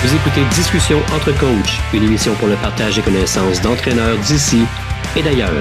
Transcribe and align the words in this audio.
Vous 0.00 0.14
écoutez 0.14 0.44
Discussion 0.54 0.98
entre 1.12 1.36
coachs, 1.40 1.80
une 1.92 2.04
émission 2.04 2.32
pour 2.36 2.46
le 2.46 2.54
partage 2.54 2.94
des 2.94 3.02
connaissances 3.02 3.60
d'entraîneurs 3.60 4.16
d'ici 4.18 4.62
et 5.16 5.22
d'ailleurs. 5.24 5.60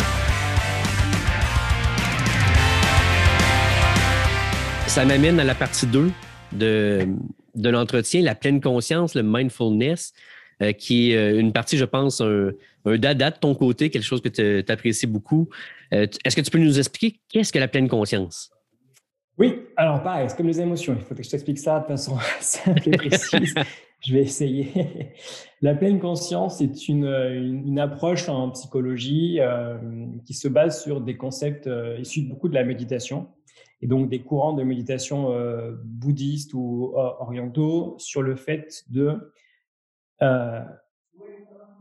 Ça 4.85 5.05
m'amène 5.05 5.39
à 5.39 5.43
la 5.43 5.55
partie 5.55 5.87
2 5.87 6.11
de, 6.51 7.07
de 7.55 7.69
l'entretien, 7.69 8.21
la 8.21 8.35
pleine 8.35 8.61
conscience, 8.61 9.15
le 9.15 9.23
mindfulness, 9.23 10.13
euh, 10.61 10.71
qui 10.71 11.13
est 11.13 11.17
euh, 11.17 11.39
une 11.39 11.51
partie, 11.51 11.79
je 11.79 11.85
pense, 11.85 12.21
un, 12.21 12.51
un, 12.85 12.97
dada 12.99 13.31
de 13.31 13.37
ton 13.37 13.55
côté, 13.55 13.89
quelque 13.89 14.05
chose 14.05 14.21
que 14.21 14.29
tu 14.29 14.71
apprécies 14.71 15.07
beaucoup. 15.07 15.49
Euh, 15.95 16.05
est-ce 16.23 16.35
que 16.35 16.41
tu 16.41 16.51
peux 16.51 16.59
nous 16.59 16.77
expliquer 16.77 17.19
qu'est-ce 17.29 17.51
que 17.51 17.57
la 17.57 17.67
pleine 17.67 17.87
conscience? 17.87 18.51
Oui, 19.37 19.67
alors 19.75 20.01
pareil, 20.01 20.29
c'est 20.29 20.37
comme 20.37 20.47
les 20.47 20.59
émotions. 20.59 20.95
Il 20.97 21.03
faut 21.03 21.13
que 21.13 21.23
je 21.23 21.29
t'explique 21.29 21.59
ça 21.59 21.79
de 21.79 21.85
façon 21.85 22.17
simple 22.39 22.87
et 22.87 22.91
précise. 22.97 23.53
je 24.01 24.13
vais 24.13 24.21
essayer. 24.21 25.13
La 25.61 25.75
pleine 25.75 25.99
conscience 25.99 26.61
est 26.61 26.87
une, 26.87 27.05
une, 27.05 27.79
approche 27.79 28.29
en 28.29 28.51
psychologie 28.51 29.39
euh, 29.39 29.77
qui 30.25 30.33
se 30.33 30.47
base 30.47 30.83
sur 30.83 31.01
des 31.01 31.17
concepts 31.17 31.67
euh, 31.67 31.97
issus 31.99 32.21
beaucoup 32.21 32.49
de 32.49 32.53
la 32.53 32.63
méditation 32.63 33.27
et 33.81 33.87
donc 33.87 34.09
des 34.09 34.23
courants 34.23 34.53
de 34.53 34.63
méditation 34.63 35.31
euh, 35.31 35.73
bouddhistes 35.83 36.53
ou 36.53 36.93
euh, 36.95 37.09
orientaux 37.19 37.95
sur 37.99 38.21
le 38.21 38.35
fait 38.35 38.83
de 38.89 39.33
euh, 40.21 40.63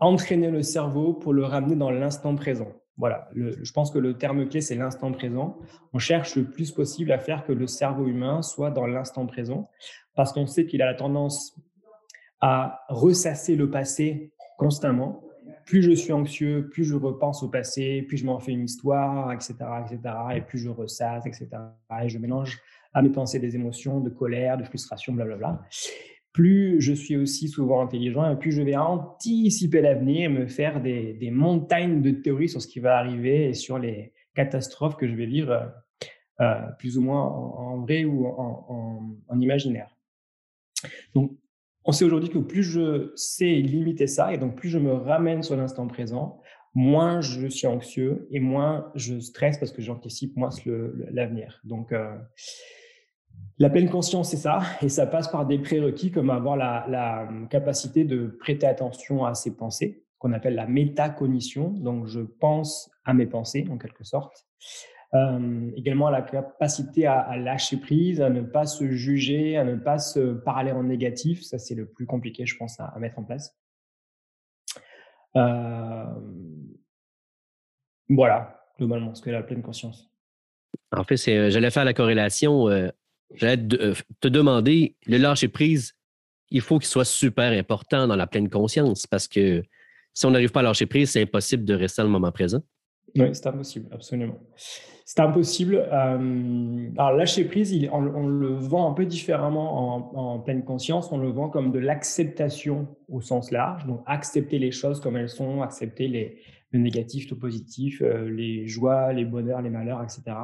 entraîner 0.00 0.50
le 0.50 0.62
cerveau 0.62 1.14
pour 1.14 1.32
le 1.32 1.44
ramener 1.44 1.76
dans 1.76 1.90
l'instant 1.90 2.34
présent. 2.34 2.68
Voilà, 2.98 3.28
je 3.34 3.72
pense 3.72 3.90
que 3.90 3.98
le 3.98 4.16
terme 4.16 4.48
clé, 4.48 4.62
c'est 4.62 4.74
l'instant 4.74 5.12
présent. 5.12 5.58
On 5.92 5.98
cherche 5.98 6.36
le 6.36 6.44
plus 6.44 6.72
possible 6.72 7.12
à 7.12 7.18
faire 7.18 7.44
que 7.44 7.52
le 7.52 7.66
cerveau 7.66 8.06
humain 8.06 8.40
soit 8.40 8.70
dans 8.70 8.86
l'instant 8.86 9.26
présent 9.26 9.68
parce 10.14 10.32
qu'on 10.32 10.46
sait 10.46 10.64
qu'il 10.64 10.80
a 10.80 10.86
la 10.86 10.94
tendance 10.94 11.54
à 12.40 12.80
ressasser 12.88 13.54
le 13.54 13.70
passé 13.70 14.32
constamment. 14.56 15.22
Plus 15.66 15.82
je 15.82 15.92
suis 15.92 16.12
anxieux, 16.12 16.68
plus 16.72 16.84
je 16.84 16.94
repense 16.94 17.42
au 17.42 17.48
passé, 17.48 18.02
plus 18.02 18.16
je 18.16 18.24
m'en 18.24 18.38
fais 18.38 18.52
une 18.52 18.64
histoire, 18.64 19.32
etc., 19.32 19.54
etc., 19.84 20.14
et 20.34 20.40
plus 20.40 20.58
je 20.58 20.70
ressasse, 20.70 21.26
etc., 21.26 21.48
et 22.02 22.08
je 22.08 22.18
mélange 22.18 22.60
à 22.94 23.02
mes 23.02 23.10
pensées 23.10 23.38
des 23.38 23.56
émotions 23.56 24.00
de 24.00 24.08
colère, 24.08 24.56
de 24.56 24.64
frustration, 24.64 25.12
blablabla. 25.12 25.60
Plus 26.36 26.82
je 26.82 26.92
suis 26.92 27.16
aussi 27.16 27.48
souvent 27.48 27.80
intelligent, 27.80 28.30
et 28.30 28.36
plus 28.36 28.52
je 28.52 28.60
vais 28.60 28.76
anticiper 28.76 29.80
l'avenir 29.80 30.26
et 30.26 30.28
me 30.28 30.46
faire 30.46 30.82
des, 30.82 31.30
montagnes 31.32 32.02
de 32.02 32.10
théories 32.10 32.50
sur 32.50 32.60
ce 32.60 32.68
qui 32.68 32.78
va 32.78 32.98
arriver 32.98 33.48
et 33.48 33.54
sur 33.54 33.78
les 33.78 34.12
catastrophes 34.34 34.98
que 34.98 35.08
je 35.08 35.14
vais 35.14 35.24
vivre, 35.24 35.72
euh, 36.42 36.60
plus 36.78 36.98
ou 36.98 37.00
moins 37.00 37.22
en, 37.22 37.80
vrai 37.80 38.04
ou 38.04 38.26
en 38.26 39.40
imaginaire. 39.40 39.88
Donc, 41.14 41.32
on 41.86 41.92
sait 41.92 42.04
aujourd'hui 42.04 42.28
que 42.28 42.38
plus 42.38 42.64
je 42.64 43.12
sais 43.14 43.54
limiter 43.54 44.06
ça, 44.06 44.34
et 44.34 44.36
donc 44.36 44.56
plus 44.56 44.68
je 44.68 44.78
me 44.78 44.92
ramène 44.92 45.42
sur 45.42 45.56
l'instant 45.56 45.86
présent, 45.86 46.42
moins 46.74 47.22
je 47.22 47.46
suis 47.46 47.66
anxieux 47.66 48.28
et 48.30 48.40
moins 48.40 48.92
je 48.94 49.18
stresse 49.20 49.56
parce 49.56 49.72
que 49.72 49.80
j'anticipe 49.80 50.36
moins 50.36 50.50
l'avenir. 51.10 51.62
Donc, 51.64 51.92
euh, 51.92 52.14
la 53.58 53.70
pleine 53.70 53.88
conscience, 53.88 54.30
c'est 54.30 54.36
ça, 54.36 54.60
et 54.82 54.88
ça 54.88 55.06
passe 55.06 55.28
par 55.28 55.46
des 55.46 55.58
prérequis 55.58 56.10
comme 56.10 56.28
avoir 56.28 56.56
la, 56.56 57.28
capacité 57.48 58.04
de 58.04 58.26
prêter 58.26 58.66
attention 58.66 59.24
à 59.24 59.34
ses 59.34 59.56
pensées, 59.56 60.04
qu'on 60.18 60.32
appelle 60.32 60.54
la 60.54 60.66
métacognition. 60.66 61.70
Donc, 61.70 62.06
je 62.06 62.20
pense 62.20 62.90
à 63.04 63.14
mes 63.14 63.26
pensées, 63.26 63.66
en 63.70 63.78
quelque 63.78 64.04
sorte. 64.04 64.46
Euh, 65.14 65.70
également 65.76 66.10
la 66.10 66.20
capacité 66.20 67.06
à, 67.06 67.36
lâcher 67.38 67.78
prise, 67.78 68.20
à 68.20 68.28
ne 68.28 68.42
pas 68.42 68.66
se 68.66 68.90
juger, 68.90 69.56
à 69.56 69.64
ne 69.64 69.76
pas 69.76 69.98
se 69.98 70.34
parler 70.34 70.72
en 70.72 70.82
négatif. 70.82 71.42
Ça, 71.42 71.58
c'est 71.58 71.74
le 71.74 71.86
plus 71.86 72.06
compliqué, 72.06 72.44
je 72.44 72.56
pense, 72.56 72.78
à, 72.78 72.94
mettre 72.98 73.18
en 73.18 73.24
place. 73.24 73.56
Euh, 75.36 76.04
voilà, 78.10 78.60
globalement, 78.78 79.14
ce 79.14 79.22
que 79.22 79.30
la 79.30 79.42
pleine 79.42 79.62
conscience. 79.62 80.10
En 80.94 81.04
fait, 81.04 81.16
euh, 81.28 81.50
j'allais 81.50 81.70
faire 81.70 81.84
la 81.84 81.94
corrélation. 81.94 82.68
J'allais 83.34 83.58
te 83.58 84.28
demander, 84.28 84.96
le 85.06 85.18
lâcher 85.18 85.48
prise, 85.48 85.94
il 86.50 86.60
faut 86.60 86.78
qu'il 86.78 86.88
soit 86.88 87.04
super 87.04 87.52
important 87.52 88.06
dans 88.06 88.16
la 88.16 88.26
pleine 88.26 88.48
conscience 88.48 89.06
parce 89.06 89.26
que 89.28 89.62
si 90.14 90.26
on 90.26 90.30
n'arrive 90.30 90.50
pas 90.50 90.60
à 90.60 90.62
lâcher 90.62 90.86
prise, 90.86 91.10
c'est 91.10 91.22
impossible 91.22 91.64
de 91.64 91.74
rester 91.74 92.02
dans 92.02 92.08
le 92.08 92.12
moment 92.12 92.32
présent. 92.32 92.62
Oui, 93.14 93.28
c'est 93.32 93.46
impossible, 93.46 93.88
absolument. 93.92 94.38
C'est 94.56 95.20
impossible. 95.20 95.76
Euh, 95.76 96.90
alors, 96.98 97.12
lâcher 97.12 97.44
prise, 97.44 97.72
on, 97.92 98.26
le 98.26 98.48
vend 98.48 98.90
un 98.90 98.94
peu 98.94 99.06
différemment 99.06 100.16
en, 100.16 100.38
pleine 100.40 100.64
conscience. 100.64 101.12
On 101.12 101.18
le 101.18 101.28
vend 101.28 101.48
comme 101.48 101.70
de 101.70 101.78
l'acceptation 101.78 102.88
au 103.08 103.20
sens 103.20 103.50
large. 103.50 103.86
Donc, 103.86 104.02
accepter 104.06 104.58
les 104.58 104.72
choses 104.72 105.00
comme 105.00 105.16
elles 105.16 105.28
sont, 105.28 105.62
accepter 105.62 106.08
les, 106.08 106.40
le 106.72 106.80
négatif, 106.80 107.30
le 107.30 107.36
positif, 107.36 108.02
euh, 108.02 108.28
les 108.28 108.66
joies, 108.66 109.12
les 109.12 109.24
bonheurs, 109.24 109.62
les 109.62 109.70
malheurs, 109.70 110.02
etc. 110.02 110.36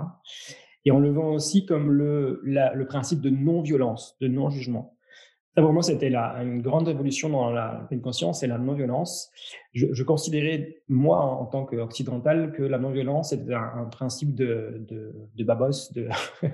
Et 0.85 0.91
on 0.91 0.99
le 0.99 1.11
vend 1.11 1.29
aussi 1.33 1.65
comme 1.65 1.91
le, 1.91 2.41
le 2.43 2.85
principe 2.87 3.21
de 3.21 3.31
non-violence, 3.31 4.17
de 4.21 4.29
non-jugement. 4.29 4.97
Ça, 5.55 5.61
pour 5.61 5.73
moi, 5.73 5.83
c'était 5.83 6.13
une 6.15 6.63
grande 6.63 6.89
révolution 6.89 7.29
dans 7.29 7.51
la 7.51 7.85
pleine 7.89 8.01
conscience 8.01 8.43
et 8.43 8.47
la 8.47 8.57
non-violence. 8.57 9.31
Je, 9.75 9.87
je, 9.93 10.03
considérais, 10.03 10.77
moi, 10.89 11.21
en, 11.21 11.45
tant 11.45 11.67
qu'occidental, 11.67 12.53
que 12.53 12.63
la 12.63 12.79
non-violence 12.79 13.33
était 13.33 13.53
un, 13.53 13.85
principe 13.85 14.35
de, 14.35 14.85
de, 14.89 15.13
de 15.35 15.45
babos, 15.45 15.93
de, 15.95 16.09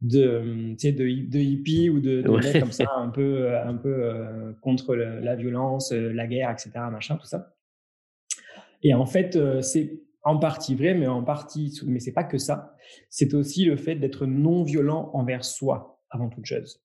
de, 0.00 0.74
de, 0.74 1.28
de 1.30 1.38
hippie 1.38 1.88
ou 1.88 2.00
de, 2.00 2.22
de 2.22 2.60
comme 2.60 2.72
ça, 2.72 2.84
un 2.96 3.10
peu, 3.10 3.56
un 3.56 3.76
peu 3.76 3.94
euh, 4.02 4.52
contre 4.60 4.96
la 4.96 5.36
violence, 5.36 5.92
euh, 5.92 6.12
la 6.12 6.26
guerre, 6.26 6.50
etc., 6.50 6.70
machin, 6.90 7.16
tout 7.16 7.26
ça. 7.26 7.54
Et 8.82 8.94
en 8.94 9.06
fait, 9.06 9.36
euh, 9.36 9.60
c'est 9.60 10.00
en 10.22 10.38
partie 10.38 10.74
vrai, 10.74 10.94
mais 10.94 11.06
en 11.06 11.22
partie, 11.22 11.78
mais 11.86 12.00
c'est 12.00 12.12
pas 12.12 12.24
que 12.24 12.38
ça. 12.38 12.74
C'est 13.08 13.34
aussi 13.34 13.64
le 13.64 13.76
fait 13.76 13.94
d'être 13.94 14.26
non 14.26 14.62
violent 14.62 15.10
envers 15.14 15.44
soi 15.44 16.00
avant 16.10 16.28
toute 16.28 16.46
chose. 16.46 16.82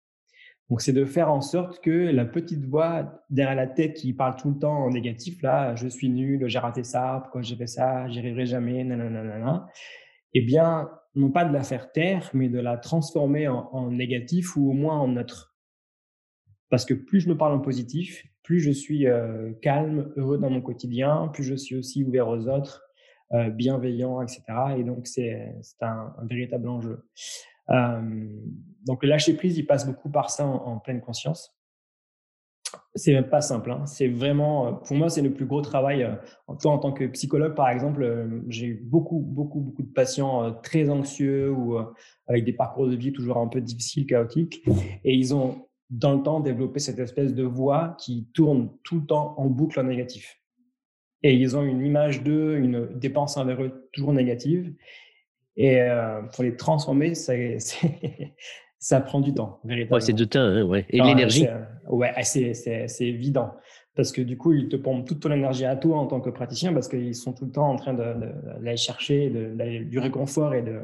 Donc, 0.70 0.82
c'est 0.82 0.94
de 0.94 1.04
faire 1.04 1.30
en 1.30 1.42
sorte 1.42 1.82
que 1.84 1.90
la 1.90 2.24
petite 2.24 2.64
voix 2.66 3.22
derrière 3.30 3.56
la 3.56 3.68
tête 3.68 3.94
qui 3.94 4.14
parle 4.14 4.38
tout 4.38 4.52
le 4.52 4.58
temps 4.58 4.86
en 4.86 4.90
négatif, 4.90 5.42
là, 5.42 5.76
je 5.76 5.88
suis 5.90 6.10
nul, 6.10 6.48
j'ai 6.48 6.60
raté 6.60 6.86
ça, 6.86 7.20
pourquoi 7.24 7.42
j'ai 7.42 7.58
fait 7.58 7.68
ça, 7.68 8.08
j'y 8.10 8.20
arriverai 8.20 8.46
jamais, 8.46 8.86
nanana, 8.86 9.68
eh 10.34 10.42
bien, 10.42 10.90
non 11.16 11.30
pas 11.30 11.44
de 11.44 11.52
la 11.52 11.64
faire 11.64 11.92
taire, 11.92 12.30
mais 12.34 12.48
de 12.48 12.60
la 12.60 12.78
transformer 12.78 13.50
en, 13.50 13.92
négatif 13.92 14.56
ou 14.56 14.70
au 14.70 14.74
moins 14.74 14.98
en 14.98 15.10
neutre. 15.10 15.58
Parce 16.70 16.86
que 16.86 16.94
plus 16.94 17.20
je 17.20 17.28
me 17.28 17.36
parle 17.36 17.54
en 17.54 17.60
positif, 17.60 18.26
plus 18.42 18.62
je 18.62 18.72
suis 18.72 19.08
euh, 19.08 19.52
calme, 19.62 20.14
heureux 20.16 20.38
dans 20.38 20.50
mon 20.50 20.62
quotidien, 20.62 21.30
plus 21.34 21.44
je 21.44 21.56
suis 21.56 21.76
aussi 21.76 22.06
ouvert 22.06 22.30
aux 22.30 22.48
autres, 22.48 22.82
euh, 23.34 23.50
bienveillant, 23.50 24.22
etc. 24.22 24.44
Et 24.78 24.84
donc, 24.84 25.08
c'est 25.08 25.54
un, 25.82 26.14
un 26.18 26.26
véritable 26.26 26.68
enjeu. 26.68 27.06
Euh, 27.70 28.28
donc 28.86 29.04
le 29.04 29.10
lâcher 29.10 29.36
prise, 29.36 29.58
il 29.58 29.66
passe 29.66 29.86
beaucoup 29.86 30.10
par 30.10 30.30
ça 30.30 30.46
en, 30.46 30.80
pleine 30.80 31.00
conscience. 31.00 31.56
C'est 32.96 33.14
même 33.14 33.30
pas 33.30 33.42
simple. 33.42 33.72
Hein. 33.72 33.86
C'est 33.86 34.10
vraiment, 34.10 34.68
euh, 34.68 34.72
pour 34.74 34.98
moi, 34.98 35.10
c'est 35.10 35.22
le 35.22 35.34
plus 35.34 35.46
gros 35.46 35.62
travail. 35.62 36.10
Toi, 36.60 36.74
en 36.74 36.78
tant 36.78 36.92
que 36.92 37.06
psychologue, 37.06 37.56
par 37.56 37.70
exemple, 37.70 38.44
j'ai 38.48 38.66
eu 38.66 38.82
beaucoup, 38.84 39.20
beaucoup, 39.20 39.62
beaucoup 39.62 39.84
de 39.84 39.92
patients 39.92 40.54
très 40.62 40.90
anxieux 40.90 41.52
ou 41.52 41.78
avec 42.28 42.44
des 42.44 42.54
parcours 42.54 42.88
de 42.88 42.96
vie 42.96 43.14
toujours 43.14 43.38
un 43.38 43.48
peu 43.48 43.62
difficiles, 43.62 44.06
chaotiques, 44.06 44.62
et 45.04 45.14
ils 45.14 45.34
ont 45.34 45.68
dans 45.90 46.16
le 46.16 46.24
temps 46.24 46.40
développé 46.40 46.80
cette 46.80 47.00
espèce 47.00 47.34
de 47.34 47.44
voix 47.44 47.96
qui 48.00 48.28
tourne 48.34 48.72
tout 48.84 49.00
le 49.00 49.06
temps 49.06 49.36
en 49.38 49.48
boucle 49.48 49.80
en 49.80 49.84
négatif. 49.84 50.41
Et 51.24 51.34
ils 51.34 51.56
ont 51.56 51.64
une 51.64 51.86
image 51.86 52.24
d'eux, 52.24 52.58
une 52.58 52.88
dépense 52.96 53.38
envers 53.38 53.62
eux 53.62 53.90
toujours 53.94 54.14
négative. 54.14 54.74
Et 55.56 55.82
euh, 55.82 56.22
pour 56.34 56.44
les 56.44 56.56
transformer, 56.56 57.14
ça, 57.14 57.34
ça 58.80 59.02
prend 59.02 59.20
du 59.20 59.34
temps, 59.34 59.60
véritablement. 59.64 59.96
Ouais, 59.96 60.02
c'est 60.02 60.14
du 60.14 60.28
temps, 60.28 60.40
hein, 60.40 60.64
ouais. 60.64 60.86
Et 60.90 61.02
l'énergie. 61.02 61.46
Ouais, 61.88 62.12
c'est 62.24 62.86
évident. 63.02 63.52
Parce 63.96 64.12
que 64.14 64.22
du 64.22 64.38
coup, 64.38 64.54
ils 64.54 64.70
te 64.70 64.78
pompent 64.78 65.06
toute 65.06 65.20
ton 65.20 65.32
énergie 65.32 65.66
à 65.66 65.76
toi 65.76 65.98
en 65.98 66.08
tant 66.08 66.22
que 66.22 66.30
praticien 66.30 66.74
parce 66.74 66.88
qu'ils 66.88 67.14
sont 67.14 67.34
tout 67.34 67.46
le 67.46 67.52
temps 67.52 67.70
en 67.70 67.76
train 67.76 67.94
d'aller 67.94 68.78
chercher 68.78 69.30
de, 69.30 69.84
du 69.84 70.00
réconfort 70.00 70.54
et, 70.54 70.62
de, 70.62 70.80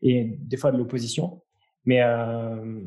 et 0.00 0.24
des 0.24 0.56
fois 0.56 0.72
de 0.72 0.78
l'opposition. 0.78 1.42
Mais 1.84 2.00
euh, 2.02 2.80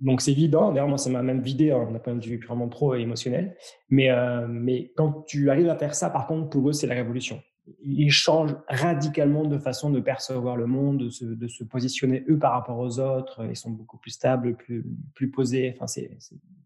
donc 0.00 0.20
c'est 0.20 0.32
évident. 0.32 0.72
D'ailleurs, 0.72 0.88
moi, 0.88 0.98
ça 0.98 1.10
m'a 1.10 1.22
même 1.22 1.40
vidé 1.40 1.70
hein, 1.70 1.88
d'un 1.90 1.98
point 1.98 2.14
de 2.14 2.24
vue 2.24 2.38
purement 2.38 2.68
pro 2.68 2.94
et 2.94 3.00
émotionnel. 3.00 3.56
Mais, 3.88 4.10
euh, 4.10 4.46
mais 4.48 4.92
quand 4.96 5.24
tu 5.26 5.50
arrives 5.50 5.68
à 5.68 5.76
faire 5.76 5.94
ça, 5.94 6.10
par 6.10 6.26
contre, 6.26 6.50
pour 6.50 6.68
eux, 6.68 6.72
c'est 6.72 6.86
la 6.86 6.94
révolution 6.94 7.40
ils 7.82 8.10
changent 8.10 8.56
radicalement 8.68 9.44
de 9.44 9.58
façon 9.58 9.90
de 9.90 10.00
percevoir 10.00 10.56
le 10.56 10.66
monde, 10.66 10.98
de 10.98 11.10
se, 11.10 11.24
de 11.24 11.48
se, 11.48 11.64
positionner 11.64 12.24
eux 12.28 12.38
par 12.38 12.52
rapport 12.52 12.78
aux 12.78 12.98
autres. 12.98 13.44
Ils 13.48 13.56
sont 13.56 13.70
beaucoup 13.70 13.98
plus 13.98 14.10
stables, 14.10 14.56
plus, 14.56 14.84
plus 15.14 15.30
posés. 15.30 15.74
Enfin, 15.74 15.86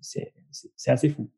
c'est 0.00 0.90
assez 0.90 1.08
fou. 1.08 1.30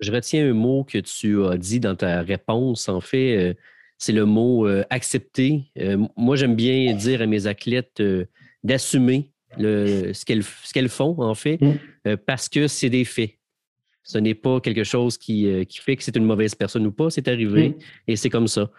Je 0.00 0.12
retiens 0.12 0.48
un 0.48 0.52
mot 0.52 0.84
que 0.84 0.98
tu 0.98 1.44
as 1.44 1.56
dit 1.56 1.80
dans 1.80 1.96
ta 1.96 2.22
réponse. 2.22 2.88
En 2.88 3.00
fait, 3.00 3.36
euh, 3.36 3.54
c'est 3.98 4.12
le 4.12 4.26
mot 4.26 4.66
euh, 4.66 4.84
accepter. 4.90 5.72
Moi, 6.16 6.36
j'aime 6.36 6.54
bien 6.54 6.94
dire 6.94 7.22
à 7.22 7.26
mes 7.26 7.46
athlètes 7.46 8.02
d'assumer 8.62 9.31
ce 9.58 10.72
qu'elles 10.72 10.88
font, 10.88 11.20
en 11.20 11.34
fait, 11.34 11.60
mmh. 11.60 12.16
parce 12.26 12.48
que 12.48 12.66
c'est 12.68 12.90
des 12.90 13.04
faits. 13.04 13.38
Ce 14.02 14.18
n'est 14.18 14.34
pas 14.34 14.60
quelque 14.60 14.84
chose 14.84 15.16
qui, 15.16 15.46
euh, 15.46 15.64
qui 15.64 15.78
fait 15.78 15.96
que 15.96 16.02
c'est 16.02 16.16
une 16.16 16.24
mauvaise 16.24 16.54
personne 16.54 16.86
ou 16.86 16.92
pas. 16.92 17.10
C'est 17.10 17.28
arrivé 17.28 17.70
mm. 17.70 17.74
et 18.08 18.16
c'est 18.16 18.30
comme 18.30 18.48
ça. 18.48 18.70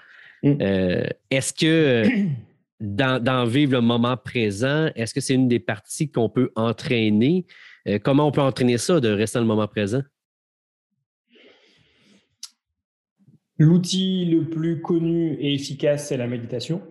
Mm. 0.44 0.58
Euh, 0.62 1.08
est-ce 1.32 1.54
que 1.54 2.04
dans, 2.80 3.46
vivre 3.46 3.74
le 3.74 3.82
moment 3.82 4.18
présent, 4.18 4.90
est-ce 4.96 5.14
que 5.14 5.22
c'est 5.22 5.36
une 5.36 5.48
des 5.48 5.60
parties 5.60 6.10
qu'on 6.10 6.30
peut 6.30 6.52
entraîner? 6.56 7.46
comment 8.02 8.26
on 8.26 8.32
peut 8.32 8.42
entraîner 8.42 8.78
ça 8.78 9.02
de 9.02 9.10
rester 9.10 9.40
dans 9.40 9.44
le 9.44 9.48
moment 9.48 9.68
présent? 9.68 10.02
L'outil 13.58 14.24
le 14.24 14.50
plus 14.50 14.82
connu 14.82 15.34
et 15.34 15.54
efficace, 15.54 16.08
c'est 16.08 16.16
la 16.16 16.28
méditation. 16.28 16.82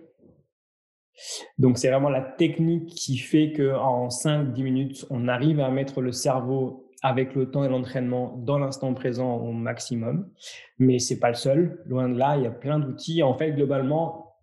Donc, 1.57 1.77
c'est 1.77 1.89
vraiment 1.89 2.09
la 2.09 2.21
technique 2.21 2.89
qui 2.89 3.17
fait 3.17 3.53
qu'en 3.53 4.07
5-10 4.07 4.63
minutes, 4.63 5.05
on 5.09 5.27
arrive 5.27 5.59
à 5.59 5.69
mettre 5.69 6.01
le 6.01 6.11
cerveau 6.11 6.89
avec 7.01 7.35
le 7.35 7.51
temps 7.51 7.63
et 7.63 7.69
l'entraînement 7.69 8.37
dans 8.37 8.57
l'instant 8.57 8.93
présent 8.93 9.35
au 9.35 9.51
maximum. 9.51 10.29
Mais 10.79 10.99
c'est 10.99 11.19
pas 11.19 11.29
le 11.29 11.35
seul. 11.35 11.81
Loin 11.85 12.09
de 12.09 12.17
là, 12.17 12.37
il 12.37 12.43
y 12.43 12.47
a 12.47 12.51
plein 12.51 12.79
d'outils. 12.79 13.21
En 13.23 13.33
fait, 13.33 13.51
globalement, 13.51 14.33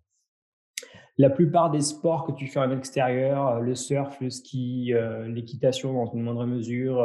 la 1.21 1.29
plupart 1.29 1.69
des 1.69 1.81
sports 1.81 2.25
que 2.25 2.31
tu 2.31 2.47
fais 2.47 2.59
en 2.59 2.71
extérieur, 2.71 3.47
euh, 3.47 3.59
le 3.59 3.75
surf, 3.75 4.19
le 4.21 4.29
ski, 4.29 4.93
euh, 4.93 5.27
l'équitation 5.27 5.93
dans 5.93 6.11
une 6.13 6.23
moindre 6.23 6.45
mesure, 6.45 7.01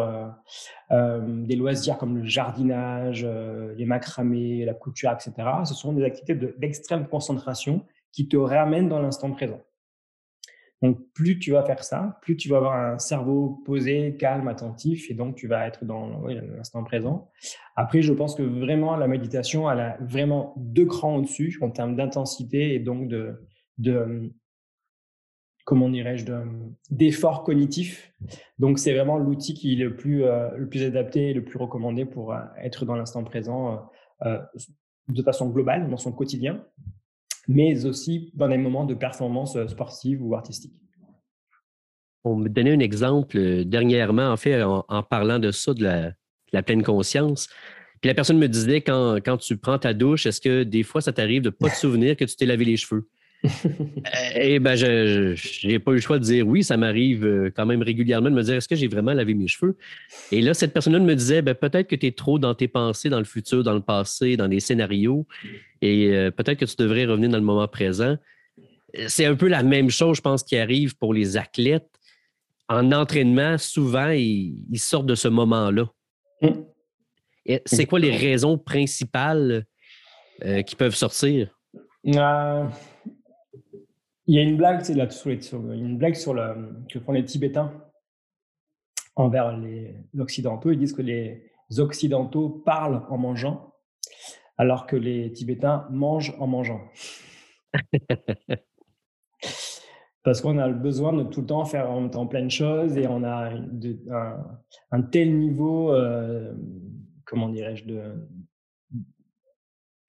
euh, 0.91 1.21
des 1.21 1.57
loisirs 1.57 1.99
comme 1.99 2.17
le 2.17 2.25
jardinage, 2.25 3.27
les 3.77 3.85
macramés, 3.85 4.65
la 4.65 4.75
couture, 4.75 5.11
etc., 5.13 5.33
ce 5.65 5.75
sont 5.75 5.93
des 5.93 6.05
activités 6.05 6.35
d'extrême 6.57 7.07
concentration 7.09 7.85
qui 8.13 8.29
te 8.29 8.37
ramènent 8.37 8.89
dans 8.89 9.01
l'instant 9.01 9.31
présent. 9.33 9.61
Donc, 10.83 10.99
plus 11.15 11.39
tu 11.39 11.53
vas 11.53 11.63
faire 11.63 11.83
ça, 11.83 12.19
plus 12.21 12.37
tu 12.37 12.49
vas 12.49 12.59
avoir 12.59 12.75
un 12.75 12.99
cerveau 12.99 13.63
posé, 13.65 14.17
calme, 14.19 14.47
attentif, 14.47 15.11
et 15.11 15.15
donc 15.15 15.35
tu 15.35 15.49
vas 15.49 15.67
être 15.67 15.85
dans 15.87 16.27
l'instant 16.27 16.85
présent. 16.85 17.31
Après, 17.77 18.03
je 18.03 18.13
pense 18.13 18.35
que 18.35 18.43
vraiment 18.43 18.97
la 18.97 19.09
méditation, 19.09 19.71
elle 19.71 19.81
a 19.81 19.97
vraiment 20.01 20.55
deux 20.59 20.85
crans 20.85 21.17
au-dessus 21.17 21.59
en 21.63 21.71
termes 21.71 21.97
d'intensité 21.97 22.75
et 22.75 22.79
donc 22.79 23.09
de, 23.09 23.41
de 23.79 24.31
comment 25.65 25.89
dirais-je, 25.89 26.27
d'effort 26.91 27.43
cognitif. 27.43 28.13
Donc, 28.59 28.79
c'est 28.79 28.95
vraiment 28.95 29.19
l'outil 29.19 29.55
qui 29.55 29.73
est 29.73 29.85
le 29.85 29.97
plus, 29.97 30.25
euh, 30.25 30.87
adapté 30.87 31.31
et 31.31 31.35
le 31.35 31.43
plus 31.43 31.59
recommandé 31.59 32.05
pour 32.05 32.33
euh, 32.33 32.41
être 32.63 32.85
dans 32.85 32.97
l'instant 32.97 33.25
présent 33.25 33.91
euh, 34.25 34.39
de 35.09 35.23
façon 35.23 35.49
globale, 35.49 35.89
dans 35.91 35.97
son 35.97 36.13
quotidien 36.13 36.65
mais 37.49 37.85
aussi 37.85 38.31
dans 38.35 38.49
des 38.49 38.59
moments 38.59 38.85
de 38.85 38.95
performance 38.95 39.57
euh, 39.57 39.67
sportive 39.69 40.23
ou 40.23 40.35
artistique. 40.35 40.75
On 42.25 42.37
me 42.37 42.49
donnait 42.49 42.73
un 42.73 42.81
exemple 42.81 43.39
euh, 43.39 43.65
dernièrement, 43.65 44.31
en 44.31 44.37
fait, 44.37 44.63
en, 44.63 45.03
parlant 45.03 45.39
de 45.39 45.51
ça, 45.51 45.75
de 45.75 46.13
la, 46.53 46.63
pleine 46.63 46.83
conscience. 46.83 47.49
Puis 48.01 48.09
la 48.09 48.15
personne 48.15 48.39
me 48.39 48.49
disait, 48.49 48.81
quand, 48.81 49.17
quand 49.25 49.37
tu 49.37 49.57
prends 49.57 49.79
ta 49.79 49.95
douche, 49.95 50.27
est-ce 50.27 50.41
que 50.41 50.65
des 50.65 50.83
fois, 50.83 51.01
ça 51.01 51.13
t'arrive 51.13 51.43
de 51.43 51.49
ne 51.49 51.55
pas 51.55 51.71
te 51.71 51.77
souvenir 51.77 52.17
que 52.17 52.25
tu 52.25 52.35
t'es 52.37 52.47
lavé 52.47 52.65
les 52.65 52.77
cheveux? 52.77 53.09
Eh 54.37 54.59
ben, 54.59 54.75
je 54.75 55.67
n'ai 55.67 55.79
pas 55.79 55.93
eu 55.93 55.97
le 55.97 56.01
choix 56.01 56.19
de 56.19 56.25
dire 56.25 56.47
oui, 56.47 56.63
ça 56.63 56.77
m'arrive 56.77 57.25
euh, 57.25 57.51
quand 57.55 57.67
même 57.67 57.83
régulièrement 57.83 58.31
de 58.31 58.35
me 58.35 58.43
dire 58.43 58.55
est-ce 58.55 58.69
que 58.69 58.77
j'ai 58.77 58.89
vraiment 58.89 59.13
lavé 59.13 59.35
mes 59.35 59.49
cheveux? 59.49 59.77
Et 60.33 60.41
là, 60.41 60.55
cette 60.55 60.73
personne-là 60.73 60.99
me 60.99 61.15
disait 61.15 61.43
ben, 61.43 61.55
peut-être 61.55 61.89
que 61.89 61.97
tu 61.97 62.07
es 62.07 62.13
trop 62.13 62.39
dans 62.39 62.55
tes 62.55 62.69
pensées, 62.69 63.09
dans 63.09 63.19
le 63.19 63.25
futur, 63.25 63.63
dans 63.63 63.75
le 63.75 63.81
passé, 63.81 64.37
dans 64.37 64.49
des 64.49 64.61
scénarios, 64.61 65.27
et 65.83 66.09
euh, 66.09 66.31
peut-être 66.31 66.59
que 66.59 66.65
tu 66.65 66.77
devrais 66.79 67.07
revenir 67.07 67.31
dans 67.31 67.39
le 67.39 67.45
moment 67.45 67.69
présent. 67.69 68.17
C'est 69.09 69.27
un 69.27 69.35
peu 69.35 69.49
la 69.49 69.63
même 69.63 69.91
chose, 69.91 70.17
je 70.17 70.23
pense, 70.23 70.43
qui 70.43 70.57
arrive 70.57 70.97
pour 70.97 71.13
les 71.13 71.37
athlètes. 71.37 71.89
En 72.69 72.93
entraînement, 72.93 73.59
souvent, 73.59 74.09
ils, 74.09 74.79
sortent 74.79 75.07
de 75.07 75.15
ce 75.15 75.29
moment-là. 75.29 75.87
Mmh. 76.43 76.49
C'est 77.65 77.87
quoi 77.87 77.99
les 77.99 78.17
raisons 78.17 78.59
principales 78.59 79.67
euh, 80.45 80.63
qui 80.63 80.75
peuvent 80.75 80.95
sortir? 80.95 81.57
Il 84.29 84.35
y 84.35 84.39
a 84.39 84.43
une 84.43 84.57
blague, 84.57 84.83
c'est 84.83 84.95
là, 84.95 85.09
sur 85.09 85.31
une 85.31 85.99
blague 85.99 86.15
sur 86.15 86.35
le, 86.35 86.83
que 86.91 86.99
font 86.99 87.13
les 87.13 87.25
Tibétains 87.25 87.73
envers 89.15 89.57
les 89.57 89.95
Occidentaux. 90.19 90.73
Ils 90.73 90.79
disent 90.79 90.95
que 90.95 91.03
les 91.03 91.53
Occidentaux 91.79 92.49
parlent 92.49 93.05
en 93.09 93.19
mangeant, 93.19 93.73
alors 94.59 94.87
que 94.87 94.97
les 94.97 95.33
Tibétains 95.33 95.87
mangent 95.91 96.35
en 96.41 96.49
mangeant. 96.49 96.81
Parce 100.25 100.41
qu'on 100.41 100.59
a 100.59 100.67
le 100.67 100.75
besoin 100.75 101.13
de 101.13 101.23
tout 101.23 101.43
le 101.43 101.47
temps 101.47 101.65
faire 101.65 101.89
en, 101.89 102.09
temps 102.09 102.27
plein 102.27 102.43
de 102.43 102.51
choses 102.51 102.97
et 102.97 103.07
on 103.07 103.23
a 103.23 103.53
un, 104.91 105.03
tel 105.03 105.39
niveau, 105.39 105.93
euh, 105.93 106.53
comment 107.25 107.49
dirais-je, 107.49 107.85
de, 107.85 108.29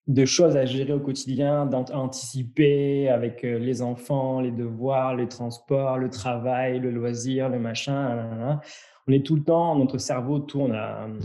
de 0.07 0.25
choses 0.25 0.55
à 0.55 0.65
gérer 0.65 0.93
au 0.93 0.99
quotidien, 1.01 1.65
d'anticiper 1.65 3.09
avec 3.09 3.43
euh, 3.43 3.59
les 3.59 3.81
enfants, 3.81 4.39
les 4.39 4.51
devoirs, 4.51 5.15
les 5.15 5.27
transports, 5.27 5.97
le 5.97 6.09
travail, 6.09 6.79
le 6.79 6.91
loisir, 6.91 7.49
le 7.49 7.59
machin. 7.59 8.59
On 9.07 9.11
est 9.11 9.25
tout 9.25 9.35
le 9.35 9.43
temps, 9.43 9.75
notre 9.75 9.97
cerveau 9.97 10.39
tourne 10.39 10.73
euh, 10.73 11.19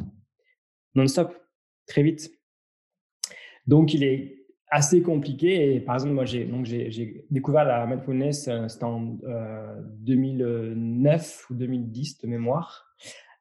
non-stop, 0.96 1.32
très 1.86 2.02
vite. 2.02 2.32
Donc, 3.68 3.94
il 3.94 4.02
est 4.02 4.46
assez 4.68 5.00
compliqué. 5.00 5.76
Et 5.76 5.80
par 5.80 5.94
exemple, 5.94 6.14
moi, 6.14 6.24
j'ai, 6.24 7.24
découvert 7.30 7.64
la 7.64 7.86
mindfulness, 7.86 8.48
euh, 8.48 8.66
c'était 8.66 8.84
en 8.84 9.16
2009 10.00 11.50
ou 11.50 11.54
2010 11.54 12.18
de 12.18 12.26
mémoire, 12.26 12.92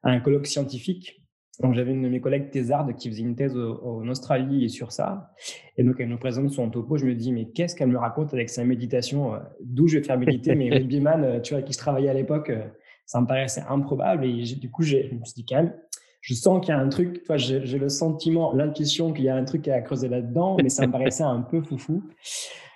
à 0.03 0.11
un 0.11 0.19
colloque 0.19 0.45
scientifique 0.45 1.20
donc, 1.61 1.75
j'avais 1.75 1.91
une 1.91 2.01
de 2.01 2.09
mes 2.09 2.19
collègues 2.19 2.49
thésarde 2.49 2.95
qui 2.95 3.09
faisait 3.09 3.21
une 3.21 3.35
thèse 3.35 3.55
en 3.55 4.07
Australie 4.07 4.65
et 4.65 4.69
sur 4.69 4.91
ça. 4.91 5.31
Et 5.77 5.83
donc, 5.83 5.95
elle 5.99 6.07
me 6.07 6.17
présente 6.17 6.49
son 6.49 6.69
topo. 6.69 6.97
Je 6.97 7.05
me 7.05 7.13
dis, 7.13 7.31
mais 7.31 7.45
qu'est-ce 7.45 7.75
qu'elle 7.75 7.89
me 7.89 7.97
raconte 7.97 8.33
avec 8.33 8.49
sa 8.49 8.63
méditation 8.63 9.35
euh, 9.35 9.39
D'où 9.61 9.87
je 9.87 9.97
vais 9.97 10.03
faire 10.03 10.17
méditer 10.17 10.55
Mais 10.55 10.79
Biman, 10.83 11.23
euh, 11.23 11.39
tu 11.39 11.53
vois, 11.53 11.61
qui 11.61 11.73
je 11.73 11.77
travaillais 11.77 12.09
à 12.09 12.13
l'époque, 12.13 12.49
euh, 12.49 12.65
ça 13.05 13.21
me 13.21 13.27
paraissait 13.27 13.63
improbable. 13.69 14.25
Et 14.25 14.43
du 14.55 14.71
coup, 14.71 14.81
je 14.81 14.97
me 14.97 15.23
suis 15.23 15.35
dit, 15.35 15.45
calme. 15.45 15.73
Je 16.21 16.35
sens 16.35 16.63
qu'il 16.63 16.73
y 16.73 16.77
a 16.77 16.79
un 16.79 16.89
truc, 16.89 17.23
tu 17.23 17.37
j'ai 17.37 17.79
le 17.79 17.89
sentiment, 17.89 18.53
l'intuition 18.53 19.11
qu'il 19.11 19.25
y 19.25 19.29
a 19.29 19.35
un 19.35 19.43
truc 19.43 19.67
à 19.67 19.81
creuser 19.81 20.07
là-dedans, 20.07 20.57
mais 20.61 20.69
ça 20.69 20.85
me 20.85 20.91
paraissait 20.91 21.23
un 21.23 21.41
peu 21.41 21.61
foufou. 21.61 22.03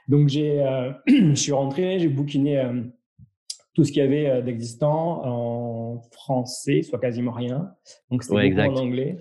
Donc, 0.08 0.30
j'ai, 0.30 0.66
je 1.08 1.36
suis 1.36 1.52
rentré, 1.52 2.00
j'ai 2.00 2.08
bouquiné 2.08 2.64
tout 3.75 3.83
ce 3.83 3.92
qu'il 3.92 4.01
y 4.01 4.06
avait 4.06 4.27
euh, 4.27 4.42
d'existant 4.42 5.22
en 5.25 6.01
français, 6.12 6.81
soit 6.81 6.98
quasiment 6.98 7.33
rien. 7.33 7.74
Donc 8.10 8.24
c'était 8.24 8.50
beaucoup 8.50 8.77
en 8.77 8.81
anglais. 8.81 9.18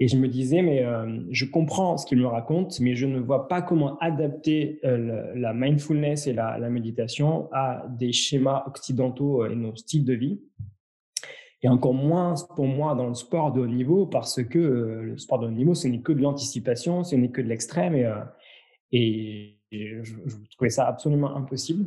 Et 0.00 0.08
je 0.08 0.16
me 0.16 0.28
disais, 0.28 0.62
mais 0.62 0.82
euh, 0.82 1.20
je 1.30 1.44
comprends 1.44 1.98
ce 1.98 2.06
qu'il 2.06 2.18
me 2.18 2.26
raconte, 2.26 2.80
mais 2.80 2.96
je 2.96 3.06
ne 3.06 3.20
vois 3.20 3.48
pas 3.48 3.60
comment 3.60 3.98
adapter 3.98 4.80
euh, 4.84 5.32
la 5.36 5.52
mindfulness 5.52 6.26
et 6.26 6.32
la, 6.32 6.58
méditation 6.70 7.50
à 7.52 7.84
des 7.90 8.12
schémas 8.12 8.64
occidentaux 8.66 9.44
et 9.44 9.54
nos 9.54 9.76
styles 9.76 10.06
de 10.06 10.14
vie. 10.14 10.40
Et 11.60 11.68
encore 11.68 11.94
moins 11.94 12.34
pour 12.56 12.66
moi 12.66 12.94
dans 12.94 13.08
le 13.08 13.14
sport 13.14 13.52
de 13.52 13.60
haut 13.60 13.66
niveau, 13.66 14.06
parce 14.06 14.42
que 14.42 14.58
le 14.58 15.18
sport 15.18 15.38
de 15.38 15.46
haut 15.46 15.50
niveau, 15.50 15.74
ce 15.74 15.86
n'est 15.86 16.00
que 16.00 16.12
de 16.12 16.22
l'anticipation, 16.22 17.04
ce 17.04 17.14
n'est 17.14 17.30
que 17.30 17.42
de 17.42 17.46
l'extrême. 17.48 17.94
Et, 18.90 19.58
et 19.70 19.86
je, 20.02 20.02
je, 20.02 20.36
trouvais 20.56 20.70
ça 20.70 20.86
absolument 20.88 21.36
impossible. 21.36 21.86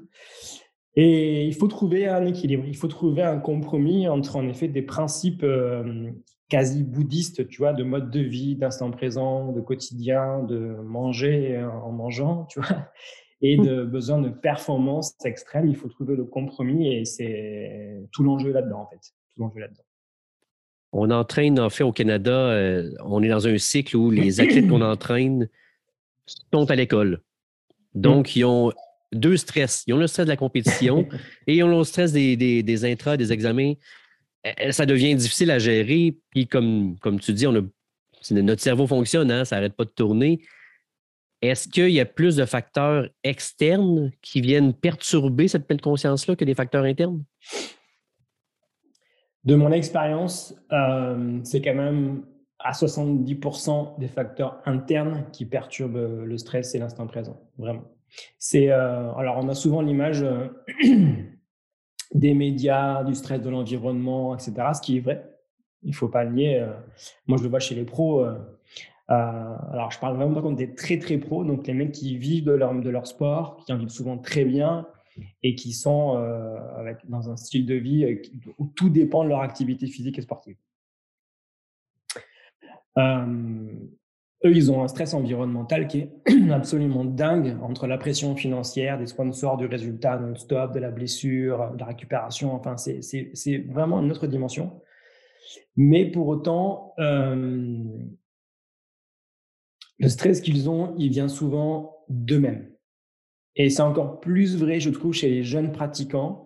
Et 0.95 1.45
il 1.45 1.53
faut 1.53 1.67
trouver 1.67 2.07
un 2.07 2.25
équilibre, 2.25 2.63
il 2.67 2.77
faut 2.77 2.87
trouver 2.87 3.21
un 3.21 3.37
compromis 3.37 4.07
entre 4.07 4.37
en 4.37 4.47
effet 4.47 4.69
des 4.69 4.81
principes 4.81 5.43
euh, 5.43 6.09
quasi 6.49 6.83
bouddhistes, 6.83 7.47
tu 7.47 7.57
vois, 7.57 7.73
de 7.73 7.83
mode 7.83 8.11
de 8.11 8.21
vie, 8.21 8.55
d'instant 8.55 8.91
présent, 8.91 9.51
de 9.51 9.59
quotidien, 9.61 10.43
de 10.43 10.77
manger 10.83 11.61
en 11.63 11.91
mangeant, 11.91 12.45
tu 12.45 12.61
vois, 12.61 12.89
et 13.41 13.57
de 13.57 13.83
besoin 13.83 14.21
de 14.21 14.29
performance 14.29 15.15
extrême. 15.25 15.67
Il 15.67 15.75
faut 15.75 15.89
trouver 15.89 16.15
le 16.15 16.25
compromis 16.25 16.93
et 16.93 17.05
c'est 17.05 18.01
tout 18.11 18.23
l'enjeu 18.23 18.51
là-dedans, 18.51 18.81
en 18.81 18.87
fait. 18.87 19.01
Tout 19.35 19.41
l'enjeu 19.41 19.59
là-dedans. 19.59 19.83
On 20.93 21.11
entraîne, 21.11 21.59
en 21.59 21.69
fait, 21.69 21.83
au 21.83 21.91
Canada, 21.91 22.31
euh, 22.31 22.89
on 23.03 23.21
est 23.21 23.27
dans 23.27 23.47
un 23.47 23.57
cycle 23.57 23.97
où 23.97 24.11
les 24.11 24.39
athlètes 24.39 24.69
qu'on 24.69 24.81
entraîne 24.81 25.49
sont 26.53 26.71
à 26.71 26.75
l'école. 26.75 27.21
Donc, 27.95 28.27
mmh. 28.27 28.39
ils 28.39 28.45
ont 28.45 28.71
deux 29.15 29.37
stress. 29.37 29.83
Ils 29.87 29.93
ont 29.93 29.97
le 29.97 30.07
stress 30.07 30.25
de 30.25 30.31
la 30.31 30.37
compétition 30.37 31.07
et 31.47 31.55
ils 31.55 31.63
ont 31.63 31.77
le 31.77 31.83
stress 31.83 32.11
des, 32.11 32.35
des, 32.35 32.63
des 32.63 32.85
intras, 32.85 33.17
des 33.17 33.31
examens. 33.31 33.73
Eh, 34.43 34.53
eh, 34.57 34.71
ça 34.71 34.85
devient 34.85 35.15
difficile 35.15 35.51
à 35.51 35.59
gérer. 35.59 36.17
Puis, 36.29 36.47
comme, 36.47 36.97
comme 36.99 37.19
tu 37.19 37.33
dis, 37.33 37.47
on 37.47 37.55
a, 37.55 37.61
notre 38.31 38.61
cerveau 38.61 38.87
fonctionne, 38.87 39.31
hein, 39.31 39.45
ça 39.45 39.55
n'arrête 39.55 39.73
pas 39.73 39.85
de 39.85 39.89
tourner. 39.89 40.41
Est-ce 41.41 41.67
qu'il 41.67 41.89
y 41.89 41.99
a 41.99 42.05
plus 42.05 42.35
de 42.35 42.45
facteurs 42.45 43.09
externes 43.23 44.11
qui 44.21 44.41
viennent 44.41 44.73
perturber 44.73 45.47
cette 45.47 45.67
pleine 45.67 45.81
conscience-là 45.81 46.35
que 46.35 46.45
des 46.45 46.55
facteurs 46.55 46.85
internes? 46.85 47.23
De 49.43 49.55
mon 49.55 49.71
expérience, 49.71 50.55
euh, 50.71 51.39
c'est 51.43 51.61
quand 51.61 51.75
même 51.75 52.23
à 52.59 52.71
70% 52.71 53.99
des 53.99 54.07
facteurs 54.07 54.59
internes 54.65 55.25
qui 55.31 55.45
perturbent 55.45 56.23
le 56.25 56.37
stress 56.37 56.73
et 56.73 56.79
l'instant 56.79 57.05
présent, 57.05 57.39
vraiment. 57.57 57.83
C'est 58.39 58.71
euh, 58.71 59.13
alors 59.13 59.37
on 59.37 59.49
a 59.49 59.53
souvent 59.53 59.81
l'image 59.81 60.23
euh, 60.23 60.47
des 62.13 62.33
médias, 62.33 63.03
du 63.03 63.15
stress 63.15 63.41
de 63.41 63.49
l'environnement, 63.49 64.35
etc. 64.35 64.53
Ce 64.73 64.81
qui 64.81 64.97
est 64.97 65.01
vrai. 65.01 65.31
Il 65.83 65.93
faut 65.93 66.07
pas 66.07 66.23
le 66.23 66.31
nier. 66.31 66.65
moi, 67.27 67.37
je 67.37 67.43
le 67.43 67.49
vois 67.49 67.59
chez 67.59 67.75
les 67.75 67.83
pros. 67.83 68.25
alors, 69.07 69.91
je 69.91 69.99
parle 69.99 70.15
vraiment 70.15 70.33
pas 70.33 70.41
contre 70.41 70.55
des 70.55 70.73
très 70.73 70.97
très 70.97 71.19
pros, 71.19 71.43
donc 71.43 71.67
les 71.67 71.75
mecs 71.75 71.91
qui 71.91 72.17
vivent 72.17 72.45
de 72.45 72.53
leur, 72.53 72.73
de 72.73 72.89
leur 72.89 73.05
sport, 73.05 73.57
qui 73.57 73.71
en 73.71 73.77
vivent 73.77 73.89
souvent 73.89 74.17
très 74.17 74.45
bien 74.45 74.87
et 75.43 75.53
qui 75.53 75.73
sont 75.73 76.15
dans 77.07 77.29
un 77.29 77.37
style 77.37 77.67
de 77.67 77.75
vie 77.75 78.19
où 78.57 78.65
tout 78.65 78.89
dépend 78.89 79.23
de 79.25 79.29
leur 79.29 79.41
activité 79.41 79.85
physique 79.85 80.17
et 80.17 80.23
sportive. 80.23 80.57
Eux, 84.43 84.51
ils 84.53 84.71
ont 84.71 84.83
un 84.83 84.87
stress 84.87 85.13
environnemental 85.13 85.87
qui 85.87 85.99
est 85.99 86.11
absolument 86.51 87.05
dingue 87.05 87.57
entre 87.61 87.87
la 87.87 87.97
pression 87.97 88.35
financière, 88.35 88.97
des 88.97 89.07
sponsors, 89.07 89.57
du 89.57 89.65
résultat 89.65 90.17
non-stop, 90.17 90.73
de 90.73 90.79
la 90.79 90.91
blessure, 90.91 91.71
de 91.73 91.79
la 91.79 91.85
récupération. 91.85 92.53
Enfin, 92.53 92.75
c'est 92.77 93.57
vraiment 93.69 94.01
une 94.01 94.11
autre 94.11 94.27
dimension. 94.27 94.81
Mais 95.75 96.05
pour 96.11 96.27
autant, 96.27 96.93
euh, 96.99 97.83
le 99.99 100.09
stress 100.09 100.41
qu'ils 100.41 100.69
ont, 100.69 100.95
il 100.97 101.09
vient 101.09 101.27
souvent 101.27 102.03
d'eux-mêmes. 102.09 102.69
Et 103.55 103.69
c'est 103.69 103.81
encore 103.81 104.19
plus 104.19 104.57
vrai, 104.57 104.79
je 104.79 104.89
trouve, 104.89 105.13
chez 105.13 105.29
les 105.29 105.43
jeunes 105.43 105.71
pratiquants 105.71 106.44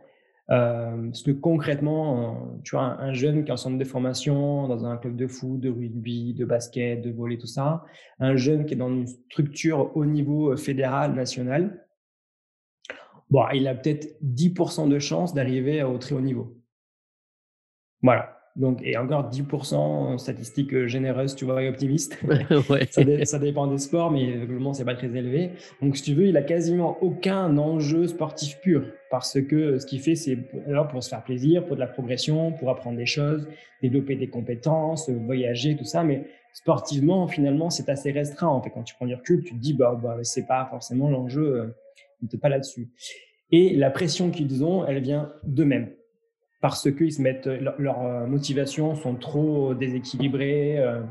euh, 0.51 1.05
parce 1.07 1.21
que 1.21 1.31
concrètement, 1.31 2.59
tu 2.63 2.75
vois, 2.75 2.99
un, 2.99 3.13
jeune 3.13 3.43
qui 3.43 3.49
est 3.49 3.53
en 3.53 3.57
centre 3.57 3.77
de 3.77 3.83
formation, 3.83 4.67
dans 4.67 4.85
un 4.85 4.97
club 4.97 5.15
de 5.15 5.27
foot, 5.27 5.59
de 5.59 5.69
rugby, 5.69 6.33
de 6.33 6.45
basket, 6.45 7.01
de 7.01 7.11
volley, 7.11 7.37
tout 7.37 7.47
ça, 7.47 7.85
un 8.19 8.35
jeune 8.35 8.65
qui 8.65 8.73
est 8.73 8.77
dans 8.77 8.89
une 8.89 9.07
structure 9.07 9.95
au 9.95 10.05
niveau 10.05 10.51
euh, 10.51 10.57
fédéral, 10.57 11.13
national, 11.13 11.85
bon, 13.29 13.43
il 13.53 13.67
a 13.67 13.75
peut-être 13.75 14.17
10% 14.23 14.89
de 14.89 14.97
chance 14.97 15.33
d'arriver 15.35 15.83
au 15.83 15.97
très 15.99 16.15
haut 16.15 16.21
niveau. 16.21 16.57
Voilà. 18.01 18.38
Donc, 18.59 18.81
et 18.83 18.97
encore 18.97 19.29
10% 19.29 20.17
statistique 20.17 20.73
euh, 20.73 20.85
généreuse, 20.85 21.33
tu 21.33 21.45
vois, 21.45 21.63
et 21.63 21.69
optimiste. 21.69 22.19
ça, 23.23 23.39
dépend 23.39 23.67
des 23.67 23.77
sports, 23.77 24.11
mais 24.11 24.33
globalement, 24.33 24.73
c'est 24.73 24.83
pas 24.83 24.95
très 24.95 25.07
élevé. 25.07 25.51
Donc, 25.81 25.95
si 25.95 26.03
tu 26.03 26.13
veux, 26.13 26.27
il 26.27 26.35
a 26.35 26.41
quasiment 26.41 26.97
aucun 27.01 27.57
enjeu 27.57 28.05
sportif 28.07 28.59
pur 28.59 28.83
parce 29.09 29.41
que 29.41 29.79
ce 29.79 29.85
qu'il 29.85 30.01
fait, 30.01 30.15
c'est 30.15 30.37
pour 30.91 31.01
se 31.01 31.07
faire 31.07 31.23
plaisir, 31.23 31.65
pour 31.65 31.75
de 31.75 31.79
la 31.79 31.87
progression, 31.87 32.51
pour 32.51 32.69
apprendre 32.69 32.97
des 32.97 33.05
choses, 33.05 33.47
développer 33.81 34.17
des 34.17 34.27
compétences, 34.27 35.09
voyager, 35.09 35.77
tout 35.77 35.85
ça. 35.85 36.03
Mais 36.03 36.25
sportivement, 36.51 37.29
finalement, 37.29 37.69
c'est 37.69 37.87
assez 37.87 38.11
restreint. 38.11 38.47
En 38.47 38.61
fait, 38.61 38.71
quand 38.71 38.83
tu 38.83 38.93
prends 38.93 39.07
du 39.07 39.15
recul, 39.15 39.41
tu 39.41 39.55
te 39.55 39.59
dis, 39.59 39.73
bah, 39.73 39.97
bah 40.03 40.17
c'est 40.23 40.45
pas 40.45 40.67
forcément 40.69 41.09
l'enjeu, 41.09 41.61
euh, 41.61 41.67
n'était 42.21 42.37
pas 42.37 42.49
là-dessus. 42.49 42.89
Et 43.53 43.73
la 43.77 43.89
pression 43.89 44.31
qu'ils 44.31 44.65
ont, 44.65 44.85
elle 44.85 45.01
vient 45.01 45.31
d'eux-mêmes 45.43 45.91
parce 46.61 46.91
qu'ils 46.91 47.13
se 47.13 47.21
mettent, 47.21 47.47
leurs 47.47 48.05
euh, 48.05 48.25
motivations 48.25 48.95
sont 48.95 49.15
trop 49.15 49.73
déséquilibrées, 49.73 50.77
euh, 50.77 51.01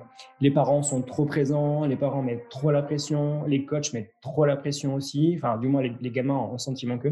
les 0.40 0.50
parents 0.50 0.83
sont 0.83 1.00
trop 1.00 1.25
présents, 1.25 1.87
les 1.87 1.97
parents 1.97 2.23
mettent 2.23 2.49
trop 2.50 2.71
la 2.71 2.83
pression, 2.83 3.45
les 3.45 3.64
coachs 3.64 3.95
mettent 3.95 4.12
trop 4.21 4.45
la 4.45 4.57
pression 4.57 4.95
aussi, 4.95 5.35
enfin 5.37 5.57
du 5.57 5.69
moins 5.69 5.83
les, 5.83 6.11
gamins 6.11 6.37
ont 6.37 6.52
le 6.52 6.59
sentiment 6.59 6.99
que. 6.99 7.09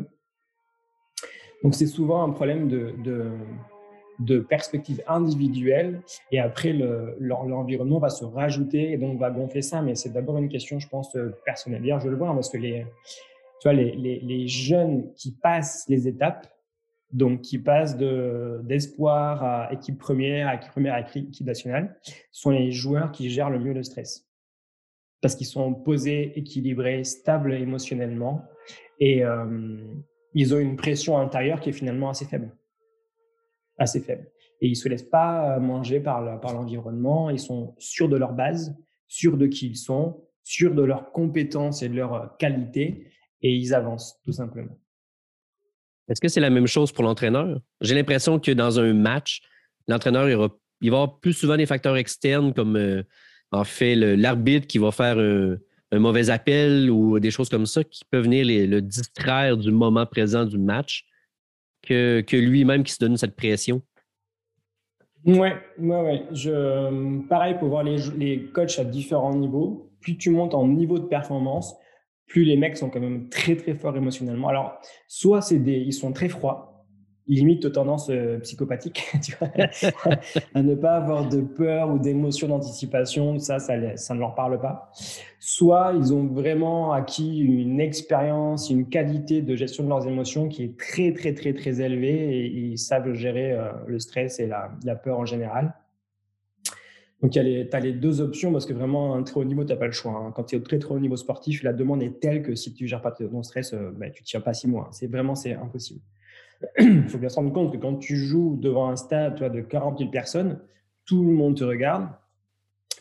Donc 1.62 1.74
c'est 1.74 1.86
souvent 1.86 2.22
un 2.22 2.30
problème 2.30 2.68
de, 2.68 2.94
de, 4.18 4.38
perspective 4.40 5.02
individuelle 5.08 6.02
et 6.30 6.38
après 6.38 6.74
l'environnement 7.18 7.98
va 7.98 8.10
se 8.10 8.24
rajouter 8.26 8.92
et 8.92 8.98
donc 8.98 9.18
va 9.18 9.30
gonfler 9.30 9.62
ça, 9.62 9.80
mais 9.80 9.94
c'est 9.94 10.10
d'abord 10.10 10.36
une 10.36 10.50
question 10.50 10.78
je 10.78 10.88
pense 10.88 11.16
personnelle. 11.46 11.80
D'ailleurs 11.80 12.00
je 12.00 12.10
le 12.10 12.16
vois 12.16 12.28
hein, 12.28 12.34
parce 12.34 12.50
que 12.50 12.58
les, 12.58 12.86
tu 13.60 13.68
vois, 13.68 13.72
les 13.72 14.46
jeunes 14.46 15.10
qui 15.14 15.32
passent 15.32 15.86
les 15.88 16.06
étapes, 16.06 16.46
donc 17.12 17.42
qui 17.42 17.58
passent 17.58 17.96
d'espoir 17.96 19.42
à 19.42 19.72
équipe 19.72 19.98
première, 19.98 20.48
à 20.48 20.56
équipe 20.56 20.70
première, 20.70 20.94
à 20.94 21.00
équipe 21.00 21.46
nationale, 21.46 21.98
sont 22.32 22.50
les 22.50 22.72
joueurs 22.72 23.12
qui 23.12 23.30
gèrent 23.30 23.50
le 23.50 23.58
mieux 23.58 23.72
le 23.72 23.82
stress. 23.82 24.26
Parce 25.20 25.34
qu'ils 25.34 25.46
sont 25.46 25.72
posés, 25.74 26.38
équilibrés, 26.38 27.04
stables 27.04 27.54
émotionnellement 27.54 28.44
et 28.98 29.24
euh, 29.24 29.76
ils 30.34 30.54
ont 30.54 30.58
une 30.58 30.76
pression 30.76 31.18
intérieure 31.18 31.60
qui 31.60 31.70
est 31.70 31.72
finalement 31.72 32.10
assez 32.10 32.26
faible. 32.26 32.54
Assez 33.78 34.00
faible. 34.00 34.30
Et 34.60 34.68
ils 34.68 34.76
se 34.76 34.88
laissent 34.88 35.02
pas 35.02 35.58
manger 35.58 36.00
par 36.00 36.22
l'environnement, 36.22 37.30
ils 37.30 37.38
sont 37.38 37.74
sûrs 37.78 38.08
de 38.08 38.16
leur 38.16 38.32
base, 38.32 38.74
sûrs 39.06 39.36
de 39.36 39.46
qui 39.46 39.68
ils 39.68 39.76
sont, 39.76 40.24
sûrs 40.44 40.74
de 40.74 40.82
leurs 40.82 41.12
compétences 41.12 41.82
et 41.82 41.88
de 41.88 41.94
leurs 41.94 42.36
qualités 42.38 43.10
et 43.42 43.54
ils 43.54 43.74
avancent 43.74 44.20
tout 44.24 44.32
simplement. 44.32 44.78
Est-ce 46.08 46.20
que 46.20 46.28
c'est 46.28 46.40
la 46.40 46.50
même 46.50 46.66
chose 46.66 46.92
pour 46.92 47.04
l'entraîneur? 47.04 47.60
J'ai 47.80 47.94
l'impression 47.94 48.38
que 48.38 48.52
dans 48.52 48.78
un 48.78 48.92
match, 48.92 49.42
l'entraîneur, 49.88 50.28
il, 50.28 50.36
va 50.90 50.96
avoir 50.98 51.18
plus 51.18 51.32
souvent 51.32 51.56
des 51.56 51.66
facteurs 51.66 51.96
externes 51.96 52.54
comme 52.54 52.76
euh, 52.76 53.02
en 53.52 53.64
fait 53.64 53.94
l'arbitre 53.94 54.66
qui 54.66 54.78
va 54.78 54.92
faire 54.92 55.18
un, 55.18 55.58
mauvais 55.98 56.30
appel 56.30 56.90
ou 56.90 57.18
des 57.18 57.30
choses 57.30 57.48
comme 57.48 57.66
ça 57.66 57.82
qui 57.82 58.04
peuvent 58.10 58.24
venir 58.24 58.44
le 58.46 58.80
distraire 58.80 59.56
du 59.56 59.70
moment 59.70 60.04
présent 60.04 60.44
du 60.44 60.58
match 60.58 61.06
que, 61.82 62.24
lui-même 62.32 62.82
qui 62.82 62.92
se 62.92 62.98
donne 62.98 63.16
cette 63.16 63.36
pression. 63.36 63.82
Oui, 65.24 65.48
ouais, 65.78 66.00
ouais. 66.02 66.26
Je, 66.32 67.26
pareil 67.28 67.56
pour 67.58 67.68
voir 67.68 67.82
les, 67.82 67.96
les 68.16 68.44
coachs 68.46 68.78
à 68.78 68.84
différents 68.84 69.34
niveaux. 69.34 69.90
Plus 70.00 70.16
tu 70.16 70.30
montes 70.30 70.54
en 70.54 70.68
niveau 70.68 70.98
de 70.98 71.06
performance, 71.06 71.74
plus 72.26 72.44
les 72.44 72.56
mecs 72.56 72.76
sont 72.76 72.90
quand 72.90 73.00
même 73.00 73.28
très 73.28 73.56
très 73.56 73.74
forts 73.74 73.96
émotionnellement. 73.96 74.48
Alors, 74.48 74.80
soit 75.08 75.40
c'est 75.40 75.58
des, 75.58 75.76
ils 75.76 75.92
sont 75.92 76.12
très 76.12 76.28
froids, 76.28 76.84
limite 77.28 77.62
de 77.62 77.68
tendance 77.68 78.08
euh, 78.10 78.38
psychopathique, 78.40 79.04
tu 79.22 79.32
vois, 79.36 79.48
à 80.54 80.62
ne 80.62 80.74
pas 80.74 80.96
avoir 80.96 81.28
de 81.28 81.40
peur 81.40 81.90
ou 81.90 81.98
d'émotion 81.98 82.48
d'anticipation, 82.48 83.38
ça, 83.38 83.58
ça, 83.58 83.96
ça, 83.96 84.14
ne 84.14 84.20
leur 84.20 84.34
parle 84.34 84.60
pas. 84.60 84.90
Soit 85.38 85.94
ils 85.96 86.14
ont 86.14 86.26
vraiment 86.26 86.92
acquis 86.92 87.38
une 87.38 87.80
expérience, 87.80 88.70
une 88.70 88.88
qualité 88.88 89.42
de 89.42 89.56
gestion 89.56 89.84
de 89.84 89.88
leurs 89.88 90.06
émotions 90.06 90.48
qui 90.48 90.64
est 90.64 90.78
très 90.78 91.12
très 91.12 91.34
très 91.34 91.52
très 91.52 91.80
élevée 91.80 92.38
et 92.38 92.46
ils 92.46 92.78
savent 92.78 93.12
gérer 93.14 93.52
euh, 93.52 93.70
le 93.86 93.98
stress 93.98 94.40
et 94.40 94.46
la, 94.46 94.70
la 94.84 94.94
peur 94.94 95.18
en 95.18 95.26
général. 95.26 95.74
Donc, 97.26 97.32
tu 97.32 97.40
as 97.40 97.80
les 97.80 97.92
deux 97.92 98.20
options 98.20 98.52
parce 98.52 98.66
que 98.66 98.72
vraiment, 98.72 99.16
un 99.16 99.24
très 99.24 99.40
haut 99.40 99.44
niveau, 99.44 99.64
tu 99.64 99.72
n'as 99.72 99.76
pas 99.76 99.86
le 99.86 99.92
choix. 99.92 100.12
Hein. 100.12 100.30
Quand 100.30 100.44
tu 100.44 100.54
es 100.54 100.58
au 100.60 100.62
très, 100.62 100.78
très 100.78 100.94
haut 100.94 101.00
niveau 101.00 101.16
sportif, 101.16 101.64
la 101.64 101.72
demande 101.72 102.00
est 102.00 102.20
telle 102.20 102.40
que 102.40 102.54
si 102.54 102.72
tu 102.72 102.84
ne 102.84 102.88
gères 102.88 103.02
pas 103.02 103.10
ton 103.10 103.42
stress, 103.42 103.74
euh, 103.74 103.90
bah, 103.96 104.10
tu 104.10 104.22
ne 104.22 104.26
tiens 104.26 104.40
pas 104.40 104.54
six 104.54 104.68
mois. 104.68 104.88
C'est 104.92 105.08
vraiment 105.08 105.34
c'est 105.34 105.54
impossible. 105.54 105.98
Il 106.78 107.02
faut 107.08 107.18
bien 107.18 107.28
se 107.28 107.34
rendre 107.34 107.52
compte 107.52 107.72
que 107.72 107.78
quand 107.78 107.96
tu 107.96 108.14
joues 108.14 108.56
devant 108.62 108.90
un 108.90 108.94
stade 108.94 109.42
de 109.52 109.60
40 109.60 109.98
000 109.98 110.10
personnes, 110.10 110.60
tout 111.04 111.24
le 111.24 111.32
monde 111.32 111.56
te 111.56 111.64
regarde. 111.64 112.06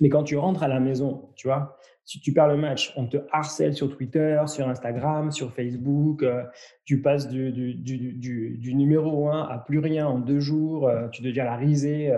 Mais 0.01 0.09
quand 0.09 0.23
tu 0.23 0.37
rentres 0.37 0.63
à 0.63 0.67
la 0.67 0.79
maison, 0.79 1.29
tu 1.35 1.47
vois, 1.47 1.77
si 2.05 2.19
tu 2.19 2.31
perds 2.33 2.47
le 2.47 2.57
match, 2.57 2.93
on 2.95 3.07
te 3.07 3.17
harcèle 3.31 3.73
sur 3.73 3.95
Twitter, 3.95 4.41
sur 4.47 4.69
Instagram, 4.69 5.31
sur 5.31 5.51
Facebook. 5.51 6.23
Euh, 6.23 6.43
tu 6.85 7.01
passes 7.01 7.27
du, 7.27 7.51
du, 7.51 7.73
du, 7.73 8.57
du, 8.57 8.75
numéro 8.75 9.29
1 9.29 9.41
à 9.41 9.57
plus 9.57 9.79
rien 9.79 10.07
en 10.07 10.19
deux 10.19 10.39
jours. 10.39 10.87
Euh, 10.87 11.07
tu 11.09 11.23
deviens 11.23 11.43
la 11.43 11.55
risée 11.55 12.13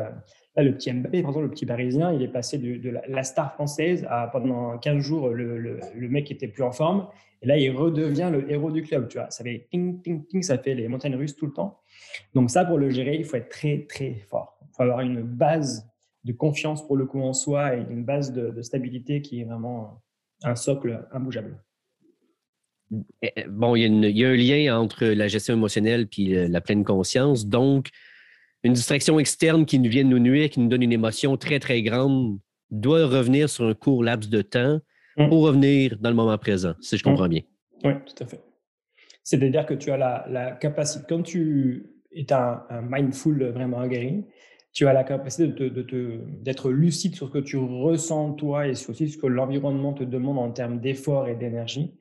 le 0.63 0.73
petit 0.73 0.91
Mbappé, 0.91 1.21
par 1.21 1.31
exemple, 1.31 1.45
le 1.45 1.51
petit 1.51 1.65
Parisien, 1.65 2.11
il 2.11 2.21
est 2.21 2.27
passé 2.27 2.57
de, 2.57 2.89
la, 3.07 3.23
star 3.23 3.53
française 3.53 4.05
à 4.09 4.27
pendant 4.27 4.77
15 4.77 5.03
jours, 5.03 5.29
le, 5.29 5.57
le, 5.57 6.09
mec 6.09 6.31
était 6.31 6.47
plus 6.47 6.63
en 6.63 6.71
forme. 6.71 7.07
Et 7.41 7.47
là, 7.47 7.57
il 7.57 7.69
redevient 7.71 8.29
le 8.31 8.51
héros 8.51 8.71
du 8.71 8.81
club. 8.81 9.07
Tu 9.07 9.17
vois, 9.17 9.29
ça 9.29 9.43
fait 9.43 9.67
ting, 9.69 10.01
ting, 10.01 10.41
ça 10.41 10.57
fait 10.57 10.73
les 10.73 10.87
montagnes 10.87 11.15
russes 11.15 11.35
tout 11.35 11.45
le 11.45 11.53
temps. 11.53 11.79
Donc, 12.33 12.49
ça, 12.49 12.65
pour 12.65 12.77
le 12.77 12.89
gérer, 12.89 13.15
il 13.15 13.25
faut 13.25 13.37
être 13.37 13.49
très, 13.49 13.85
très 13.87 14.15
fort. 14.29 14.57
Il 14.61 14.75
faut 14.75 14.83
avoir 14.83 15.01
une 15.01 15.21
base 15.21 15.87
de 16.23 16.33
confiance 16.33 16.85
pour 16.85 16.97
le 16.97 17.05
coup 17.05 17.21
en 17.21 17.33
soi 17.33 17.75
et 17.75 17.85
une 17.89 18.03
base 18.03 18.33
de, 18.33 18.61
stabilité 18.61 19.21
qui 19.21 19.41
est 19.41 19.45
vraiment 19.45 20.01
un 20.43 20.55
socle 20.55 21.07
imbougeable. 21.11 21.63
Bon, 23.49 23.75
il 23.75 23.81
y, 23.81 23.85
a 23.85 24.09
il 24.09 24.17
y, 24.17 24.25
a 24.25 24.29
un 24.29 24.35
lien 24.35 24.79
entre 24.79 25.05
la 25.05 25.27
gestion 25.27 25.53
émotionnelle 25.53 26.07
puis 26.07 26.47
la 26.47 26.61
pleine 26.61 26.85
conscience. 26.85 27.45
Donc, 27.47 27.89
une 28.63 28.73
distraction 28.73 29.19
externe 29.19 29.65
qui 29.65 29.79
nous 29.79 29.89
vient 29.89 30.03
nous 30.03 30.19
nuire, 30.19 30.49
qui 30.49 30.59
nous 30.59 30.67
donne 30.67 30.83
une 30.83 30.93
émotion 30.93 31.37
très, 31.37 31.59
très 31.59 31.81
grande, 31.81 32.39
doit 32.69 33.05
revenir 33.05 33.49
sur 33.49 33.65
un 33.65 33.73
court 33.73 34.03
laps 34.03 34.29
de 34.29 34.41
temps 34.41 34.79
mm. 35.17 35.29
pour 35.29 35.43
revenir 35.43 35.97
dans 35.99 36.09
le 36.09 36.15
moment 36.15 36.37
présent, 36.37 36.73
si 36.81 36.97
je 36.97 37.03
comprends 37.03 37.25
mm. 37.25 37.29
bien. 37.29 37.41
Oui, 37.83 37.93
tout 38.05 38.23
à 38.23 38.27
fait. 38.27 38.41
C'est-à-dire 39.23 39.65
que 39.65 39.73
tu 39.73 39.91
as 39.91 39.97
la, 39.97 40.51
capacité, 40.53 41.05
quand 41.07 41.21
tu 41.21 41.89
es 42.11 42.31
un, 42.31 42.61
mindful 42.81 43.51
vraiment 43.51 43.79
aguerri, 43.79 44.23
tu 44.77 44.85
as 44.85 44.93
la 44.93 45.03
capacité 45.03 45.51
d'être 46.43 46.69
lucide 46.69 47.15
sur 47.15 47.29
ce 47.29 47.33
que 47.33 47.39
tu 47.39 47.57
ressens 47.57 48.33
toi 48.33 48.67
et 48.67 48.75
sur 48.75 48.91
aussi 48.91 49.09
ce 49.09 49.17
que 49.17 49.25
l'environnement 49.25 49.91
te 49.91 50.03
demande 50.03 50.37
en 50.37 50.51
termes 50.51 50.79
d'effort 50.79 51.27
et 51.27 51.35
d'énergie. 51.35 51.95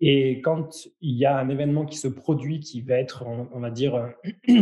Et 0.00 0.40
quand 0.40 0.88
il 1.02 1.18
y 1.18 1.26
a 1.26 1.36
un 1.36 1.50
événement 1.50 1.84
qui 1.84 1.98
se 1.98 2.08
produit 2.08 2.60
qui 2.60 2.80
va 2.80 2.94
être, 2.94 3.26
on 3.26 3.60
va 3.60 3.70
dire, 3.70 4.14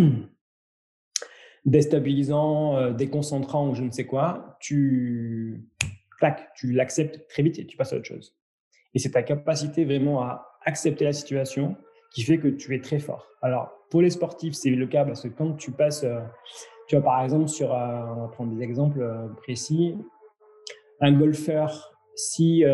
déstabilisant, 1.65 2.77
euh, 2.77 2.91
déconcentrant 2.91 3.71
ou 3.71 3.77
je 3.77 3.85
ne 3.85 3.93
sais 3.93 4.05
quoi, 4.05 4.57
tu, 4.59 5.69
tu 6.57 6.73
l'acceptes 6.73 7.29
très 7.29 7.45
vite 7.45 7.61
et 7.61 7.67
tu 7.67 7.77
passes 7.77 7.93
à 7.93 7.99
autre 7.99 8.07
chose. 8.07 8.35
Et 8.95 8.99
c'est 8.99 9.13
ta 9.13 9.23
capacité 9.23 9.85
vraiment 9.85 10.23
à 10.23 10.59
accepter 10.65 11.05
la 11.05 11.13
situation 11.13 11.77
qui 12.13 12.23
fait 12.23 12.39
que 12.39 12.49
tu 12.49 12.75
es 12.75 12.81
très 12.81 12.99
fort. 12.99 13.29
Alors, 13.43 13.71
pour 13.91 14.03
les 14.03 14.11
sportifs, 14.11 14.55
c'est 14.55 14.71
le 14.71 14.87
cas 14.89 15.05
parce 15.05 15.23
que 15.23 15.29
quand 15.29 15.53
tu 15.53 15.71
passes, 15.71 16.03
euh, 16.03 16.19
Tu 16.91 16.97
vois, 16.97 17.05
par 17.05 17.23
exemple, 17.23 17.47
sur, 17.47 17.69
on 17.69 18.21
va 18.21 18.29
prendre 18.33 18.53
des 18.53 18.65
exemples 18.65 19.09
précis. 19.37 19.97
Un 21.01 21.13
golfeur, 21.13 21.93
si 22.17 22.65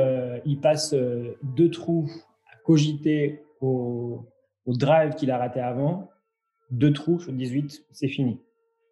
il 0.47 0.61
passe 0.63 0.95
deux 1.43 1.71
trous 1.71 2.11
à 2.51 2.57
cogiter 2.65 3.43
au, 3.61 4.25
au 4.65 4.73
drive 4.73 5.17
qu'il 5.17 5.31
a 5.31 5.37
raté 5.37 5.61
avant, 5.61 6.09
deux 6.71 6.95
trous 6.95 7.21
sur 7.21 7.31
18, 7.31 7.85
c'est 7.93 8.09
fini. 8.09 8.41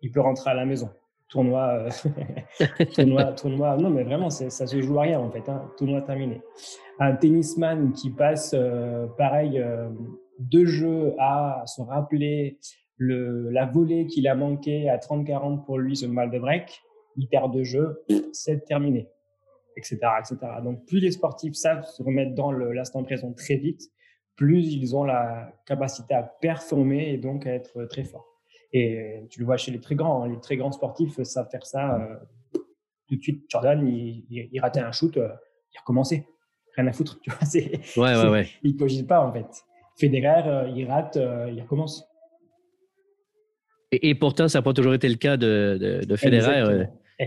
Il 0.02 0.12
peut 0.12 0.20
rentrer 0.20 0.50
à 0.50 0.54
la 0.54 0.66
maison. 0.66 0.90
Tournoi, 1.30 1.88
euh, 1.88 2.84
tournoi, 2.94 3.24
tournoi, 3.32 3.76
non 3.78 3.88
mais 3.88 4.04
vraiment, 4.04 4.28
ça 4.28 4.50
se 4.50 4.82
joue 4.82 4.98
à 4.98 5.02
rien 5.04 5.20
en 5.20 5.30
fait. 5.30 5.48
Hein. 5.48 5.70
Tournoi 5.78 6.02
terminé. 6.02 6.42
Un 7.00 7.16
tennisman 7.16 7.94
qui 7.94 8.10
passe, 8.10 8.54
euh, 8.54 9.06
pareil, 9.16 9.58
euh, 9.58 9.88
deux 10.38 10.66
jeux 10.66 11.14
à 11.18 11.62
se 11.66 11.80
rappeler 11.80 12.58
le, 12.96 13.50
la 13.50 13.66
volée 13.66 14.06
qu'il 14.06 14.28
a 14.28 14.34
manqué 14.34 14.88
à 14.88 14.98
30-40 14.98 15.64
pour 15.64 15.78
lui 15.78 15.98
le 16.02 16.08
mal 16.08 16.30
de 16.30 16.38
break, 16.38 16.82
il 17.16 17.28
perd 17.28 17.52
deux 17.52 17.64
jeux, 17.64 18.04
c'est 18.32 18.64
terminé, 18.64 19.08
etc., 19.76 19.98
etc. 20.18 20.36
Donc 20.62 20.86
plus 20.86 21.00
les 21.00 21.12
sportifs 21.12 21.54
savent 21.54 21.84
se 21.84 22.02
remettre 22.02 22.34
dans 22.34 22.52
l'instant 22.52 23.02
présent 23.02 23.32
très 23.32 23.56
vite, 23.56 23.82
plus 24.36 24.72
ils 24.72 24.96
ont 24.96 25.04
la 25.04 25.52
capacité 25.66 26.14
à 26.14 26.22
performer 26.22 27.10
et 27.10 27.18
donc 27.18 27.46
à 27.46 27.52
être 27.52 27.84
très 27.84 28.04
forts. 28.04 28.34
Et 28.72 29.24
tu 29.30 29.38
le 29.38 29.46
vois 29.46 29.56
chez 29.56 29.70
les 29.70 29.80
très 29.80 29.94
grands, 29.94 30.24
hein. 30.24 30.28
les 30.28 30.40
très 30.40 30.56
grands 30.56 30.72
sportifs 30.72 31.22
savent 31.22 31.48
faire 31.48 31.64
ça 31.64 31.94
euh, 31.94 32.58
tout 33.06 33.14
de 33.14 33.22
suite. 33.22 33.44
Jordan, 33.48 33.86
il, 33.86 34.24
il, 34.28 34.60
ratait 34.60 34.80
un 34.80 34.90
shoot, 34.90 35.16
euh, 35.16 35.28
il 35.72 35.78
recommençait. 35.78 36.26
Rien 36.76 36.88
à 36.88 36.92
foutre, 36.92 37.20
tu 37.20 37.30
vois. 37.30 37.38
Ouais, 38.04 38.20
ouais, 38.20 38.28
ouais. 38.28 38.48
Il 38.64 38.76
cogite 38.76 39.06
pas, 39.06 39.24
en 39.24 39.32
fait. 39.32 39.46
Federer, 39.96 40.48
euh, 40.48 40.68
il 40.74 40.90
rate, 40.90 41.16
il 41.16 41.62
recommence. 41.62 42.04
Et, 44.02 44.14
pourtant, 44.14 44.48
ça 44.48 44.58
n'a 44.58 44.62
pas 44.62 44.72
toujours 44.72 44.94
été 44.94 45.08
le 45.08 45.16
cas 45.16 45.36
de, 45.36 45.78
de, 45.80 46.04
de 46.04 46.16
Federer. 46.16 46.86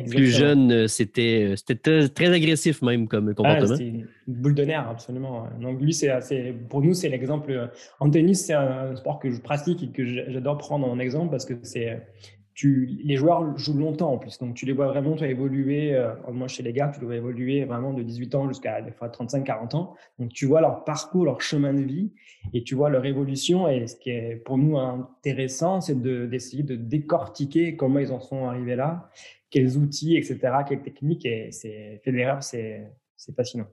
Plus 0.10 0.28
jeune, 0.28 0.72
euh, 0.72 0.88
c'était, 0.88 1.56
euh, 1.72 2.08
très, 2.10 2.34
agressif 2.34 2.82
même 2.82 3.08
comme 3.08 3.30
ah, 3.30 3.34
comportement. 3.34 3.78
Ah, 3.80 3.84
une 3.84 4.08
boule 4.28 4.54
de 4.54 4.66
nerfs, 4.66 4.90
absolument. 4.90 5.48
Donc 5.62 5.82
lui, 5.82 5.94
c'est, 5.94 6.12
pour 6.70 6.82
nous, 6.82 6.94
c'est 6.94 7.08
l'exemple. 7.08 7.52
Euh, 7.52 7.68
en 8.02 8.10
tennis, 8.10 8.46
c'est 8.46 8.54
un 8.54 8.96
sport 8.96 9.20
que 9.20 9.32
je 9.32 9.40
pratique 9.40 9.84
et 9.84 9.88
que 9.88 10.06
j'adore 10.06 10.58
prendre 10.58 10.88
en 10.88 11.00
exemple 11.00 11.32
parce 11.32 11.46
que 11.46 11.54
c'est 11.62 12.02
les 12.66 13.18
joueurs 13.18 13.58
jouent 13.58 13.78
longtemps 13.78 14.12
en 14.14 14.18
plus. 14.18 14.40
Donc, 14.40 14.56
tu 14.56 14.66
les 14.66 14.74
vois 14.74 14.88
vraiment 14.88 15.16
tu 15.16 15.26
évoluer. 15.26 15.94
Euh, 15.94 16.14
moi, 16.32 16.48
chez 16.48 16.64
les 16.64 16.74
gars, 16.74 16.92
tu 16.94 17.00
les 17.00 17.06
vois 17.06 17.16
évoluer 17.16 17.66
vraiment 17.66 17.94
de 17.94 18.02
18 18.02 18.36
ans 18.36 18.48
jusqu'à 18.48 18.82
des 18.82 18.92
fois 18.92 19.10
35, 19.10 19.44
40 19.44 19.76
ans. 19.76 19.96
Donc, 20.18 20.34
tu 20.34 20.48
vois 20.48 20.62
leur 20.62 20.84
parcours, 20.84 21.26
leur 21.26 21.42
chemin 21.42 21.74
de 21.74 21.82
vie 21.82 22.12
et 22.54 22.64
tu 22.64 22.76
vois 22.76 22.90
leur 22.90 23.06
évolution. 23.06 23.68
Et 23.70 23.86
ce 23.86 23.96
qui 23.96 24.10
est 24.10 24.38
pour 24.38 24.58
nous 24.58 24.78
intéressant, 24.78 25.82
c'est 25.82 26.02
d'essayer 26.02 26.64
de 26.64 26.76
décortiquer 26.76 27.76
comment 27.76 28.00
ils 28.00 28.12
en 28.12 28.20
sont 28.20 28.48
arrivés 28.48 28.76
là, 28.76 29.12
quels 29.52 29.78
outils, 29.78 30.18
etc., 30.18 30.40
quelles 30.68 30.82
techniques. 30.82 31.26
Et 31.26 31.52
c'est 31.52 32.02
Federer, 32.04 32.40
c'est 32.42 33.36
fascinant. 33.36 33.68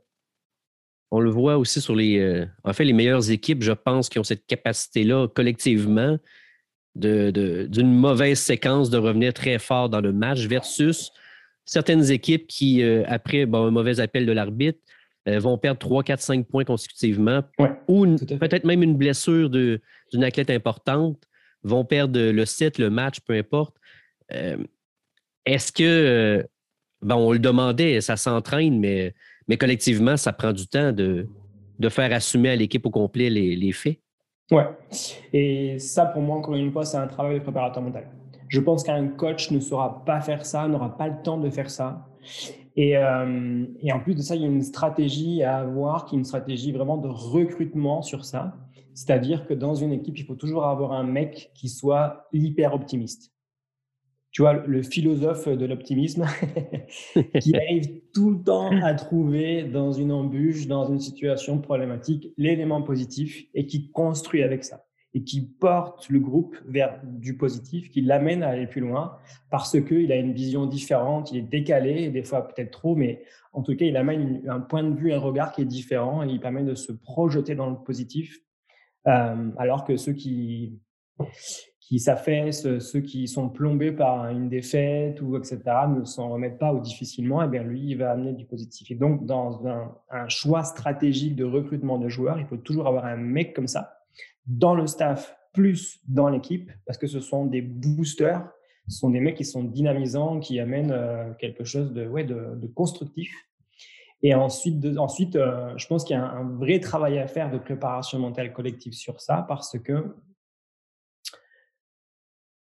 On 1.11 1.21
le 1.21 1.31
voit 1.31 1.57
aussi 1.57 1.81
sur 1.81 1.95
les. 1.95 2.19
Euh, 2.19 2.45
en 2.65 2.73
fait, 2.73 2.85
les 2.85 2.93
meilleures 2.93 3.31
équipes, 3.31 3.63
je 3.63 3.73
pense, 3.73 4.09
qui 4.09 4.19
ont 4.19 4.25
cette 4.25 4.47
capacité-là 4.47 5.29
collectivement 5.29 6.19
d'une 6.95 7.93
mauvaise 7.93 8.39
séquence 8.39 8.91
de 8.91 8.99
revenir 8.99 9.33
très 9.33 9.59
fort 9.59 9.89
dans 9.89 10.01
le 10.01 10.13
match 10.13 10.47
versus 10.47 11.11
certaines 11.65 12.11
équipes 12.11 12.47
qui, 12.47 12.83
euh, 12.83 13.05
après 13.07 13.47
bon, 13.47 13.67
un 13.67 13.71
mauvais 13.71 14.01
appel 14.01 14.27
de 14.27 14.33
l'arbitre, 14.33 14.79
euh, 15.29 15.39
vont 15.39 15.59
perdre 15.59 15.79
3, 15.79 16.03
4, 16.05 16.21
5 16.21 16.47
points 16.47 16.65
consécutivement 16.65 17.43
ou 17.89 18.07
peut-être 18.17 18.65
même 18.65 18.83
une 18.83 18.97
blessure 18.97 19.49
d'une 19.51 19.81
athlète 20.23 20.51
importante, 20.51 21.19
vont 21.63 21.85
perdre 21.85 22.21
le 22.21 22.45
set, 22.45 22.79
le 22.79 22.91
match, 22.91 23.21
peu 23.21 23.35
importe. 23.35 23.75
Euh, 24.33 24.59
est-ce 25.47 25.73
que, 25.73 26.47
bon, 27.03 27.17
on 27.17 27.33
le 27.33 27.39
demandait, 27.39 28.01
ça 28.01 28.17
s'entraîne, 28.17 28.79
mais, 28.79 29.15
mais 29.49 29.57
collectivement, 29.57 30.17
ça 30.17 30.33
prend 30.33 30.53
du 30.53 30.67
temps 30.67 30.93
de, 30.93 31.27
de 31.79 31.89
faire 31.89 32.13
assumer 32.13 32.51
à 32.51 32.57
l'équipe 32.57 32.85
au 32.85 32.91
complet 32.91 33.31
les, 33.31 33.57
les 33.57 33.73
faits? 33.73 33.99
Ouais. 34.51 34.67
Et 35.33 35.79
ça, 35.79 36.07
pour 36.07 36.23
moi, 36.23 36.37
encore 36.37 36.55
une 36.55 36.71
fois, 36.71 36.85
c'est 36.85 36.97
un 36.97 37.07
travail 37.07 37.39
de 37.39 37.43
préparateur 37.43 37.83
mental. 37.83 38.09
Je 38.49 38.61
pense 38.61 38.83
qu'un 38.83 39.09
coach 39.09 39.51
ne 39.51 39.61
saura 39.61 40.05
pas 40.05 40.21
faire 40.21 40.45
ça, 40.45 40.69
n'aura 40.69 40.97
pas 40.97 41.09
le 41.09 41.23
temps 41.23 41.39
de 41.39 41.49
faire 41.51 41.71
ça. 41.71 42.07
Et, 42.77 42.97
euh, 42.97 43.65
et, 43.81 43.93
en 43.93 44.01
plus 44.01 44.15
de 44.15 44.21
ça, 44.21 44.35
il 44.35 44.43
y 44.43 44.45
a 44.45 44.49
une 44.49 44.63
stratégie 44.63 45.43
à 45.43 45.59
avoir 45.59 46.05
qui 46.05 46.17
est 46.17 46.19
une 46.19 46.25
stratégie 46.25 46.73
vraiment 46.73 46.99
de 46.99 47.09
recrutement 47.09 48.03
sur 48.03 48.25
ça. 48.25 48.55
C'est-à-dire 48.95 49.47
que 49.47 49.55
dans 49.55 49.75
une 49.75 49.93
équipe, 49.93 50.19
il 50.19 50.25
faut 50.25 50.35
toujours 50.35 50.67
avoir 50.67 50.93
un 50.93 51.05
mec 51.05 51.51
qui 51.55 51.69
soit 51.69 52.29
hyper 52.33 52.75
optimiste 52.75 53.34
tu 54.35 54.43
vois, 54.43 54.55
le 54.67 54.83
philosophe 54.83 55.47
de 55.49 55.65
l'optimisme, 55.65 56.27
qui 57.41 57.57
arrive 57.57 58.01
tout 58.13 58.33
le 58.33 58.43
temps 58.43 58.73
à 58.83 58.93
trouver 58.95 59.63
dans 59.63 59.93
une 59.93 60.11
embûche, 60.11 60.67
dans 60.67 60.91
une 60.91 60.99
situation 60.99 61.61
problématique, 61.61 62.35
l'élément 62.37 62.83
positif 62.83 63.47
et 63.55 63.67
qui 63.67 63.93
construit 63.93 64.43
avec 64.43 64.65
ça 64.65 64.85
et 65.17 65.23
qui 65.23 65.41
porte 65.41 66.09
le 66.09 66.19
groupe 66.19 66.57
vers 66.67 67.01
du 67.05 67.37
positif, 67.37 67.89
qui 67.91 68.01
l'amène 68.01 68.43
à 68.43 68.49
aller 68.49 68.67
plus 68.67 68.81
loin 68.81 69.17
parce 69.51 69.81
qu'il 69.81 70.11
a 70.11 70.17
une 70.17 70.33
vision 70.33 70.67
différente, 70.67 71.31
il 71.31 71.39
est 71.39 71.43
décalé, 71.43 72.11
des 72.11 72.25
fois 72.25 72.49
peut-être 72.49 72.73
trop, 72.73 72.97
mais 72.97 73.23
en 73.53 73.63
tout 73.63 73.77
cas, 73.77 73.85
il 73.85 73.97
amène 73.97 74.43
un 74.49 74.59
point 74.59 74.83
de 74.83 74.97
vue, 74.97 75.13
un 75.13 75.21
regard 75.21 75.53
qui 75.53 75.63
est 75.63 75.67
différent 75.67 76.25
et 76.25 76.29
il 76.29 76.41
permet 76.41 76.65
de 76.65 76.75
se 76.75 76.91
projeter 76.91 77.55
dans 77.55 77.71
le 77.71 77.77
positif. 77.77 78.41
Euh, 79.07 79.51
alors 79.59 79.85
que 79.85 79.97
ceux 79.97 80.15
qui, 80.15 80.81
qui 81.89 81.99
s'affaissent, 81.99 82.79
ceux 82.79 83.01
qui 83.01 83.29
sont 83.29 83.51
plombés 83.51 83.93
par 83.93 84.31
une 84.31 84.49
défaite 84.49 85.21
ou 85.21 85.37
etc. 85.37 85.61
ne 85.95 86.05
s'en 86.05 86.31
remettent 86.31 86.59
pas 86.59 86.73
ou 86.73 86.81
difficilement, 86.81 87.43
et 87.43 87.47
eh 87.47 87.49
bien 87.49 87.63
lui, 87.63 87.83
il 87.91 87.99
va 87.99 88.13
amener 88.13 88.33
du 88.33 88.47
positif. 88.47 88.91
Et 88.91 88.95
donc, 88.95 89.27
dans 89.27 89.67
un, 89.67 90.29
choix 90.29 90.65
stratégique 90.65 91.37
de 91.37 91.45
recrutement 91.45 91.99
de 91.99 92.09
joueurs, 92.09 92.39
il 92.39 92.47
faut 92.47 92.57
toujours 92.57 92.87
avoir 92.87 93.05
un 93.05 93.17
mec 93.17 93.55
comme 93.55 93.67
ça 93.67 93.99
dans 94.47 94.75
le 94.75 94.87
staff 94.87 95.37
plus 95.53 96.01
dans 96.09 96.29
l'équipe, 96.29 96.71
parce 96.87 96.99
que 96.99 97.07
ce 97.07 97.21
sont 97.21 97.45
des 97.45 97.61
boosters, 97.61 98.43
ce 98.89 98.99
sont 98.99 99.11
des 99.11 99.21
mecs 99.21 99.37
qui 99.37 99.45
sont 99.45 99.63
dynamisants, 99.63 100.41
qui 100.41 100.59
amènent 100.61 100.93
euh, 100.93 101.33
quelque 101.39 101.65
chose 101.65 101.93
de, 101.93 102.07
ouais, 102.07 102.25
de, 102.25 102.67
constructif. 102.75 103.31
Et 104.23 104.35
ensuite, 104.35 104.85
ensuite 104.97 105.37
euh, 105.37 105.75
je 105.77 105.87
pense 105.87 106.05
qu'il 106.05 106.17
y 106.17 106.19
a 106.19 106.25
un 106.25 106.45
vrai 106.57 106.81
travail 106.81 107.19
à 107.19 107.27
faire 107.27 107.51
de 107.51 107.59
préparation 107.59 108.19
mentale 108.19 108.55
collective 108.55 108.95
sur 108.95 109.21
ça, 109.21 109.45
parce 109.47 109.79
que 109.79 110.15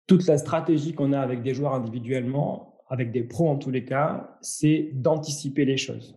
toute 0.07 0.27
la 0.27 0.38
stratégie 0.38 0.95
qu'on 0.95 1.12
a 1.12 1.21
avec 1.21 1.43
des 1.43 1.55
joueurs 1.55 1.75
individuellement, 1.75 2.75
avec 2.88 3.11
des 3.11 3.23
pros 3.23 3.49
en 3.49 3.57
tous 3.57 3.71
les 3.71 3.85
cas, 3.85 4.37
c'est 4.40 4.90
d'anticiper 4.93 5.64
les 5.64 5.77
choses. 5.77 6.17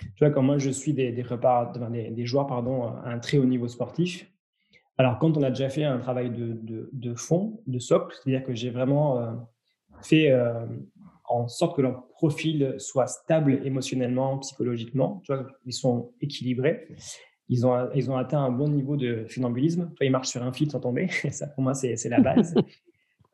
Tu 0.00 0.24
vois, 0.24 0.30
comme 0.30 0.46
moi, 0.46 0.58
je 0.58 0.70
suis 0.70 0.92
des, 0.92 1.10
des, 1.10 1.24
des, 2.10 2.26
joueurs 2.26 2.46
pardon, 2.46 2.84
à 2.84 3.10
un 3.10 3.18
très 3.18 3.38
haut 3.38 3.44
niveau 3.44 3.66
sportif. 3.66 4.30
Alors, 4.96 5.18
quand 5.18 5.36
on 5.36 5.42
a 5.42 5.50
déjà 5.50 5.68
fait 5.68 5.84
un 5.84 5.98
travail 5.98 6.30
de, 6.30 7.14
fond, 7.14 7.60
de 7.66 7.78
socle, 7.78 8.14
c'est-à-dire 8.14 8.44
que 8.44 8.54
j'ai 8.54 8.70
vraiment 8.70 9.18
euh, 9.18 9.32
fait 10.02 10.30
euh, 10.30 10.66
en 11.28 11.48
sorte 11.48 11.76
que 11.76 11.82
leur 11.82 12.08
profil 12.08 12.74
soit 12.78 13.06
stable 13.06 13.60
émotionnellement, 13.64 14.38
psychologiquement, 14.38 15.20
tu 15.24 15.32
vois, 15.32 15.46
ils 15.66 15.72
sont 15.72 16.12
équilibrés. 16.20 16.88
Ils 17.48 17.66
ont, 17.66 17.88
ils 17.94 18.10
ont 18.10 18.16
atteint 18.16 18.42
un 18.42 18.50
bon 18.50 18.68
niveau 18.68 18.96
de 18.96 19.24
funambulisme. 19.26 19.90
Enfin, 19.92 20.04
ils 20.04 20.10
marchent 20.10 20.28
sur 20.28 20.42
un 20.42 20.52
fil 20.52 20.70
sans 20.70 20.80
tomber. 20.80 21.08
Ça, 21.30 21.46
pour 21.46 21.62
moi, 21.62 21.74
c'est 21.74 22.08
la 22.08 22.20
base. 22.20 22.54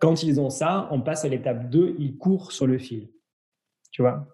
Quand 0.04 0.22
ils 0.22 0.38
ont 0.38 0.50
ça, 0.50 0.86
on 0.90 1.00
passe 1.00 1.24
à 1.24 1.28
l'étape 1.28 1.70
2, 1.70 1.96
ils 1.98 2.18
courent 2.18 2.52
sur 2.52 2.66
le 2.66 2.76
fil. 2.76 3.08
Tu 3.90 4.02
vois? 4.02 4.28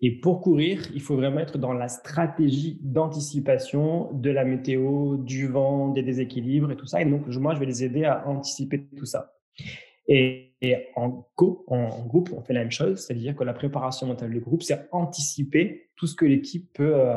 Et 0.00 0.18
pour 0.18 0.40
courir, 0.40 0.82
il 0.94 1.00
faut 1.00 1.14
vraiment 1.14 1.38
être 1.38 1.58
dans 1.58 1.72
la 1.72 1.86
stratégie 1.86 2.80
d'anticipation 2.82 4.12
de 4.14 4.30
la 4.30 4.44
météo, 4.44 5.16
du 5.18 5.46
vent, 5.46 5.90
des 5.90 6.02
déséquilibres 6.02 6.72
et 6.72 6.76
tout 6.76 6.86
ça. 6.86 7.00
Et 7.00 7.04
donc, 7.04 7.28
moi, 7.28 7.54
je 7.54 7.60
vais 7.60 7.66
les 7.66 7.84
aider 7.84 8.04
à 8.04 8.26
anticiper 8.26 8.84
tout 8.96 9.04
ça. 9.04 9.32
Et, 10.08 10.56
en, 10.96 11.24
en, 11.68 12.04
groupe, 12.06 12.30
on 12.36 12.42
fait 12.42 12.52
la 12.52 12.62
même 12.62 12.72
chose, 12.72 12.98
c'est-à-dire 12.98 13.36
que 13.36 13.44
la 13.44 13.52
préparation 13.52 14.08
mentale 14.08 14.32
du 14.32 14.40
groupe, 14.40 14.64
c'est 14.64 14.88
anticiper 14.90 15.90
tout 15.94 16.08
ce 16.08 16.16
que 16.16 16.24
l'équipe 16.24 16.72
peut 16.72 16.96
euh, 16.96 17.14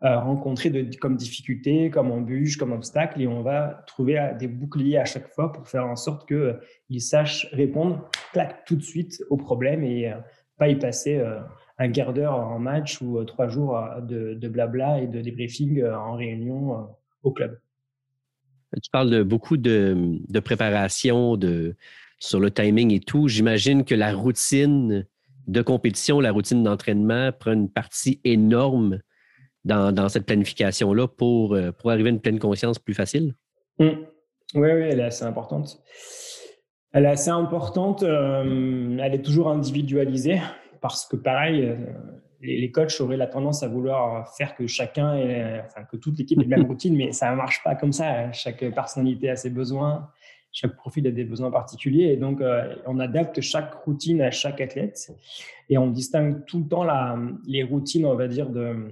rencontrer 0.00 0.70
de, 0.70 0.96
comme 0.96 1.16
difficulté, 1.16 1.90
comme 1.90 2.10
embûche, 2.10 2.56
comme 2.56 2.72
obstacle, 2.72 3.20
et 3.20 3.26
on 3.26 3.42
va 3.42 3.82
trouver 3.86 4.18
euh, 4.18 4.34
des 4.34 4.46
boucliers 4.46 4.98
à 4.98 5.04
chaque 5.04 5.28
fois 5.28 5.52
pour 5.52 5.68
faire 5.68 5.86
en 5.86 5.96
sorte 5.96 6.26
qu'ils 6.28 6.36
euh, 6.36 6.98
sachent 6.98 7.48
répondre 7.52 8.08
clac, 8.32 8.64
tout 8.64 8.76
de 8.76 8.82
suite 8.82 9.22
au 9.28 9.36
problème 9.36 9.82
et 9.82 10.10
euh, 10.10 10.16
pas 10.56 10.68
y 10.68 10.76
passer 10.76 11.22
un 11.78 11.88
quart 11.92 12.12
d'heure 12.12 12.34
en 12.34 12.58
match 12.58 13.00
ou 13.00 13.22
trois 13.22 13.46
jours 13.46 13.80
de, 14.02 14.48
blabla 14.48 15.00
et 15.00 15.06
de 15.06 15.20
débriefing 15.20 15.84
en 15.84 16.14
réunion 16.14 16.88
au 17.22 17.30
club. 17.30 17.60
Tu 18.82 18.90
parles 18.90 19.08
de 19.08 19.22
beaucoup 19.22 19.56
de, 19.56 20.18
de 20.28 20.40
préparation 20.40 21.36
de, 21.36 21.76
sur 22.18 22.40
le 22.40 22.50
timing 22.50 22.92
et 22.92 22.98
tout. 22.98 23.28
J'imagine 23.28 23.84
que 23.84 23.94
la 23.94 24.12
routine 24.12 25.06
de 25.46 25.62
compétition, 25.62 26.18
la 26.18 26.32
routine 26.32 26.64
d'entraînement 26.64 27.30
prend 27.30 27.52
une 27.52 27.70
partie 27.70 28.20
énorme 28.24 28.98
dans, 29.68 30.08
cette 30.08 30.26
planification-là 30.26 31.06
pour, 31.08 31.54
euh, 31.54 31.72
pour 31.72 31.90
arriver 31.90 32.08
à 32.08 32.12
une 32.12 32.20
pleine 32.20 32.38
conscience 32.38 32.78
plus 32.78 32.94
facile? 32.94 33.34
Mmh. 33.78 33.84
Oui, 34.54 34.68
oui, 34.72 34.88
elle 34.90 35.00
est 35.00 35.04
assez 35.04 35.24
importante. 35.24 35.80
Elle 36.92 37.04
est 37.04 37.10
assez 37.10 37.30
importante. 37.30 38.02
elle 38.02 39.14
est 39.14 39.22
toujours 39.22 39.48
individualisée 39.48 40.40
parce 40.80 41.06
que 41.06 41.16
pareil, 41.16 41.76
les, 42.40 42.70
coachs 42.70 43.00
auraient 43.00 43.16
la 43.16 43.26
tendance 43.26 43.62
à 43.62 43.68
vouloir 43.68 44.34
faire 44.36 44.54
que 44.54 44.66
chacun, 44.66 45.16
ait, 45.16 45.62
enfin 45.64 45.84
que 45.84 45.96
toute 45.96 46.18
l'équipe 46.18 46.38
ait 46.40 46.44
la 46.44 46.56
même 46.56 46.66
routine, 46.68 46.96
mais 46.96 47.12
ça 47.12 47.30
ne 47.30 47.36
marche 47.36 47.62
pas 47.62 47.74
comme 47.74 47.92
ça. 47.92 48.32
Chaque 48.32 48.64
personnalité 48.74 49.30
a 49.30 49.36
ses 49.36 49.50
besoins, 49.50 50.08
chaque 50.52 50.76
profil 50.76 51.06
a 51.06 51.10
des 51.10 51.24
besoins 51.24 51.50
particuliers, 51.50 52.12
et 52.12 52.16
donc 52.16 52.40
euh, 52.40 52.74
on 52.86 52.98
adapte 52.98 53.40
chaque 53.40 53.74
routine 53.84 54.22
à 54.22 54.30
chaque 54.30 54.60
athlète, 54.60 55.12
et 55.68 55.78
on 55.78 55.88
distingue 55.88 56.44
tout 56.46 56.60
le 56.60 56.68
temps 56.68 56.84
la, 56.84 57.18
les 57.46 57.62
routines, 57.62 58.06
on 58.06 58.14
va 58.14 58.28
dire 58.28 58.50
de 58.50 58.90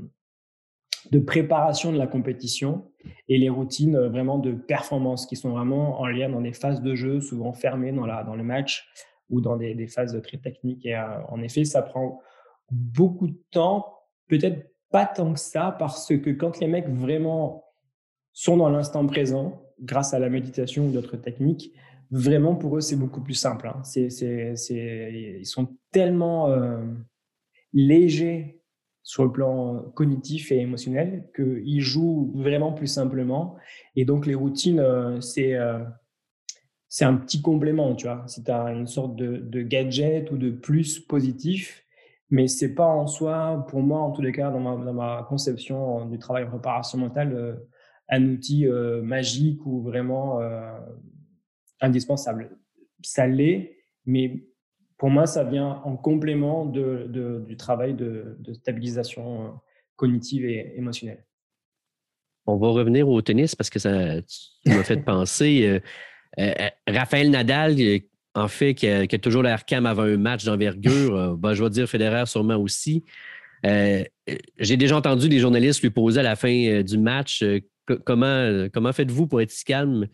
de 1.11 1.19
préparation 1.19 1.93
de 1.93 1.99
la 1.99 2.07
compétition 2.07 2.91
et 3.29 3.39
les 3.39 3.49
routines 3.49 3.97
euh, 3.97 4.09
vraiment 4.09 4.39
de 4.39 4.53
performance 4.53 5.27
qui 5.27 5.37
sont 5.37 5.51
vraiment 5.51 6.01
en 6.01 6.07
lien 6.07 6.29
dans 6.29 6.41
des 6.41 6.53
phases 6.53 6.83
de 6.83 6.95
jeu, 6.95 7.21
souvent 7.21 7.53
fermées 7.53 7.93
dans, 7.93 8.07
la, 8.07 8.25
dans 8.25 8.35
le 8.35 8.43
match 8.43 8.89
ou 9.31 9.41
dans 9.41 9.57
des, 9.57 9.75
des 9.75 9.87
phases 9.87 10.21
très 10.23 10.39
techniques. 10.39 10.87
Et 10.87 10.97
euh, 10.97 11.23
en 11.29 11.43
effet, 11.43 11.65
ça 11.65 11.83
prend 11.83 12.21
beaucoup 12.71 13.29
de 13.29 13.39
temps, 13.51 13.87
peut-être 14.29 14.71
pas 14.91 15.07
tant 15.07 15.33
que 15.33 15.41
ça, 15.41 15.75
parce 15.79 16.09
que 16.09 16.31
quand 16.31 16.61
les 16.61 16.69
mecs 16.69 16.89
vraiment 16.89 17.65
sont 18.33 18.57
dans 18.57 18.69
l'instant 18.69 19.07
présent, 19.07 19.63
grâce 19.81 20.15
à 20.15 20.19
la 20.19 20.29
méditation 20.29 20.87
ou 20.87 20.91
d'autres 20.91 21.17
techniques, 21.17 21.73
vraiment 22.11 22.55
pour 22.55 22.77
eux, 22.77 22.81
c'est 22.81 22.97
beaucoup 22.97 23.21
plus 23.21 23.35
simple. 23.35 23.69
Hein. 23.69 23.83
Ils 23.97 25.47
sont 25.47 25.77
tellement 25.91 26.49
euh, 26.49 26.79
légers 27.73 28.56
sur 29.07 29.25
le 29.25 29.31
plan 29.31 29.85
cognitif 29.95 30.51
et 30.51 30.59
émotionnel 30.59 31.29
qu'ils 31.37 31.81
jouent 31.81 32.33
vraiment 32.35 32.73
plus 32.73 32.89
simplement. 32.89 33.55
Et 33.95 34.05
donc, 34.05 34.27
les 34.27 34.35
routines, 34.35 34.81
euh, 34.81 35.21
c'est, 35.21 35.55
euh, 35.55 35.79
c'est 36.89 37.05
un 37.05 37.15
petit 37.15 37.41
complément, 37.41 37.95
tu 37.95 38.09
vois. 38.09 38.25
C'est 38.27 38.51
une 38.51 38.89
sorte 38.89 39.15
de, 39.15 39.37
de 39.37 39.63
gadget 39.63 40.33
ou 40.33 40.37
de 40.37 40.51
plus 40.51 40.99
positif 40.99 41.83
mais 42.29 42.49
c'est 42.49 42.75
pas 42.75 42.89
en 42.89 43.07
soi, 43.07 43.65
pour 43.69 43.83
moi 43.83 44.01
en 44.01 44.11
tous 44.11 44.21
les 44.21 44.33
cas, 44.33 44.51
dans 44.51 44.59
ma, 44.59 44.85
dans 44.85 44.93
ma 44.93 45.25
conception 45.29 46.07
du 46.07 46.19
travail 46.19 46.43
en 46.43 46.49
préparation 46.49 46.99
mentale, 46.99 47.33
euh, 47.33 47.55
un 48.09 48.27
outil 48.27 48.67
magique 49.03 49.65
ou 49.65 49.81
vraiment 49.83 50.41
indispensable. 51.81 52.57
Ça 53.03 53.27
l'est, 53.27 53.77
mais 54.05 54.45
pour 54.99 55.11
moi, 55.11 55.27
ça 55.27 55.45
vient 55.45 55.83
en 55.85 55.97
complément 55.97 56.65
de, 56.65 57.07
de, 57.09 57.45
du 57.47 57.57
travail 57.57 57.95
de, 57.95 58.37
de 58.39 58.53
stabilisation 58.53 59.61
cognitive 59.97 60.45
et 60.45 60.75
émotionnelle. 60.77 61.25
On 62.47 62.57
va 62.57 62.69
revenir 62.69 63.09
au 63.09 63.21
tennis 63.23 63.55
parce 63.55 63.71
que 63.71 63.79
ça 63.79 64.17
m'a 64.65 64.85
fait 64.85 64.97
penser. 65.05 65.81
Raphaël 66.87 67.31
Nadal, 67.31 67.77
en 68.37 68.49
fait, 68.49 68.75
qui 68.75 68.87
a, 68.87 69.07
toujours 69.19 69.43
l'air 69.43 69.65
calme 69.65 69.87
avant 69.87 70.03
un 70.03 70.19
match 70.19 70.45
d'envergure. 70.45 71.17
Euh, 71.17 71.37
ben, 71.37 71.55
je 71.55 71.65
vais 71.65 71.71
dire 71.71 71.89
Federer 71.89 72.27
sûrement 72.27 72.57
aussi. 72.57 73.03
Euh, 73.65 74.05
j'ai 74.59 74.77
déjà 74.77 74.97
entendu 74.97 75.29
des 75.29 75.39
journalistes 75.39 75.83
lui 75.83 75.91
poser 75.91 76.21
à 76.21 76.23
la 76.23 76.37
fin 76.37 76.53
euh, 76.67 76.83
du 76.83 76.99
match 76.99 77.43
comment, 78.05 78.69
comment 78.73 78.93
faites-vous 78.93 79.27
pour 79.27 79.41
être 79.41 79.51
si 79.51 79.65
calme? 79.65 80.07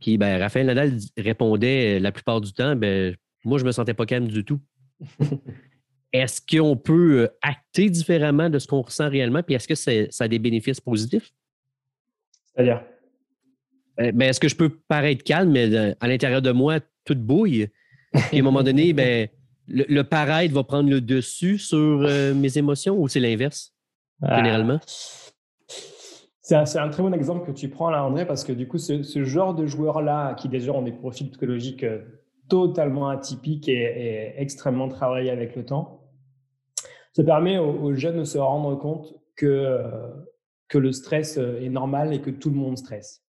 Puis 0.00 0.16
ben, 0.16 0.40
Raphaël 0.40 0.66
Nadal 0.66 0.98
répondait 1.18 2.00
la 2.00 2.12
plupart 2.12 2.40
du 2.40 2.52
temps 2.52 2.74
ben, 2.76 3.14
Moi, 3.46 3.58
je 3.58 3.64
ne 3.64 3.68
me 3.68 3.72
sentais 3.72 3.94
pas 3.94 4.06
calme 4.06 4.26
du 4.26 4.44
tout. 4.44 4.60
est-ce 6.12 6.40
qu'on 6.40 6.76
peut 6.76 7.28
acter 7.42 7.88
différemment 7.90 8.50
de 8.50 8.58
ce 8.58 8.66
qu'on 8.66 8.82
ressent 8.82 9.08
réellement? 9.08 9.42
Puis 9.42 9.54
est-ce 9.54 9.68
que 9.68 9.74
ça 9.74 10.24
a 10.24 10.28
des 10.28 10.38
bénéfices 10.38 10.80
positifs? 10.80 11.32
C'est-à-dire? 12.54 12.82
Ben, 13.96 14.22
est-ce 14.22 14.40
que 14.40 14.48
je 14.48 14.56
peux 14.56 14.68
paraître 14.68 15.24
calme, 15.24 15.52
mais 15.52 15.94
à 16.00 16.08
l'intérieur 16.08 16.42
de 16.42 16.50
moi, 16.50 16.80
toute 17.04 17.20
bouille? 17.20 17.68
Et 18.32 18.36
à 18.36 18.40
un 18.40 18.42
moment 18.42 18.62
donné, 18.62 18.92
ben, 18.92 19.28
le, 19.68 19.84
le 19.88 20.04
paraître 20.04 20.52
va 20.52 20.64
prendre 20.64 20.90
le 20.90 21.00
dessus 21.00 21.58
sur 21.58 21.78
euh, 22.02 22.34
mes 22.34 22.58
émotions 22.58 22.98
ou 22.98 23.08
c'est 23.08 23.20
l'inverse, 23.20 23.74
ah. 24.22 24.36
généralement? 24.36 24.80
C'est 26.48 26.54
un, 26.54 26.88
très 26.90 27.02
bon 27.02 27.12
exemple 27.12 27.44
que 27.44 27.50
tu 27.50 27.68
prends 27.68 27.90
là, 27.90 28.04
André, 28.04 28.24
parce 28.24 28.44
que 28.44 28.52
du 28.52 28.68
coup, 28.68 28.78
ce, 28.78 29.24
genre 29.24 29.52
de 29.54 29.66
joueurs-là, 29.66 30.34
qui 30.34 30.48
déjà 30.48 30.72
ont 30.72 30.82
des 30.82 30.92
profils 30.92 31.28
psychologiques 31.28 31.82
euh, 31.82 31.98
totalement 32.48 33.08
atypiques 33.08 33.68
et, 33.68 34.34
extrêmement 34.36 34.88
travaillés 34.88 35.30
avec 35.30 35.56
le 35.56 35.64
temps, 35.64 36.02
ça 37.12 37.24
permet 37.24 37.58
aux, 37.58 37.94
jeunes 37.94 38.18
de 38.18 38.24
se 38.24 38.38
rendre 38.38 38.76
compte 38.76 39.14
que, 39.36 39.46
euh, 39.46 40.08
que 40.68 40.78
le 40.78 40.92
stress 40.92 41.38
est 41.38 41.70
normal 41.70 42.12
et 42.12 42.20
que 42.20 42.30
tout 42.30 42.50
le 42.50 42.56
monde 42.56 42.76
stresse. 42.76 43.22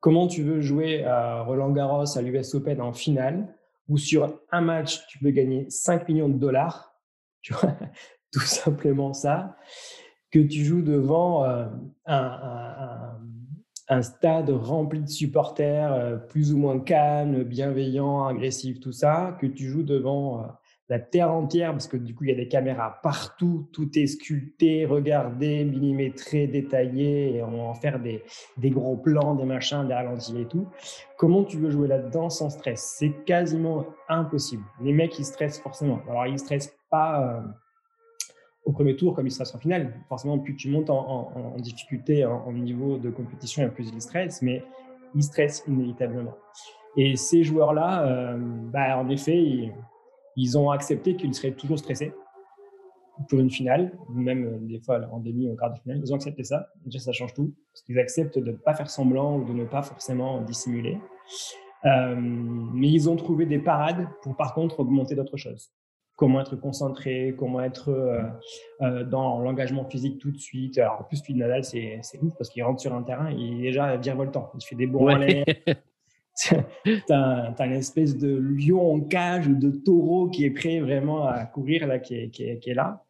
Comment 0.00 0.26
tu 0.26 0.42
veux 0.42 0.60
jouer 0.60 1.04
à 1.04 1.42
Roland 1.42 1.70
Garros, 1.70 2.18
à 2.18 2.22
l'US 2.22 2.54
Open 2.54 2.80
en 2.80 2.92
finale, 2.92 3.54
où 3.88 3.98
sur 3.98 4.40
un 4.50 4.60
match, 4.60 5.06
tu 5.06 5.18
peux 5.18 5.30
gagner 5.30 5.66
5 5.70 6.08
millions 6.08 6.28
de 6.28 6.38
dollars, 6.38 6.94
tu 7.40 7.52
vois, 7.52 7.76
tout 8.32 8.40
simplement 8.40 9.12
ça, 9.12 9.56
que 10.30 10.38
tu 10.38 10.64
joues 10.64 10.82
devant 10.82 11.44
euh, 11.44 11.66
un, 12.06 13.18
stade 14.02 14.50
rempli 14.50 15.00
de 15.00 15.08
supporters, 15.08 15.92
euh, 15.92 16.16
plus 16.16 16.52
ou 16.52 16.58
moins 16.58 16.78
calmes, 16.78 17.42
bienveillants, 17.42 18.26
agressifs, 18.26 18.80
tout 18.80 18.92
ça, 18.92 19.36
que 19.40 19.46
tu 19.46 19.68
joues 19.68 19.82
devant 19.82 20.40
euh, 20.40 20.46
la 20.88 20.98
terre 20.98 21.32
entière, 21.32 21.72
parce 21.72 21.88
que 21.88 21.96
du 21.96 22.14
coup, 22.14 22.24
il 22.24 22.30
y 22.30 22.32
a 22.32 22.36
des 22.36 22.48
caméras 22.48 23.00
partout, 23.02 23.68
tout 23.72 23.88
est 23.98 24.06
sculpté, 24.06 24.84
regardé, 24.84 25.64
millimétré, 25.64 26.46
détaillé, 26.46 27.36
et 27.36 27.42
on 27.42 27.50
va 27.50 27.62
en 27.62 27.74
faire 27.74 27.98
des, 27.98 28.22
des 28.58 28.70
gros 28.70 28.96
plans, 28.96 29.34
des 29.34 29.44
machins, 29.44 29.86
des 29.86 29.94
ralentis 29.94 30.40
et 30.40 30.46
tout. 30.46 30.68
Comment 31.16 31.44
tu 31.44 31.56
veux 31.56 31.70
jouer 31.70 31.88
là-dedans 31.88 32.30
sans 32.30 32.50
stress? 32.50 32.96
C'est 32.98 33.24
quasiment 33.24 33.86
impossible. 34.08 34.64
Les 34.82 34.92
mecs, 34.92 35.18
ils 35.18 35.24
stressent 35.24 35.60
forcément. 35.60 36.00
Alors, 36.08 36.26
ils 36.26 36.38
stressent 36.38 36.74
pas 36.90 37.22
euh, 37.22 37.40
au 38.64 38.72
premier 38.72 38.96
tour 38.96 39.14
comme 39.14 39.26
ils 39.26 39.30
stressent 39.30 39.54
en 39.54 39.58
finale. 39.58 39.92
Forcément, 40.08 40.38
plus 40.38 40.56
tu 40.56 40.68
montes 40.68 40.90
en, 40.90 41.56
difficulté, 41.58 42.24
en, 42.24 42.52
niveau 42.52 42.98
de 42.98 43.10
compétition, 43.10 43.62
et 43.64 43.68
plus 43.68 43.90
ils 43.92 44.00
stressent, 44.00 44.42
mais 44.42 44.62
ils 45.14 45.22
stressent 45.22 45.64
inévitablement. 45.66 46.34
Et 46.96 47.16
ces 47.16 47.42
joueurs-là, 47.42 48.06
euh, 48.06 48.36
bah, 48.38 48.98
en 48.98 49.08
effet, 49.08 49.72
ils 50.36 50.58
ont 50.58 50.70
accepté 50.70 51.16
qu'ils 51.16 51.34
seraient 51.34 51.52
toujours 51.52 51.78
stressés 51.78 52.12
pour 53.28 53.40
une 53.40 53.50
finale, 53.50 53.92
même 54.08 54.44
euh, 54.44 54.58
des 54.60 54.80
fois 54.80 55.00
en 55.10 55.18
demi 55.18 55.48
ou 55.48 55.52
en 55.52 55.56
quart 55.56 55.72
de 55.72 55.78
finale. 55.80 56.00
Ils 56.02 56.12
ont 56.12 56.16
accepté 56.16 56.44
ça. 56.44 56.68
Déjà, 56.84 56.98
ça 56.98 57.12
change 57.12 57.34
tout. 57.34 57.54
Parce 57.72 57.82
qu'ils 57.82 57.98
acceptent 57.98 58.38
de 58.38 58.52
ne 58.52 58.56
pas 58.56 58.74
faire 58.74 58.90
semblant 58.90 59.38
ou 59.38 59.44
de 59.44 59.52
ne 59.52 59.64
pas 59.64 59.82
forcément 59.82 60.40
dissimuler. 60.40 60.98
Euh, 61.84 62.14
mais 62.16 62.88
ils 62.88 63.10
ont 63.10 63.16
trouvé 63.16 63.46
des 63.46 63.58
parades 63.58 64.06
pour, 64.22 64.36
par 64.36 64.54
contre, 64.54 64.80
augmenter 64.80 65.14
d'autres 65.14 65.36
choses. 65.36 65.72
Comment 66.22 66.40
être 66.40 66.54
concentré, 66.54 67.34
comment 67.36 67.60
être 67.60 67.88
euh, 67.88 69.02
dans 69.02 69.40
l'engagement 69.40 69.84
physique 69.84 70.20
tout 70.20 70.30
de 70.30 70.38
suite. 70.38 70.78
Alors, 70.78 71.00
en 71.00 71.02
plus, 71.02 71.20
puis 71.20 71.34
Nadal, 71.34 71.64
c'est 71.64 72.00
ouf 72.22 72.32
parce 72.38 72.48
qu'il 72.48 72.62
rentre 72.62 72.80
sur 72.80 72.94
un 72.94 73.02
terrain, 73.02 73.28
il 73.32 73.58
est 73.58 73.62
déjà 73.70 73.96
virevoltant. 73.96 74.52
Il 74.54 74.64
fait 74.64 74.76
des 74.76 74.86
bons 74.86 75.04
ouais. 75.04 75.44
tu 76.36 76.54
as, 77.10 77.54
une 77.58 77.72
espèce 77.72 78.16
de 78.16 78.36
lion 78.36 78.94
en 78.94 79.00
cage 79.00 79.48
ou 79.48 79.56
de 79.56 79.72
taureau 79.72 80.28
qui 80.28 80.44
est 80.44 80.52
prêt 80.52 80.78
vraiment 80.78 81.26
à 81.26 81.44
courir, 81.44 81.88
là, 81.88 81.98
qui 81.98 82.14
est, 82.14 82.30
qui 82.30 82.44
est, 82.44 82.74
là. 82.74 83.04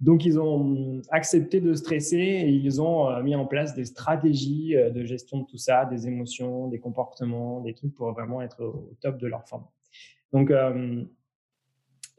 Donc, 0.00 0.24
ils 0.24 0.38
ont 0.38 1.02
accepté 1.10 1.60
de 1.60 1.74
stresser 1.74 2.18
et 2.18 2.50
ils 2.50 2.80
ont 2.80 3.10
euh, 3.10 3.20
mis 3.20 3.34
en 3.34 3.46
place 3.46 3.74
des 3.74 3.84
stratégies 3.84 4.76
euh, 4.76 4.90
de 4.90 5.02
gestion 5.02 5.38
de 5.38 5.46
tout 5.46 5.58
ça, 5.58 5.86
des 5.86 6.06
émotions, 6.06 6.68
des 6.68 6.78
comportements, 6.78 7.62
des 7.62 7.74
trucs 7.74 7.96
pour 7.96 8.12
vraiment 8.12 8.42
être 8.42 8.62
au 8.62 8.92
top 9.00 9.18
de 9.18 9.26
leur 9.26 9.44
forme. 9.48 9.64
Donc, 10.32 10.52
euh, 10.52 11.02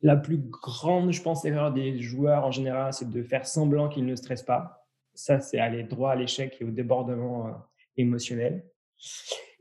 la 0.05 0.15
plus 0.15 0.37
grande, 0.37 1.11
je 1.11 1.19
pense, 1.19 1.45
erreur 1.45 1.73
des 1.73 1.99
joueurs 1.99 2.45
en 2.45 2.51
général, 2.51 2.93
c'est 2.93 3.09
de 3.09 3.23
faire 3.23 3.47
semblant 3.47 3.89
qu'ils 3.89 4.05
ne 4.05 4.15
stressent 4.15 4.45
pas. 4.45 4.87
Ça, 5.15 5.39
c'est 5.39 5.57
aller 5.57 5.81
droit 5.81 6.11
à 6.11 6.15
l'échec 6.15 6.55
et 6.61 6.63
au 6.63 6.69
débordement 6.69 7.51
émotionnel. 7.97 8.67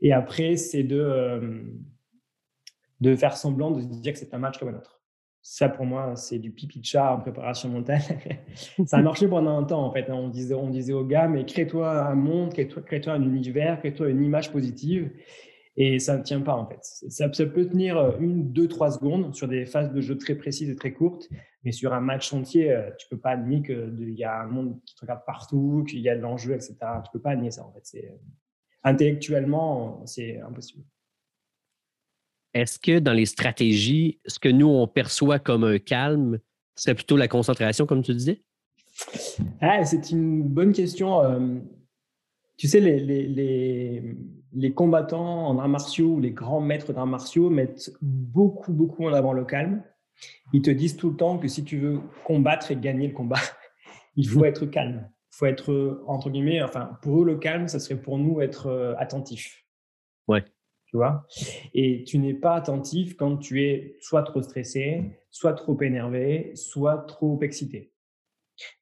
Et 0.01 0.13
après, 0.13 0.55
c'est 0.55 0.83
de, 0.83 0.99
euh, 0.99 1.63
de 3.01 3.15
faire 3.15 3.35
semblant 3.35 3.71
de 3.71 3.81
se 3.81 3.87
dire 3.87 4.13
que 4.13 4.19
c'est 4.19 4.35
un 4.35 4.37
match 4.37 4.59
comme 4.59 4.67
un 4.67 4.77
autre. 4.77 5.01
Ça, 5.41 5.67
pour 5.67 5.85
moi, 5.87 6.15
c'est 6.15 6.37
du 6.37 6.51
pipi 6.51 6.79
de 6.79 6.85
chat 6.85 7.11
en 7.11 7.19
préparation 7.19 7.69
mentale. 7.69 8.01
ça 8.85 8.97
a 8.97 9.01
marché 9.01 9.27
pendant 9.27 9.57
un 9.57 9.63
temps, 9.63 9.83
en 9.83 9.91
fait. 9.91 10.11
Hein. 10.11 10.15
On 10.15 10.27
disait, 10.27 10.53
on 10.53 10.69
disait 10.69 10.93
aux 10.93 11.05
gars, 11.05 11.27
mais 11.27 11.43
crée-toi 11.45 12.05
un 12.05 12.15
monde, 12.15 12.53
crée-toi 12.53 12.83
crée 12.83 13.01
un 13.07 13.23
univers, 13.23 13.79
crée-toi 13.79 14.09
une 14.09 14.23
image 14.23 14.51
positive. 14.51 15.09
Et 15.77 15.99
ça 15.99 16.17
ne 16.17 16.23
tient 16.23 16.41
pas, 16.41 16.55
en 16.55 16.65
fait. 16.65 16.79
Ça, 16.81 17.31
ça, 17.31 17.45
peut 17.45 17.67
tenir 17.67 17.97
euh, 17.97 18.11
une, 18.19 18.51
deux, 18.51 18.67
trois 18.67 18.91
secondes 18.91 19.35
sur 19.35 19.47
des 19.47 19.65
phases 19.65 19.91
de 19.91 19.99
jeu 19.99 20.17
très 20.17 20.35
précises 20.35 20.69
et 20.69 20.75
très 20.75 20.93
courtes. 20.93 21.27
Mais 21.63 21.71
sur 21.71 21.93
un 21.93 21.99
match 21.99 22.31
entier, 22.31 22.71
euh, 22.71 22.89
tu 22.97 23.07
peux 23.09 23.19
pas 23.19 23.35
nier 23.35 23.61
qu'il 23.61 24.13
y 24.13 24.23
a 24.23 24.41
un 24.41 24.47
monde 24.47 24.79
qui 24.85 24.95
te 24.95 25.01
regarde 25.01 25.25
partout, 25.25 25.83
qu'il 25.87 25.99
y 25.99 26.09
a 26.09 26.15
de 26.15 26.21
l'enjeu, 26.21 26.53
etc. 26.53 26.75
Tu 27.03 27.11
peux 27.11 27.21
pas 27.21 27.35
nier 27.35 27.51
ça, 27.51 27.65
en 27.65 27.73
fait. 27.73 27.81
C'est 27.83 28.19
intellectuellement, 28.83 30.05
c'est 30.05 30.39
impossible. 30.39 30.83
Est-ce 32.53 32.79
que 32.79 32.99
dans 32.99 33.11
les 33.11 33.25
stratégies, 33.25 34.21
ce 34.25 34.39
que 34.39 34.47
nous, 34.47 34.67
on 34.67 34.87
perçoit 34.87 35.39
comme 35.39 35.65
un 35.65 35.77
calme, 35.77 36.39
c'est 36.75 36.95
plutôt 36.95 37.17
la 37.17 37.27
concentration, 37.27 37.85
comme 37.85 38.01
tu 38.01 38.13
disais? 38.13 38.43
Ah, 39.59 39.83
c'est 39.83 40.11
une 40.11 40.43
bonne 40.43 40.71
question. 40.71 41.21
Euh, 41.21 41.59
tu 42.55 42.69
sais, 42.69 42.79
les, 42.79 42.99
les 43.27 44.15
combattants 44.73 45.47
en 45.47 45.57
arts 45.59 45.69
martiaux 45.69 46.13
ou 46.13 46.19
les 46.19 46.31
grands 46.31 46.61
maîtres 46.61 46.93
d'arts 46.93 47.07
martiaux 47.07 47.49
mettent 47.49 47.91
beaucoup, 48.01 48.73
beaucoup 48.73 49.05
en 49.05 49.13
avant 49.13 49.33
le 49.33 49.45
calme. 49.45 49.83
Ils 50.53 50.61
te 50.61 50.71
disent 50.71 50.95
tout 50.95 51.09
le 51.09 51.17
temps 51.17 51.37
que 51.37 51.47
si 51.47 51.63
tu 51.63 51.77
veux 51.77 51.99
combattre 52.23 52.71
et 52.71 52.75
gagner 52.75 53.07
le 53.07 53.13
combat, 53.13 53.39
il 54.15 54.27
faut 54.27 54.45
être 54.45 54.65
calme. 54.65 55.09
Il 55.33 55.37
faut 55.37 55.45
être, 55.45 56.01
entre 56.07 56.29
guillemets, 56.29 56.63
enfin, 56.63 56.97
pour 57.01 57.21
eux, 57.21 57.25
le 57.25 57.35
calme, 57.35 57.67
ça 57.67 57.79
serait 57.79 57.99
pour 57.99 58.17
nous 58.17 58.39
être 58.39 58.67
euh, 58.67 58.95
attentif. 58.97 59.65
Ouais. 60.27 60.43
Tu 60.85 60.95
vois? 60.95 61.27
Et 61.73 62.05
tu 62.05 62.19
n'es 62.19 62.33
pas 62.33 62.55
attentif 62.55 63.17
quand 63.17 63.37
tu 63.37 63.63
es 63.63 63.97
soit 63.99 64.23
trop 64.23 64.41
stressé, 64.41 65.19
soit 65.29 65.53
trop 65.53 65.77
énervé, 65.81 66.55
soit 66.55 66.99
trop 66.99 67.37
excité. 67.41 67.91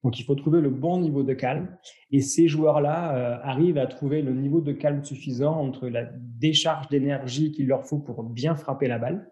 Donc, 0.03 0.19
il 0.19 0.23
faut 0.23 0.35
trouver 0.35 0.61
le 0.61 0.69
bon 0.69 0.99
niveau 0.99 1.23
de 1.23 1.33
calme. 1.33 1.75
Et 2.11 2.21
ces 2.21 2.47
joueurs-là 2.47 3.15
euh, 3.15 3.39
arrivent 3.43 3.77
à 3.77 3.87
trouver 3.87 4.21
le 4.21 4.33
niveau 4.33 4.61
de 4.61 4.71
calme 4.71 5.03
suffisant 5.03 5.59
entre 5.59 5.87
la 5.87 6.05
décharge 6.13 6.89
d'énergie 6.89 7.51
qu'il 7.51 7.67
leur 7.67 7.85
faut 7.85 7.99
pour 7.99 8.23
bien 8.23 8.55
frapper 8.55 8.87
la 8.87 8.99
balle 8.99 9.29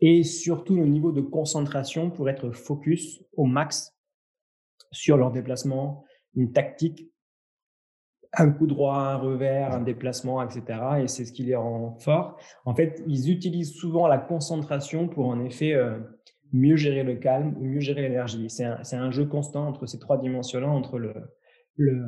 et 0.00 0.22
surtout 0.24 0.76
le 0.76 0.86
niveau 0.86 1.12
de 1.12 1.20
concentration 1.20 2.10
pour 2.10 2.28
être 2.28 2.50
focus 2.50 3.22
au 3.36 3.44
max 3.44 3.96
sur 4.92 5.16
leur 5.16 5.30
déplacement, 5.30 6.04
une 6.34 6.52
tactique, 6.52 7.10
un 8.32 8.50
coup 8.50 8.66
droit, 8.66 8.96
un 8.96 9.16
revers, 9.16 9.72
un 9.72 9.80
déplacement, 9.80 10.42
etc. 10.42 10.80
Et 11.02 11.08
c'est 11.08 11.24
ce 11.24 11.32
qui 11.32 11.44
les 11.44 11.56
rend 11.56 11.96
forts. 11.98 12.38
En 12.64 12.74
fait, 12.74 13.02
ils 13.06 13.30
utilisent 13.30 13.74
souvent 13.74 14.06
la 14.06 14.18
concentration 14.18 15.08
pour 15.08 15.26
en 15.26 15.40
effet 15.40 15.72
euh, 15.72 15.98
mieux 16.56 16.76
gérer 16.76 17.02
le 17.02 17.16
calme 17.16 17.54
ou 17.58 17.64
mieux 17.64 17.80
gérer 17.80 18.02
l'énergie. 18.02 18.48
C'est 18.48 18.64
un, 18.64 18.80
un, 18.92 19.10
jeu 19.10 19.26
constant 19.26 19.68
entre 19.68 19.86
ces 19.86 19.98
trois 19.98 20.18
dimensions-là, 20.18 20.68
entre 20.68 20.98
le, 20.98 21.14
le, 21.76 22.06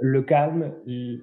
le 0.00 0.22
calme, 0.22 0.74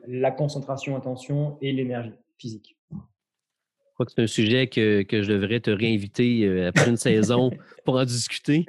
la 0.08 0.32
concentration, 0.32 0.96
attention 0.96 1.58
et 1.62 1.72
l'énergie 1.72 2.14
physique. 2.38 2.78
Je 2.92 3.94
crois 3.94 4.06
que 4.06 4.14
c'est 4.16 4.24
un 4.24 4.28
sujet 4.28 4.68
que, 4.68 5.04
que, 5.04 5.22
je 5.22 5.32
devrais 5.32 5.60
te 5.60 5.70
réinviter 5.70 6.46
euh, 6.46 6.70
après 6.70 6.90
une 6.90 6.98
saison 6.98 7.52
pour 7.86 7.96
en 7.96 8.06
discuter. 8.06 8.66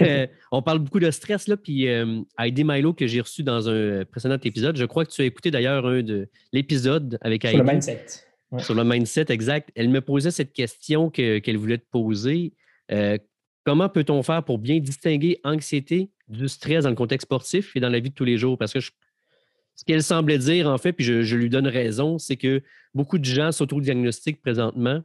Euh, 0.00 0.26
on 0.50 0.62
parle 0.62 0.78
beaucoup 0.78 0.98
de 0.98 1.10
stress, 1.10 1.46
là, 1.46 1.58
puis 1.58 1.86
euh, 1.88 2.22
Heidi 2.38 2.64
Milo, 2.64 2.94
que 2.94 3.06
j'ai 3.06 3.20
reçu 3.20 3.42
dans 3.42 3.68
un 3.68 4.04
précédent 4.06 4.38
épisode, 4.42 4.76
je 4.76 4.84
crois 4.86 5.04
que 5.04 5.10
tu 5.10 5.20
as 5.20 5.26
écouté 5.26 5.50
d'ailleurs 5.50 5.86
un 5.86 6.02
de 6.02 6.28
l'épisode 6.52 7.18
avec 7.20 7.44
Heidi. 7.44 7.56
Sur 7.56 7.64
le 7.64 7.70
mindset. 7.70 8.06
Sur 8.58 8.74
le 8.74 8.84
mindset, 8.84 9.26
exact. 9.28 9.70
Elle 9.74 9.90
me 9.90 10.00
posait 10.00 10.30
cette 10.30 10.52
question 10.52 11.10
qu'elle 11.10 11.56
voulait 11.56 11.78
te 11.78 11.88
poser. 11.90 12.54
Euh, 12.90 13.16
comment 13.64 13.88
peut-on 13.88 14.22
faire 14.22 14.42
pour 14.44 14.58
bien 14.58 14.78
distinguer 14.80 15.40
anxiété 15.44 16.10
du 16.28 16.48
stress 16.48 16.84
dans 16.84 16.90
le 16.90 16.96
contexte 16.96 17.26
sportif 17.26 17.76
et 17.76 17.80
dans 17.80 17.88
la 17.88 18.00
vie 18.00 18.10
de 18.10 18.14
tous 18.14 18.24
les 18.24 18.38
jours? 18.38 18.58
Parce 18.58 18.72
que 18.72 18.80
ce 18.80 19.84
qu'elle 19.86 20.02
semblait 20.02 20.38
dire, 20.38 20.68
en 20.68 20.78
fait, 20.78 20.92
puis 20.92 21.04
je, 21.04 21.36
lui 21.36 21.48
donne 21.48 21.66
raison, 21.66 22.18
c'est 22.18 22.36
que 22.36 22.62
beaucoup 22.94 23.18
de 23.18 23.24
gens 23.24 23.52
s'auto-diagnostiquent 23.52 24.42
présentement 24.42 25.02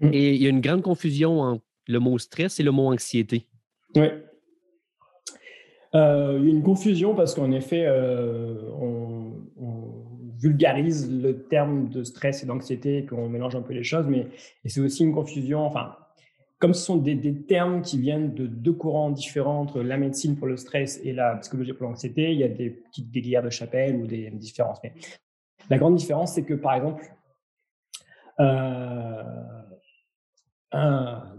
mm. 0.00 0.10
et 0.12 0.34
il 0.34 0.42
y 0.42 0.46
a 0.46 0.50
une 0.50 0.60
grande 0.60 0.82
confusion 0.82 1.40
entre 1.40 1.64
le 1.88 1.98
mot 1.98 2.18
stress 2.18 2.60
et 2.60 2.62
le 2.62 2.70
mot 2.70 2.92
anxiété. 2.92 3.46
Oui. 3.94 4.06
Euh, 5.94 6.38
il 6.40 6.48
y 6.48 6.52
a 6.52 6.54
une 6.54 6.62
confusion 6.62 7.14
parce 7.14 7.34
qu'en 7.34 7.50
effet, 7.50 7.84
euh, 7.86 8.54
on, 8.80 9.32
vulgarise 10.42 11.10
le 11.22 11.42
terme 11.42 11.90
de 11.90 12.02
stress 12.02 12.42
et 12.42 12.46
d'anxiété, 12.46 13.04
qu'on 13.04 13.28
mélange 13.28 13.54
un 13.56 13.60
peu 13.60 13.74
les 13.74 13.82
choses, 13.82 14.06
mais 14.08 14.26
c'est 14.64 14.80
aussi 14.80 15.04
une 15.04 15.12
confusion. 15.12 15.66
Enfin, 15.66 15.94
comme 16.60 16.74
ce 16.74 16.84
sont 16.84 16.96
des, 16.96 17.42
termes 17.42 17.82
qui 17.82 17.98
viennent 17.98 18.34
de 18.34 18.46
deux 18.46 18.72
courants 18.72 19.10
différents 19.10 19.60
entre 19.60 19.82
la 19.82 19.96
médecine 19.96 20.36
pour 20.36 20.46
le 20.46 20.56
stress 20.56 21.00
et 21.02 21.12
la 21.12 21.36
psychologie 21.36 21.72
pour 21.72 21.88
l'anxiété, 21.88 22.32
il 22.32 22.38
y 22.38 22.44
a 22.44 22.48
des 22.48 22.70
petites 22.70 23.10
des 23.10 23.22
guerres 23.22 23.42
de 23.42 23.50
chapelle 23.50 23.96
ou 23.96 24.06
des 24.06 24.30
différences. 24.30 24.78
Mais 24.84 24.92
la 25.70 25.78
grande 25.78 25.96
différence, 25.96 26.34
c'est 26.34 26.44
que 26.44 26.54
par 26.54 26.74
exemple, 26.74 27.12
euh, 28.40 29.22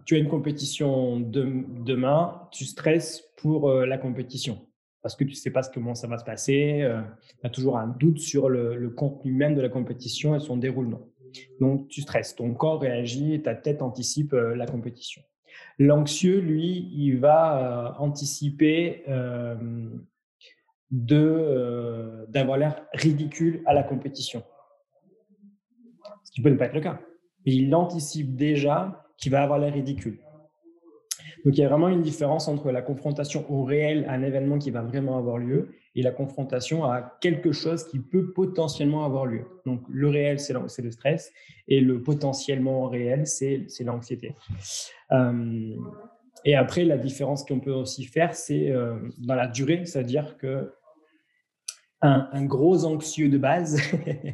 tu 0.05 0.15
as 0.15 0.17
une 0.17 0.27
compétition 0.27 1.19
demain, 1.19 2.47
tu 2.51 2.65
stresses 2.65 3.23
pour 3.37 3.69
euh, 3.69 3.85
la 3.85 3.97
compétition 3.97 4.67
parce 5.01 5.15
que 5.15 5.23
tu 5.23 5.31
ne 5.31 5.35
sais 5.35 5.51
pas 5.51 5.61
comment 5.73 5.95
ça 5.95 6.07
va 6.07 6.17
se 6.17 6.23
passer, 6.23 6.81
euh, 6.81 7.01
tu 7.41 7.47
as 7.47 7.49
toujours 7.49 7.77
un 7.77 7.87
doute 7.87 8.19
sur 8.19 8.49
le, 8.49 8.89
contenu 8.89 9.31
même 9.31 9.55
de 9.55 9.61
la 9.61 9.69
compétition 9.69 10.35
et 10.35 10.39
son 10.39 10.57
déroulement. 10.57 11.01
Donc, 11.59 11.87
tu 11.87 12.01
stresses, 12.01 12.35
ton 12.35 12.53
corps 12.53 12.81
réagit 12.81 13.33
et 13.33 13.41
ta 13.41 13.55
tête 13.55 13.81
anticipe 13.81 14.33
euh, 14.33 14.55
la 14.55 14.65
compétition. 14.65 15.21
L'anxieux, 15.79 16.39
lui, 16.39 16.89
il 16.93 17.17
va 17.19 17.57
euh, 17.57 17.93
anticiper 17.99 19.03
euh, 19.07 19.89
d'avoir 20.89 22.57
l'air 22.57 22.85
ridicule 22.93 23.61
à 23.65 23.73
la 23.73 23.83
compétition. 23.83 24.43
Ce 26.23 26.31
qui 26.31 26.41
peut 26.41 26.49
ne 26.49 26.55
pas 26.55 26.65
être 26.65 26.75
le 26.75 26.81
cas. 26.81 26.99
il 27.45 27.73
anticipe 27.73 28.35
déjà 28.35 29.03
qu'il 29.17 29.31
va 29.31 29.43
avoir 29.43 29.59
l'air 29.59 29.73
ridicule. 29.73 30.19
Donc, 31.43 31.57
il 31.57 31.61
y 31.61 31.63
a 31.63 31.69
vraiment 31.69 31.89
une 31.89 32.01
différence 32.01 32.47
entre 32.47 32.71
la 32.71 32.81
confrontation 32.81 33.45
au 33.49 33.63
réel, 33.63 34.05
un 34.09 34.21
événement 34.21 34.59
qui 34.59 34.71
va 34.71 34.81
vraiment 34.81 35.17
avoir 35.17 35.37
lieu, 35.37 35.69
et 35.95 36.01
la 36.01 36.11
confrontation 36.11 36.83
à 36.85 37.17
quelque 37.19 37.51
chose 37.51 37.85
qui 37.87 37.99
peut 37.99 38.31
potentiellement 38.31 39.05
avoir 39.05 39.25
lieu. 39.25 39.45
Donc, 39.65 39.81
le 39.89 40.09
réel, 40.09 40.39
c'est 40.39 40.53
le 40.53 40.91
stress, 40.91 41.31
et 41.67 41.81
le 41.81 42.01
potentiellement 42.01 42.87
réel, 42.87 43.25
c'est 43.27 43.67
l'anxiété. 43.83 44.35
Euh, 45.11 45.75
et 46.45 46.55
après, 46.55 46.85
la 46.85 46.97
différence 46.97 47.43
qu'on 47.43 47.59
peut 47.59 47.73
aussi 47.73 48.05
faire, 48.05 48.35
c'est 48.35 48.71
euh, 48.71 48.95
dans 49.17 49.35
la 49.35 49.47
durée, 49.47 49.85
c'est-à-dire 49.85 50.37
que 50.37 50.71
un, 52.03 52.45
gros 52.45 52.85
anxieux 52.85 53.29
de 53.29 53.37
base, 53.37 53.79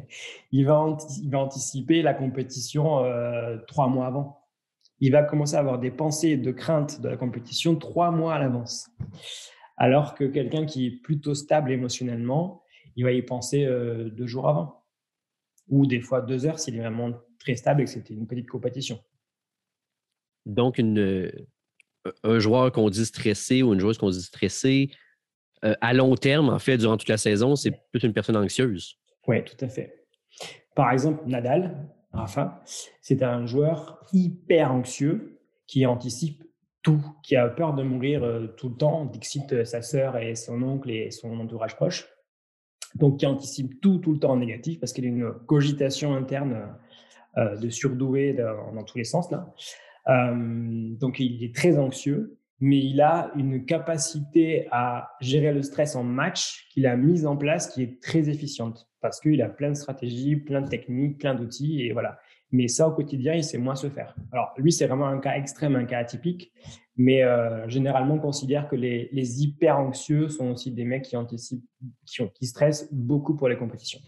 il, 0.52 0.66
va 0.66 0.96
il 1.22 1.30
va 1.30 1.38
anticiper 1.38 2.00
la 2.00 2.14
compétition 2.14 3.04
euh, 3.04 3.58
trois 3.66 3.88
mois 3.88 4.06
avant. 4.06 4.40
Il 5.00 5.12
va 5.12 5.22
commencer 5.22 5.56
à 5.56 5.60
avoir 5.60 5.78
des 5.78 5.90
pensées 5.90 6.36
de 6.36 6.50
crainte 6.50 7.00
de 7.00 7.08
la 7.08 7.16
compétition 7.16 7.76
trois 7.76 8.10
mois 8.10 8.34
à 8.34 8.38
l'avance. 8.38 8.90
Alors 9.76 10.14
que 10.14 10.24
quelqu'un 10.24 10.66
qui 10.66 10.86
est 10.86 10.90
plutôt 10.90 11.34
stable 11.34 11.70
émotionnellement, 11.70 12.62
il 12.96 13.04
va 13.04 13.12
y 13.12 13.22
penser 13.22 13.64
euh, 13.64 14.10
deux 14.10 14.26
jours 14.26 14.48
avant. 14.48 14.84
Ou 15.68 15.86
des 15.86 16.00
fois 16.00 16.20
deux 16.20 16.46
heures 16.46 16.58
s'il 16.58 16.76
est 16.76 16.80
vraiment 16.80 17.12
très 17.38 17.54
stable 17.54 17.82
et 17.82 17.84
que 17.84 17.90
c'était 17.90 18.14
une 18.14 18.26
petite 18.26 18.48
compétition. 18.48 18.98
Donc, 20.46 20.78
une, 20.78 21.30
un 22.22 22.38
joueur 22.38 22.72
qu'on 22.72 22.90
dit 22.90 23.06
stressé 23.06 23.62
ou 23.62 23.74
une 23.74 23.80
joueuse 23.80 23.98
qu'on 23.98 24.10
dit 24.10 24.22
stressée, 24.22 24.90
euh, 25.64 25.74
à 25.80 25.92
long 25.92 26.14
terme, 26.14 26.48
en 26.48 26.58
fait, 26.58 26.78
durant 26.78 26.96
toute 26.96 27.08
la 27.08 27.18
saison, 27.18 27.56
c'est 27.56 27.72
plutôt 27.90 28.06
une 28.06 28.12
personne 28.12 28.36
anxieuse. 28.36 28.96
Oui, 29.26 29.44
tout 29.44 29.62
à 29.64 29.68
fait. 29.68 30.06
Par 30.74 30.92
exemple, 30.92 31.22
Nadal, 31.26 31.88
Rafa, 32.12 32.62
c'est 33.00 33.22
un 33.22 33.46
joueur 33.46 34.00
hyper 34.12 34.72
anxieux 34.72 35.38
qui 35.66 35.86
anticipe 35.86 36.42
tout, 36.82 37.04
qui 37.22 37.36
a 37.36 37.48
peur 37.48 37.74
de 37.74 37.82
mourir 37.82 38.24
euh, 38.24 38.46
tout 38.56 38.70
le 38.70 38.76
temps, 38.76 39.04
dixit 39.04 39.52
euh, 39.52 39.64
sa 39.64 39.82
sœur 39.82 40.16
et 40.16 40.34
son 40.34 40.62
oncle 40.62 40.90
et 40.90 41.10
son 41.10 41.38
entourage 41.38 41.76
proche. 41.76 42.08
Donc, 42.94 43.18
qui 43.18 43.26
anticipe 43.26 43.80
tout, 43.80 43.98
tout 43.98 44.12
le 44.12 44.18
temps 44.18 44.32
en 44.32 44.36
négatif 44.38 44.80
parce 44.80 44.92
qu'il 44.92 45.04
a 45.04 45.08
une 45.08 45.32
cogitation 45.46 46.14
interne 46.14 46.74
euh, 47.36 47.56
de 47.56 47.68
surdoué 47.68 48.32
dans, 48.32 48.82
tous 48.84 48.96
les 48.96 49.04
sens. 49.04 49.30
Là. 49.30 49.54
donc, 50.06 51.20
il 51.20 51.44
est 51.44 51.54
très 51.54 51.78
anxieux, 51.78 52.38
mais 52.60 52.78
il 52.78 53.00
a 53.00 53.30
une 53.36 53.64
capacité 53.64 54.66
à 54.70 55.12
gérer 55.20 55.52
le 55.52 55.62
stress 55.62 55.94
en 55.94 56.04
match 56.04 56.66
qu'il 56.70 56.86
a 56.86 56.96
mise 56.96 57.26
en 57.26 57.36
place 57.36 57.68
qui 57.72 57.82
est 57.82 58.02
très 58.02 58.28
efficiente 58.28 58.88
parce 59.00 59.20
qu'il 59.20 59.40
a 59.42 59.48
plein 59.48 59.70
de 59.70 59.76
stratégies, 59.76 60.36
plein 60.36 60.62
de 60.62 60.68
techniques, 60.68 61.18
plein 61.18 61.34
d'outils 61.34 61.82
et 61.82 61.92
voilà. 61.92 62.18
Mais 62.50 62.66
ça, 62.66 62.88
au 62.88 62.92
quotidien, 62.92 63.34
il 63.34 63.44
sait 63.44 63.58
moins 63.58 63.74
se 63.74 63.90
faire. 63.90 64.16
Alors, 64.32 64.54
lui, 64.56 64.72
c'est 64.72 64.86
vraiment 64.86 65.06
un 65.06 65.18
cas 65.18 65.34
extrême, 65.34 65.76
un 65.76 65.84
cas 65.84 65.98
atypique. 65.98 66.50
Mais 66.96 67.22
euh, 67.22 67.68
généralement, 67.68 68.14
on 68.14 68.18
considère 68.18 68.68
que 68.68 68.74
les, 68.74 69.42
hyper 69.42 69.78
anxieux 69.78 70.28
sont 70.30 70.50
aussi 70.52 70.72
des 70.72 70.84
mecs 70.84 71.04
qui 71.04 71.16
anticipent, 71.16 71.64
qui, 72.06 72.22
qui 72.34 72.46
stressent 72.46 72.88
beaucoup 72.90 73.36
pour 73.36 73.48
les 73.48 73.56
compétitions. 73.58 74.00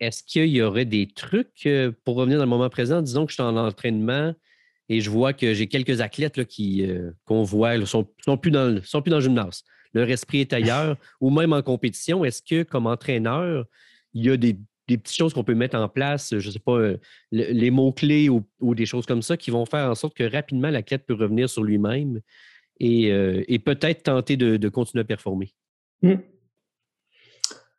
Est-ce 0.00 0.24
qu'il 0.24 0.48
y 0.48 0.62
aurait 0.62 0.86
des 0.86 1.06
trucs 1.06 1.66
euh, 1.66 1.92
pour 2.04 2.16
revenir 2.16 2.38
dans 2.38 2.44
le 2.44 2.50
moment 2.50 2.70
présent? 2.70 3.02
Disons 3.02 3.26
que 3.26 3.30
je 3.30 3.34
suis 3.34 3.42
en 3.42 3.56
entraînement 3.56 4.34
et 4.88 5.00
je 5.00 5.10
vois 5.10 5.32
que 5.32 5.54
j'ai 5.54 5.66
quelques 5.66 6.00
athlètes 6.00 6.44
qui, 6.44 6.86
euh, 6.86 7.10
qu'on 7.24 7.42
voit, 7.42 7.78
ne 7.78 7.84
sont, 7.84 8.08
sont, 8.24 8.36
plus 8.36 8.50
dans, 8.50 8.82
sont 8.82 9.02
plus 9.02 9.10
dans 9.10 9.18
le 9.18 9.22
gymnase. 9.22 9.62
Leur 9.94 10.08
esprit 10.08 10.40
est 10.40 10.52
ailleurs, 10.52 10.96
ou 11.20 11.30
même 11.30 11.52
en 11.52 11.62
compétition. 11.62 12.24
Est-ce 12.24 12.42
que, 12.42 12.62
comme 12.62 12.86
entraîneur, 12.86 13.66
il 14.14 14.24
y 14.26 14.30
a 14.30 14.36
des 14.36 14.58
des 14.88 14.98
petites 14.98 15.16
choses 15.16 15.32
qu'on 15.32 15.44
peut 15.44 15.54
mettre 15.54 15.76
en 15.76 15.88
place, 15.88 16.38
je 16.38 16.46
ne 16.46 16.52
sais 16.52 16.58
pas, 16.58 16.76
euh, 16.76 16.96
les 17.30 17.70
mots-clés 17.70 18.28
ou, 18.28 18.74
des 18.74 18.86
choses 18.86 19.06
comme 19.06 19.22
ça 19.22 19.36
qui 19.36 19.50
vont 19.50 19.64
faire 19.64 19.88
en 19.90 19.94
sorte 19.94 20.14
que 20.14 20.24
rapidement 20.24 20.70
l'athlète 20.70 21.06
peut 21.06 21.14
revenir 21.14 21.48
sur 21.48 21.62
lui-même 21.62 22.20
et, 22.80 23.12
euh, 23.12 23.42
peut-être 23.64 24.02
tenter 24.04 24.36
de, 24.36 24.68
continuer 24.68 25.02
à 25.02 25.04
performer? 25.04 25.54
Mmh. 26.02 26.14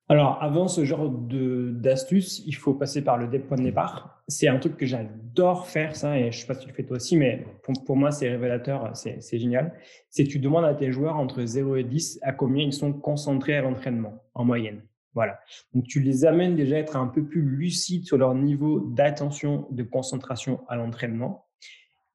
Alors, 0.10 0.38
avant 0.42 0.68
ce 0.68 0.84
genre 0.84 1.10
d'astuce, 1.10 2.44
il 2.46 2.56
faut 2.56 2.74
passer 2.74 3.04
par 3.04 3.18
le 3.18 3.30
point 3.42 3.58
de 3.58 3.63
départ. 3.63 4.22
C'est 4.28 4.48
un 4.48 4.60
truc 4.60 4.76
que 4.76 4.86
j'adore 4.86 5.68
faire, 5.68 5.96
ça, 5.96 6.18
et 6.20 6.24
je 6.32 6.38
ne 6.38 6.42
sais 6.42 6.48
pas 6.48 6.56
si 6.56 6.62
tu 6.62 6.68
le 6.68 6.74
fais 6.74 6.84
toi 6.84 6.98
aussi, 6.98 7.16
mais 7.16 7.46
pour, 7.63 7.74
pour 7.86 7.96
moi, 7.96 8.12
c'est 8.12 8.30
révélateur, 8.30 8.96
c'est 8.96 9.39
génial. 9.39 9.74
C'est 10.10 10.26
tu 10.26 10.39
demandes 10.39 10.66
à 10.66 10.74
tes 10.74 10.92
joueurs 10.92 11.16
entre 11.16 11.46
0 11.46 11.78
et 11.78 11.84
10 11.84 12.20
à 12.22 12.34
combien 12.34 12.66
ils 12.66 12.74
sont 12.74 12.92
concentrés 12.92 13.56
à 13.56 13.62
l'entraînement, 13.62 14.24
en 14.34 14.44
moyenne. 14.44 14.82
Voilà. 15.13 15.39
Donc, 15.74 15.86
tu 15.88 16.02
les 16.02 16.26
amènes 16.26 16.56
déjà 16.56 16.76
à 16.76 16.80
être 16.80 16.98
un 16.98 17.08
peu 17.08 17.24
plus 17.24 17.42
lucides 17.42 18.06
sur 18.06 18.18
leur 18.18 18.36
niveau 18.36 18.82
d'attention, 18.82 19.68
de 19.72 19.84
concentration 19.84 20.62
à 20.68 20.76
l'entraînement. 20.76 21.48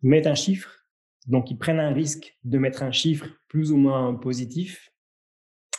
Ils 0.02 0.10
mettent 0.10 0.26
un 0.26 0.34
chiffre, 0.34 0.84
donc 1.26 1.50
ils 1.50 1.58
prennent 1.58 1.80
un 1.80 1.92
risque 1.92 2.38
de 2.44 2.58
mettre 2.58 2.82
un 2.82 2.92
chiffre 2.92 3.26
plus 3.48 3.72
ou 3.72 3.76
moins 3.76 4.14
positif. 4.14 4.90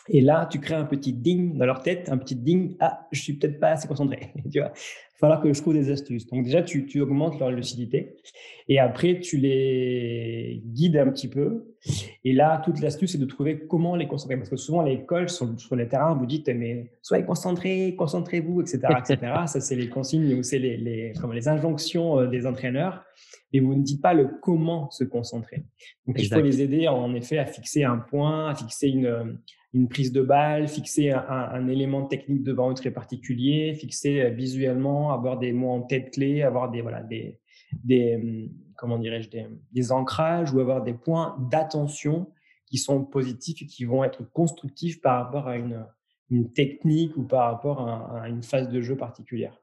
Et 0.09 0.21
là, 0.21 0.47
tu 0.51 0.59
crées 0.59 0.75
un 0.75 0.85
petit 0.85 1.13
ding 1.13 1.57
dans 1.57 1.65
leur 1.65 1.81
tête, 1.81 2.09
un 2.09 2.17
petit 2.17 2.35
ding. 2.35 2.75
Ah, 2.79 3.07
je 3.11 3.21
suis 3.21 3.33
peut-être 3.33 3.59
pas 3.59 3.69
assez 3.69 3.87
concentré. 3.87 4.33
tu 4.51 4.59
vois, 4.59 4.71
falloir 5.19 5.41
que 5.41 5.51
je 5.53 5.61
trouve 5.61 5.73
des 5.73 5.91
astuces. 5.91 6.25
Donc 6.27 6.45
déjà, 6.45 6.63
tu, 6.63 6.85
tu, 6.85 7.01
augmentes 7.01 7.39
leur 7.39 7.51
lucidité. 7.51 8.15
Et 8.67 8.79
après, 8.79 9.19
tu 9.19 9.37
les 9.37 10.61
guides 10.65 10.97
un 10.97 11.09
petit 11.11 11.27
peu. 11.27 11.75
Et 12.23 12.33
là, 12.33 12.61
toute 12.63 12.79
l'astuce, 12.79 13.11
c'est 13.13 13.17
de 13.17 13.25
trouver 13.25 13.59
comment 13.67 13.95
les 13.95 14.07
concentrer. 14.07 14.37
Parce 14.37 14.49
que 14.49 14.55
souvent, 14.55 14.81
à 14.81 14.85
l'école, 14.87 15.29
sur, 15.29 15.59
sur 15.59 15.75
les 15.75 15.87
terrains, 15.87 16.15
vous 16.15 16.25
dites, 16.25 16.47
mais 16.47 16.91
soyez 17.01 17.25
concentrés, 17.25 17.95
concentrez-vous, 17.97 18.61
etc., 18.61 18.79
etc. 18.97 19.17
Ça, 19.47 19.59
c'est 19.59 19.75
les 19.75 19.89
consignes 19.89 20.33
ou 20.35 20.43
c'est 20.43 20.59
les, 20.59 20.77
les, 20.77 21.13
les 21.33 21.47
injonctions 21.47 22.19
euh, 22.19 22.27
des 22.27 22.45
entraîneurs 22.45 23.03
et 23.51 23.59
vous 23.59 23.73
ne 23.73 23.81
dites 23.81 24.01
pas 24.01 24.13
le 24.13 24.29
comment 24.41 24.89
se 24.91 25.03
concentrer. 25.03 25.63
Donc, 26.05 26.21
il 26.21 26.29
faut 26.29 26.41
les 26.41 26.61
aider 26.61 26.87
en 26.87 27.13
effet 27.15 27.39
à 27.39 27.45
fixer 27.45 27.83
un 27.83 27.97
point, 27.97 28.49
à 28.49 28.55
fixer 28.55 28.87
une, 28.87 29.39
une 29.73 29.87
prise 29.87 30.11
de 30.11 30.21
balle, 30.21 30.67
fixer 30.67 31.11
un, 31.11 31.67
élément 31.67 32.05
technique 32.05 32.43
devant 32.43 32.71
eux 32.71 32.73
très 32.73 32.91
particulier, 32.91 33.75
fixer 33.75 34.21
euh, 34.21 34.31
avoir 35.11 35.37
des 35.37 35.53
mots 35.53 35.71
en 35.71 35.81
tête 35.81 36.11
clés, 36.13 36.41
avoir 36.43 36.71
des, 36.71 36.81
voilà, 36.81 37.01
des, 37.03 37.39
des 37.83 38.15
hum, 38.15 38.49
comment 38.75 38.97
dirais-je, 38.97 39.29
des, 39.29 39.47
des, 39.71 39.91
ancrages 39.91 40.53
ou 40.53 40.59
avoir 40.59 40.83
des 40.83 40.93
points 40.93 41.35
d'attention 41.51 42.31
qui 42.65 42.77
sont 42.77 43.03
positifs 43.03 43.61
et 43.61 43.65
qui 43.65 43.85
vont 43.85 44.03
être 44.03 44.23
constructifs 44.31 45.01
par 45.01 45.23
rapport 45.23 45.47
à 45.47 45.57
une, 45.57 45.85
une 46.29 46.51
technique 46.51 47.15
ou 47.17 47.23
par 47.23 47.51
rapport 47.51 47.87
à, 47.87 48.29
une 48.29 48.43
phase 48.43 48.69
de 48.69 48.81
jeu 48.81 48.95
particulière. 48.95 49.57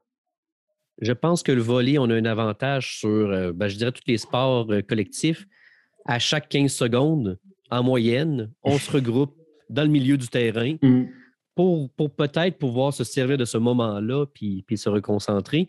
Je 0.99 1.13
pense 1.13 1.43
que 1.43 1.51
le 1.51 1.61
volley, 1.61 1.97
on 1.97 2.09
a 2.09 2.15
un 2.15 2.25
avantage 2.25 2.97
sur, 2.99 3.09
euh, 3.09 3.53
ben, 3.53 3.67
je 3.67 3.77
dirais, 3.77 3.91
tous 3.91 4.03
les 4.07 4.17
sports 4.17 4.71
euh, 4.71 4.81
collectifs. 4.81 5.45
À 6.05 6.19
chaque 6.19 6.49
15 6.49 6.71
secondes, 6.71 7.39
en 7.69 7.83
moyenne, 7.83 8.51
on 8.63 8.77
se 8.77 8.91
regroupe 8.91 9.35
dans 9.69 9.83
le 9.83 9.89
milieu 9.89 10.17
du 10.17 10.27
terrain 10.27 10.75
mmh. 10.81 11.03
Pour, 11.57 12.11
peut-être 12.11 12.59
pouvoir 12.59 12.93
se 12.93 13.03
servir 13.03 13.37
de 13.37 13.45
ce 13.45 13.57
moment-là 13.57 14.25
puis, 14.27 14.63
se 14.75 14.89
reconcentrer. 14.89 15.67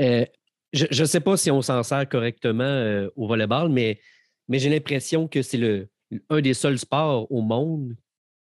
Euh, 0.00 0.26
je 0.72 1.02
ne 1.02 1.06
sais 1.06 1.20
pas 1.20 1.36
si 1.36 1.50
on 1.50 1.62
s'en 1.62 1.82
sert 1.82 2.08
correctement 2.08 2.64
euh, 2.64 3.08
au 3.14 3.28
volleyball, 3.28 3.68
mais, 3.68 4.00
mais 4.48 4.58
j'ai 4.58 4.68
l'impression 4.68 5.28
que 5.28 5.42
c'est 5.42 5.88
un 6.28 6.40
des 6.40 6.54
seuls 6.54 6.78
sports 6.78 7.30
au 7.30 7.40
monde 7.40 7.94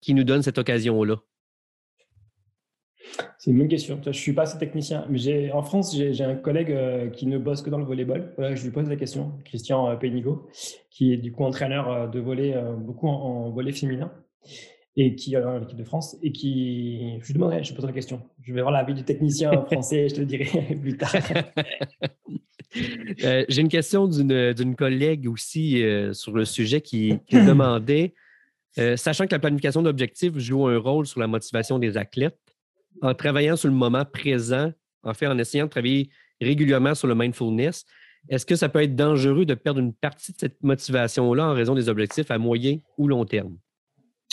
qui 0.03 0.13
nous 0.13 0.25
donne 0.25 0.43
cette 0.43 0.59
occasion-là. 0.59 1.17
C'est 3.39 3.53
une 3.53 3.59
bonne 3.59 3.69
question. 3.69 4.01
Je 4.03 4.09
ne 4.09 4.13
suis 4.13 4.33
pas 4.33 4.43
assez 4.43 4.59
technicien, 4.59 5.07
mais 5.09 5.53
en 5.53 5.63
France, 5.63 5.97
j'ai 5.97 6.25
un 6.25 6.35
collègue 6.35 6.73
euh, 6.73 7.09
qui 7.09 7.27
ne 7.27 7.39
bosse 7.39 7.63
que 7.63 7.71
dans 7.71 7.79
le 7.79 7.85
volleyball. 7.85 8.35
je 8.39 8.63
lui 8.65 8.71
pose 8.71 8.89
la 8.89 8.97
question, 8.97 9.39
Christian 9.45 9.97
Pénigo, 9.97 10.51
qui 10.91 11.15
est 11.15 11.17
du 11.17 11.33
coup 11.33 11.45
entraîneur 11.45 12.11
de 12.11 12.21
volley, 12.21 12.55
beaucoup 12.79 13.09
en 13.09 13.51
volley 13.51 13.73
féminin 13.73 14.13
et 14.97 15.15
qui 15.15 15.37
a 15.37 15.59
l'équipe 15.59 15.77
de 15.77 15.85
France 15.85 16.17
et 16.23 16.33
qui, 16.33 17.19
je 17.21 17.27
lui 17.27 17.35
demanderai, 17.35 17.63
je 17.63 17.75
poserai 17.75 17.93
la 17.93 17.95
question. 17.95 18.23
Je 18.43 18.53
vais 18.53 18.63
voir 18.63 18.73
l'avis 18.73 18.95
du 18.95 19.05
technicien 19.05 19.51
français, 19.71 20.09
je 20.09 20.15
te 20.15 20.21
le 20.21 20.27
dirai 20.27 20.47
plus 20.81 20.97
tard. 20.97 21.15
Euh, 23.25 23.45
j'ai 23.49 23.63
une 23.63 23.69
question 23.69 24.07
d'une 24.07 24.77
collègue 24.77 25.29
aussi 25.29 25.83
euh, 25.83 26.13
sur 26.13 26.33
le 26.33 26.45
sujet 26.45 26.81
qui, 26.81 27.19
demandait, 27.31 28.15
euh, 28.79 28.97
sachant 28.97 29.27
que 29.27 29.33
la 29.33 29.39
planification 29.39 29.83
d'objectifs 29.83 30.37
joue 30.39 30.67
un 30.67 30.79
rôle 30.79 31.07
sur 31.07 31.21
la 31.21 31.27
motivation 31.27 31.79
des 31.79 31.97
athlètes, 31.97 32.39
en 33.03 33.15
travaillant 33.15 33.57
sur 33.57 33.69
le 33.69 33.75
moment 33.75 34.05
présent, 34.05 34.73
en 35.03 35.15
fait, 35.15 35.27
en 35.27 35.39
essayant 35.39 35.67
de 35.67 35.71
travailler 35.71 36.11
régulièrement 36.41 36.95
sur 36.95 37.09
le 37.09 37.15
mindfulness, 37.15 37.85
est-ce 38.29 38.45
que 38.45 38.57
ça 38.57 38.69
peut 38.69 38.83
être 38.83 38.97
dangereux 38.97 39.47
de 39.47 39.55
perdre 39.55 39.81
une 39.81 39.95
partie 39.95 40.33
de 40.33 40.39
cette 40.39 40.63
motivation-là 40.63 41.49
en 41.49 41.55
raison 41.55 41.75
des 41.75 41.89
objectifs 41.89 42.31
à 42.31 42.39
moyen 42.39 42.79
ou 42.99 43.09
long 43.09 43.25
terme? 43.25 43.57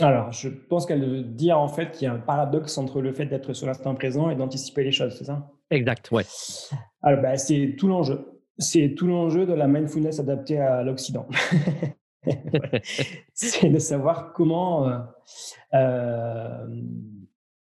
Alors, 0.02 0.32
je 0.32 0.50
pense 0.50 0.86
qu'elle 0.86 1.08
veut 1.08 1.24
dire 1.24 1.60
en 1.60 1.68
fait 1.68 1.92
qu'il 1.92 2.06
y 2.06 2.08
a 2.08 2.14
un 2.14 2.20
paradoxe 2.20 2.78
entre 2.78 3.02
le 3.02 3.14
fait 3.14 3.28
d'être 3.28 3.54
sur 3.54 3.68
l'instant 3.68 3.94
présent 3.94 4.30
et 4.30 4.36
d'anticiper 4.36 4.84
les 4.84 4.92
choses, 4.92 5.16
c'est 5.18 5.26
ça? 5.26 5.52
Exact, 5.70 6.10
ouais. 6.12 6.24
Alors, 7.02 7.22
bah, 7.22 7.38
c'est 7.38 7.76
tout 7.78 7.88
l'enjeu. 7.88 8.42
C'est 8.58 8.96
tout 8.96 9.08
l'enjeu 9.08 9.46
de 9.46 9.54
la 9.54 9.68
mindfulness 9.68 10.20
adaptée 10.20 10.60
à 10.60 10.84
l'Occident. 10.84 11.28
c'est 13.34 13.70
de 13.70 13.80
savoir 13.80 14.34
comment 14.34 14.88
euh, 14.88 15.00
euh, 15.74 16.82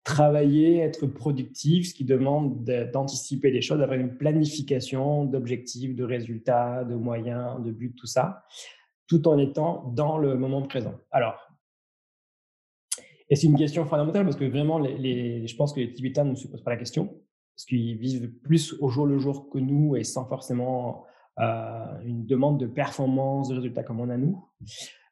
travailler, 0.05 0.79
être 0.79 1.07
productif, 1.07 1.89
ce 1.89 1.95
qui 1.95 2.05
demande 2.05 2.65
d'anticiper 2.93 3.51
les 3.51 3.63
choses, 3.63 3.79
d'avoir 3.79 3.99
une 3.99 4.17
planification 4.17 5.25
d'objectifs, 5.25 5.95
de 5.95 6.05
résultats, 6.05 6.85
de 6.85 6.95
moyens, 6.95 7.63
de 7.63 7.71
buts, 7.71 7.95
tout 7.97 8.07
ça, 8.07 8.45
tout 9.07 9.27
en 9.29 9.39
étant 9.39 9.93
dans 9.95 10.19
le 10.19 10.37
moment 10.37 10.63
présent. 10.63 10.95
Alors, 11.11 11.52
et 13.33 13.35
c'est 13.35 13.47
une 13.47 13.57
question 13.57 13.87
fondamentale 13.87 14.25
parce 14.25 14.37
que 14.37 14.45
vraiment, 14.45 14.85
je 14.85 15.57
pense 15.57 15.73
que 15.73 15.81
les 15.81 15.91
Tibétains 15.91 16.25
ne 16.25 16.35
se 16.35 16.47
posent 16.49 16.63
pas 16.63 16.73
la 16.73 16.77
question 16.77 17.07
parce 17.07 17.65
qu'ils 17.65 17.97
vivent 17.97 18.31
plus 18.43 18.75
au 18.79 18.91
jour 18.91 19.07
le 19.07 19.19
jour 19.19 19.49
que 19.49 19.57
nous 19.57 19.97
et 19.97 20.05
sans 20.05 20.27
forcément 20.27 21.07
euh, 21.41 22.01
une 22.05 22.27
demande 22.27 22.61
de 22.61 22.67
performance, 22.67 23.49
de 23.49 23.55
résultats 23.55 23.85
comme 23.85 24.01
on 24.01 24.11
a 24.11 24.19
nous. 24.19 24.45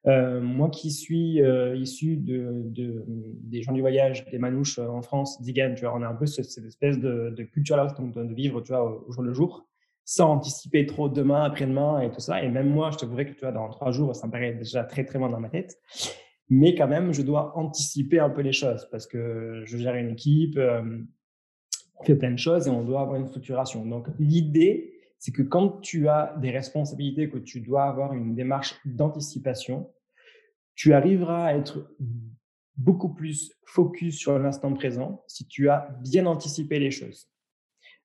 Euh, 0.06 0.42
moi 0.42 0.68
qui 0.68 0.90
suis 0.90 1.40
euh, 1.40 1.74
issu 1.76 2.18
de, 2.18 2.62
des 3.06 3.62
gens 3.62 3.72
du 3.72 3.80
voyage, 3.80 4.26
des 4.26 4.38
manouches 4.38 4.78
en 4.78 5.00
France, 5.00 5.40
Digan, 5.40 5.74
tu 5.74 5.86
on 5.86 6.02
a 6.02 6.06
un 6.06 6.14
peu 6.14 6.26
cette, 6.26 6.46
espèce 6.46 6.98
de, 6.98 7.48
culture-là, 7.54 7.86
donc 7.98 8.12
de, 8.12 8.34
vivre 8.34 8.60
tu 8.60 8.72
vois, 8.72 9.02
au, 9.08 9.10
jour 9.10 9.22
le 9.22 9.32
jour, 9.32 9.66
sans 10.04 10.32
anticiper 10.32 10.84
trop 10.84 11.08
demain, 11.08 11.44
après-demain 11.44 12.02
et 12.02 12.10
tout 12.10 12.20
ça. 12.20 12.42
Et 12.42 12.50
même 12.50 12.68
moi, 12.68 12.90
je 12.90 12.98
te 12.98 13.06
dirais 13.06 13.24
que 13.24 13.32
tu 13.32 13.40
vois, 13.40 13.52
dans 13.52 13.70
trois 13.70 13.92
jours, 13.92 14.14
ça 14.14 14.26
me 14.26 14.32
paraît 14.32 14.52
déjà 14.52 14.84
très 14.84 15.06
très 15.06 15.18
loin 15.18 15.30
dans 15.30 15.40
ma 15.40 15.48
tête 15.48 15.78
mais 16.50 16.74
quand 16.74 16.88
même, 16.88 17.12
je 17.12 17.22
dois 17.22 17.56
anticiper 17.56 18.18
un 18.18 18.28
peu 18.28 18.42
les 18.42 18.52
choses 18.52 18.88
parce 18.90 19.06
que 19.06 19.62
je 19.64 19.78
gère 19.78 19.94
une 19.94 20.10
équipe, 20.10 20.58
euh, 20.58 20.98
on 21.94 22.04
fait 22.04 22.16
plein 22.16 22.32
de 22.32 22.38
choses 22.38 22.66
et 22.66 22.70
on 22.70 22.82
doit 22.82 23.02
avoir 23.02 23.20
une 23.20 23.28
structuration. 23.28 23.86
Donc, 23.86 24.08
l'idée, 24.18 24.92
c'est 25.18 25.30
que 25.30 25.42
quand 25.42 25.80
tu 25.80 26.08
as 26.08 26.34
des 26.40 26.50
responsabilités, 26.50 27.30
que 27.30 27.38
tu 27.38 27.60
dois 27.60 27.84
avoir 27.84 28.14
une 28.14 28.34
démarche 28.34 28.80
d'anticipation, 28.84 29.92
tu 30.74 30.92
arriveras 30.92 31.46
à 31.46 31.54
être 31.54 31.94
beaucoup 32.76 33.14
plus 33.14 33.52
focus 33.64 34.18
sur 34.18 34.36
l'instant 34.38 34.72
présent 34.72 35.22
si 35.28 35.46
tu 35.46 35.68
as 35.68 35.94
bien 36.00 36.26
anticipé 36.26 36.80
les 36.80 36.90
choses. 36.90 37.28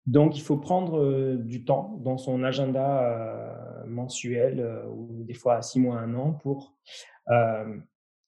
Donc, 0.06 0.38
il 0.38 0.42
faut 0.42 0.58
prendre 0.58 1.00
euh, 1.00 1.38
du 1.38 1.66
temps 1.66 2.00
dans 2.04 2.20
son 2.20 2.44
agenda 2.44 3.06
euh, 3.06 3.88
mensuel 3.88 4.84
ou 4.94 5.24
des 5.24 5.34
fois 5.34 5.56
à 5.56 5.62
six 5.64 5.80
mois, 5.80 5.98
un 5.98 6.14
an 6.14 6.34
pour 6.34 6.78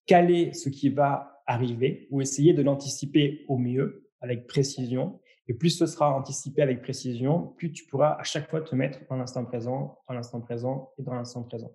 caler 0.08 0.54
ce 0.54 0.70
qui 0.70 0.90
va 0.90 1.44
arriver 1.46 2.08
ou 2.10 2.22
essayer 2.22 2.54
de 2.54 2.64
l'anticiper 2.64 3.46
au 3.48 3.58
mieux 3.58 4.10
avec 4.22 4.48
précision. 4.48 5.20
Et 5.48 5.54
plus 5.54 5.70
ce 5.70 5.86
sera 5.86 6.14
anticipé 6.14 6.62
avec 6.62 6.82
précision, 6.82 7.54
plus 7.58 7.72
tu 7.72 7.86
pourras 7.86 8.18
à 8.20 8.24
chaque 8.24 8.50
fois 8.50 8.62
te 8.62 8.76
mettre 8.76 9.00
dans 9.10 9.16
l'instant 9.16 9.46
présent, 9.46 10.00
dans 10.08 10.16
l'instant 10.16 10.42
présent 10.42 10.92
et 10.98 11.04
dans 11.04 11.14
l'instant 11.14 11.44
présent. 11.44 11.72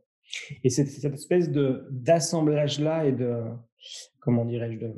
Et 0.62 0.71
c'est 0.71 0.85
cette 0.85 1.14
espèce 1.14 1.51
d'assemblage-là 1.51 3.07
et 3.07 3.12
de, 3.12 3.45
comment 4.21 4.45
dirais-je, 4.45 4.79
de, 4.79 4.95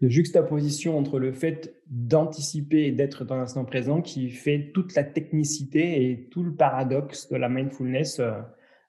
de 0.00 0.08
juxtaposition 0.08 0.98
entre 0.98 1.18
le 1.18 1.32
fait 1.32 1.80
d'anticiper 1.86 2.86
et 2.86 2.92
d'être 2.92 3.24
dans 3.24 3.36
l'instant 3.36 3.64
présent 3.64 4.00
qui 4.00 4.30
fait 4.30 4.70
toute 4.72 4.94
la 4.94 5.04
technicité 5.04 6.10
et 6.10 6.28
tout 6.28 6.42
le 6.42 6.54
paradoxe 6.54 7.28
de 7.28 7.36
la 7.36 7.48
mindfulness 7.48 8.20
euh, 8.20 8.40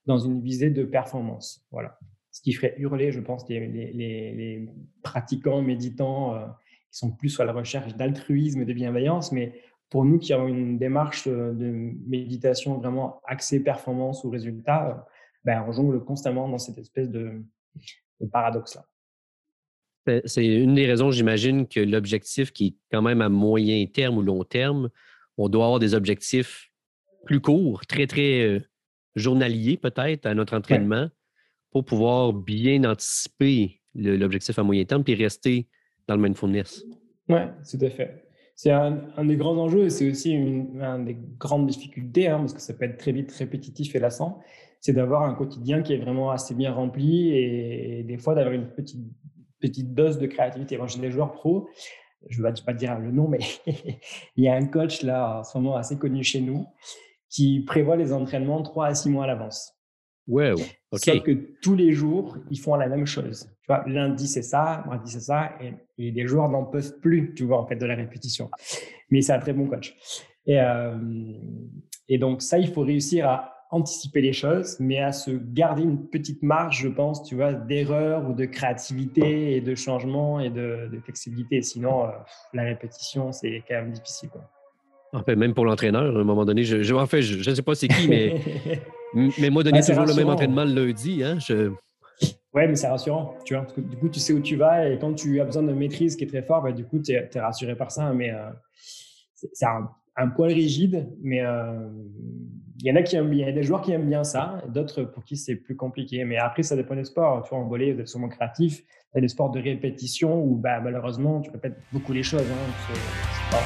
dans 0.07 0.17
une 0.17 0.41
visée 0.41 0.71
de 0.71 0.83
performance. 0.83 1.67
Voilà. 1.69 1.99
Ce 2.31 2.41
qui 2.41 2.53
ferait 2.53 2.75
hurler, 2.77 3.11
je 3.11 3.19
pense, 3.19 3.47
les, 3.49 3.59
les, 3.67 4.69
pratiquants, 5.03 5.61
méditants 5.61 6.35
euh, 6.35 6.45
qui 6.91 6.99
sont 6.99 7.11
plus 7.11 7.39
à 7.39 7.45
la 7.45 7.53
recherche 7.53 7.95
d'altruisme 7.95 8.61
et 8.61 8.65
de 8.65 8.73
bienveillance, 8.73 9.31
mais 9.31 9.61
pour 9.89 10.05
nous 10.05 10.17
qui 10.17 10.33
avons 10.33 10.47
une 10.47 10.77
démarche 10.77 11.27
euh, 11.27 11.51
de 11.53 11.91
méditation 12.07 12.77
vraiment 12.77 13.21
axée 13.25 13.61
performance 13.61 14.23
ou 14.23 14.29
résultat, 14.29 14.89
euh, 14.89 15.11
ben, 15.43 15.65
on 15.67 15.71
jongle 15.71 16.03
constamment 16.03 16.47
dans 16.47 16.57
cette 16.57 16.77
espèce 16.77 17.09
de, 17.09 17.43
paradoxe-là. 18.31 18.85
C'est 20.25 20.45
une 20.45 20.75
des 20.75 20.85
raisons, 20.85 21.11
j'imagine, 21.11 21.67
que 21.67 21.81
l'objectif 21.81 22.51
qui 22.53 22.67
est 22.67 22.75
quand 22.91 23.01
même 23.01 23.21
à 23.21 23.27
moyen 23.27 23.85
terme 23.87 24.17
ou 24.17 24.21
long 24.21 24.45
terme, 24.45 24.89
on 25.37 25.49
doit 25.49 25.65
avoir 25.65 25.79
des 25.79 25.95
objectifs 25.95 26.71
plus 27.25 27.41
courts, 27.41 27.85
très, 27.85 28.07
très 28.07 28.61
journalier 29.17 29.77
peut-être 29.77 30.25
à 30.25 30.33
notre 30.33 30.55
entraînement 30.55 31.09
pour 31.71 31.85
pouvoir 31.85 32.33
bien 32.33 32.83
anticiper 32.83 33.81
l'objectif 33.93 34.57
à 34.57 34.63
moyen 34.63 34.85
terme 34.85 35.03
et 35.07 35.15
rester 35.15 35.67
dans 36.07 36.15
le 36.15 36.21
mindfulness. 36.21 36.85
Oui, 37.29 37.39
tout 37.69 37.85
à 37.85 37.89
fait. 37.89 38.23
C'est 38.55 38.71
un, 38.71 39.23
des 39.23 39.35
grands 39.35 39.57
enjeux 39.57 39.85
et 39.85 39.89
c'est 39.89 40.09
aussi 40.09 40.31
une, 40.31 41.05
des 41.05 41.17
grandes 41.37 41.67
difficultés 41.67 42.27
hein, 42.27 42.39
parce 42.39 42.53
que 42.53 42.61
ça 42.61 42.73
peut 42.73 42.85
être 42.85 42.97
très 42.97 43.11
vite 43.11 43.31
répétitif 43.31 43.95
et 43.95 43.99
lassant. 43.99 44.39
C'est 44.81 44.93
d'avoir 44.93 45.23
un 45.23 45.33
quotidien 45.33 45.81
qui 45.81 45.93
est 45.93 45.97
vraiment 45.97 46.31
assez 46.31 46.55
bien 46.55 46.71
rempli 46.71 47.35
et, 47.35 48.03
des 48.03 48.17
fois 48.17 48.33
d'avoir 48.33 48.53
une 48.53 48.69
petite 48.69 49.05
petite 49.59 49.93
dose 49.93 50.19
de 50.19 50.27
créativité. 50.27 50.77
Moi, 50.77 50.87
j'ai 50.87 50.99
des 50.99 51.11
joueurs 51.11 51.31
pros, 51.31 51.67
je 52.29 52.41
ne 52.41 52.47
vais 52.47 52.53
pas 52.65 52.73
dire 52.73 52.97
le 52.99 53.11
nom, 53.11 53.27
mais 53.27 53.39
il 54.35 54.43
y 54.43 54.47
a 54.47 54.55
un 54.55 54.65
coach 54.65 55.01
là, 55.01 55.39
en 55.39 55.43
ce 55.43 55.57
moment 55.57 55.75
assez 55.75 55.97
connu 55.97 56.23
chez 56.23 56.41
nous, 56.41 56.65
qui 57.29 57.61
prévoit 57.61 57.95
les 57.95 58.13
entraînements 58.13 58.61
trois 58.61 58.87
à 58.87 58.95
six 58.95 59.09
mois 59.09 59.25
à 59.25 59.27
l'avance. 59.27 59.73
Ouais, 60.27 60.51
ok. 60.51 60.99
Sauf 60.99 61.23
que 61.23 61.31
tous 61.61 61.75
les 61.75 61.93
jours, 61.93 62.37
ils 62.51 62.59
font 62.59 62.75
la 62.75 62.87
même 62.87 63.05
chose. 63.05 63.49
Tu 63.61 63.67
vois, 63.67 63.83
lundi 63.87 64.27
c'est 64.27 64.41
ça, 64.41 64.83
mardi 64.85 65.11
c'est 65.11 65.21
ça, 65.21 65.51
et, 65.61 65.73
les 65.97 66.27
joueurs 66.27 66.49
n'en 66.49 66.65
peuvent 66.65 66.99
plus, 66.99 67.33
tu 67.33 67.45
vois, 67.45 67.59
en 67.59 67.65
fait, 67.65 67.77
de 67.77 67.85
la 67.85 67.95
répétition. 67.95 68.49
Mais 69.09 69.21
c'est 69.21 69.33
un 69.33 69.39
très 69.39 69.53
bon 69.53 69.67
coach. 69.67 69.95
Et, 70.45 70.59
euh, 70.59 70.97
et 72.09 72.17
donc 72.17 72.41
ça, 72.41 72.57
il 72.57 72.67
faut 72.67 72.81
réussir 72.81 73.27
à 73.27 73.53
anticiper 73.69 74.21
les 74.21 74.33
choses, 74.33 74.77
mais 74.79 74.99
à 74.99 75.11
se 75.11 75.31
garder 75.31 75.83
une 75.83 76.07
petite 76.07 76.41
marge, 76.41 76.81
je 76.81 76.87
pense, 76.87 77.23
tu 77.23 77.35
vois, 77.35 77.53
d'erreur 77.53 78.29
ou 78.29 78.33
de 78.33 78.45
créativité 78.45 79.55
et 79.55 79.61
de 79.61 79.75
changement 79.75 80.39
et 80.39 80.49
de, 80.49 80.89
flexibilité. 81.03 81.61
Sinon, 81.61 82.05
euh, 82.05 82.11
la 82.53 82.63
répétition, 82.63 83.31
c'est 83.31 83.63
quand 83.67 83.75
même 83.75 83.91
difficile. 83.91 84.29
Quoi. 84.29 84.49
En 85.13 85.23
fait, 85.23 85.35
même 85.35 85.53
pour 85.53 85.65
l'entraîneur, 85.65 86.17
à 86.17 86.19
un 86.19 86.23
moment 86.23 86.45
donné, 86.45 86.63
je, 86.63 86.93
en 86.93 87.05
fait, 87.05 87.21
je 87.21 87.49
ne 87.49 87.55
sais 87.55 87.61
pas 87.61 87.75
c'est 87.75 87.87
qui, 87.87 88.07
mais, 88.07 88.35
mais 89.39 89.49
moi, 89.49 89.63
donner 89.63 89.81
toujours 89.81 90.05
le 90.05 90.13
même 90.13 90.29
entraînement 90.29 90.65
le 90.65 90.85
lundi, 90.85 91.23
hein, 91.23 91.37
je... 91.39 91.71
Ouais, 92.53 92.67
mais 92.67 92.75
c'est 92.75 92.87
rassurant, 92.87 93.35
tu 93.45 93.53
vois, 93.53 93.63
parce 93.63 93.73
que 93.73 93.81
du 93.81 93.95
coup, 93.97 94.09
tu 94.09 94.19
sais 94.19 94.33
où 94.33 94.39
tu 94.39 94.55
vas 94.55 94.89
et 94.89 94.97
quand 94.97 95.13
tu 95.13 95.39
as 95.39 95.45
besoin 95.45 95.63
de 95.63 95.73
maîtrise 95.73 96.15
qui 96.15 96.23
est 96.23 96.27
très 96.27 96.41
fort, 96.41 96.63
bah, 96.63 96.71
du 96.71 96.85
coup, 96.85 96.99
tu 96.99 97.11
es, 97.11 97.29
rassuré 97.35 97.75
par 97.75 97.91
ça, 97.91 98.11
mais 98.13 98.31
euh, 98.31 98.49
c'est 99.35 99.65
un, 99.65 99.89
un, 100.15 100.29
poil 100.29 100.51
rigide, 100.51 101.07
mais 101.21 101.41
euh, 101.41 101.87
il 102.79 102.87
y 102.87 102.91
en 102.91 102.95
a 102.95 103.01
qui 103.01 103.15
aiment 103.15 103.29
bien, 103.29 103.45
il 103.45 103.49
y 103.49 103.51
a 103.51 103.55
des 103.55 103.63
joueurs 103.63 103.81
qui 103.81 103.91
aiment 103.91 104.09
bien 104.09 104.23
ça, 104.23 104.61
d'autres 104.69 105.03
pour 105.03 105.23
qui 105.23 105.35
c'est 105.35 105.55
plus 105.55 105.75
compliqué. 105.75 106.23
Mais 106.25 106.37
après, 106.37 106.63
ça 106.63 106.75
dépend 106.75 106.95
des 106.95 107.05
sports. 107.05 107.43
Tu 107.43 107.49
vois, 107.49 107.59
en 107.59 107.67
volley, 107.67 107.93
vous 107.93 108.01
êtes 108.01 108.07
sûrement 108.07 108.29
créatif. 108.29 108.83
Il 109.13 109.15
y 109.15 109.19
a 109.19 109.21
des 109.21 109.27
sports 109.27 109.51
de 109.51 109.59
répétition 109.59 110.43
où 110.43 110.55
bah, 110.55 110.79
malheureusement, 110.79 111.41
tu 111.41 111.49
répètes 111.49 111.77
beaucoup 111.91 112.13
les 112.13 112.23
choses. 112.23 112.41
Hein, 112.41 113.57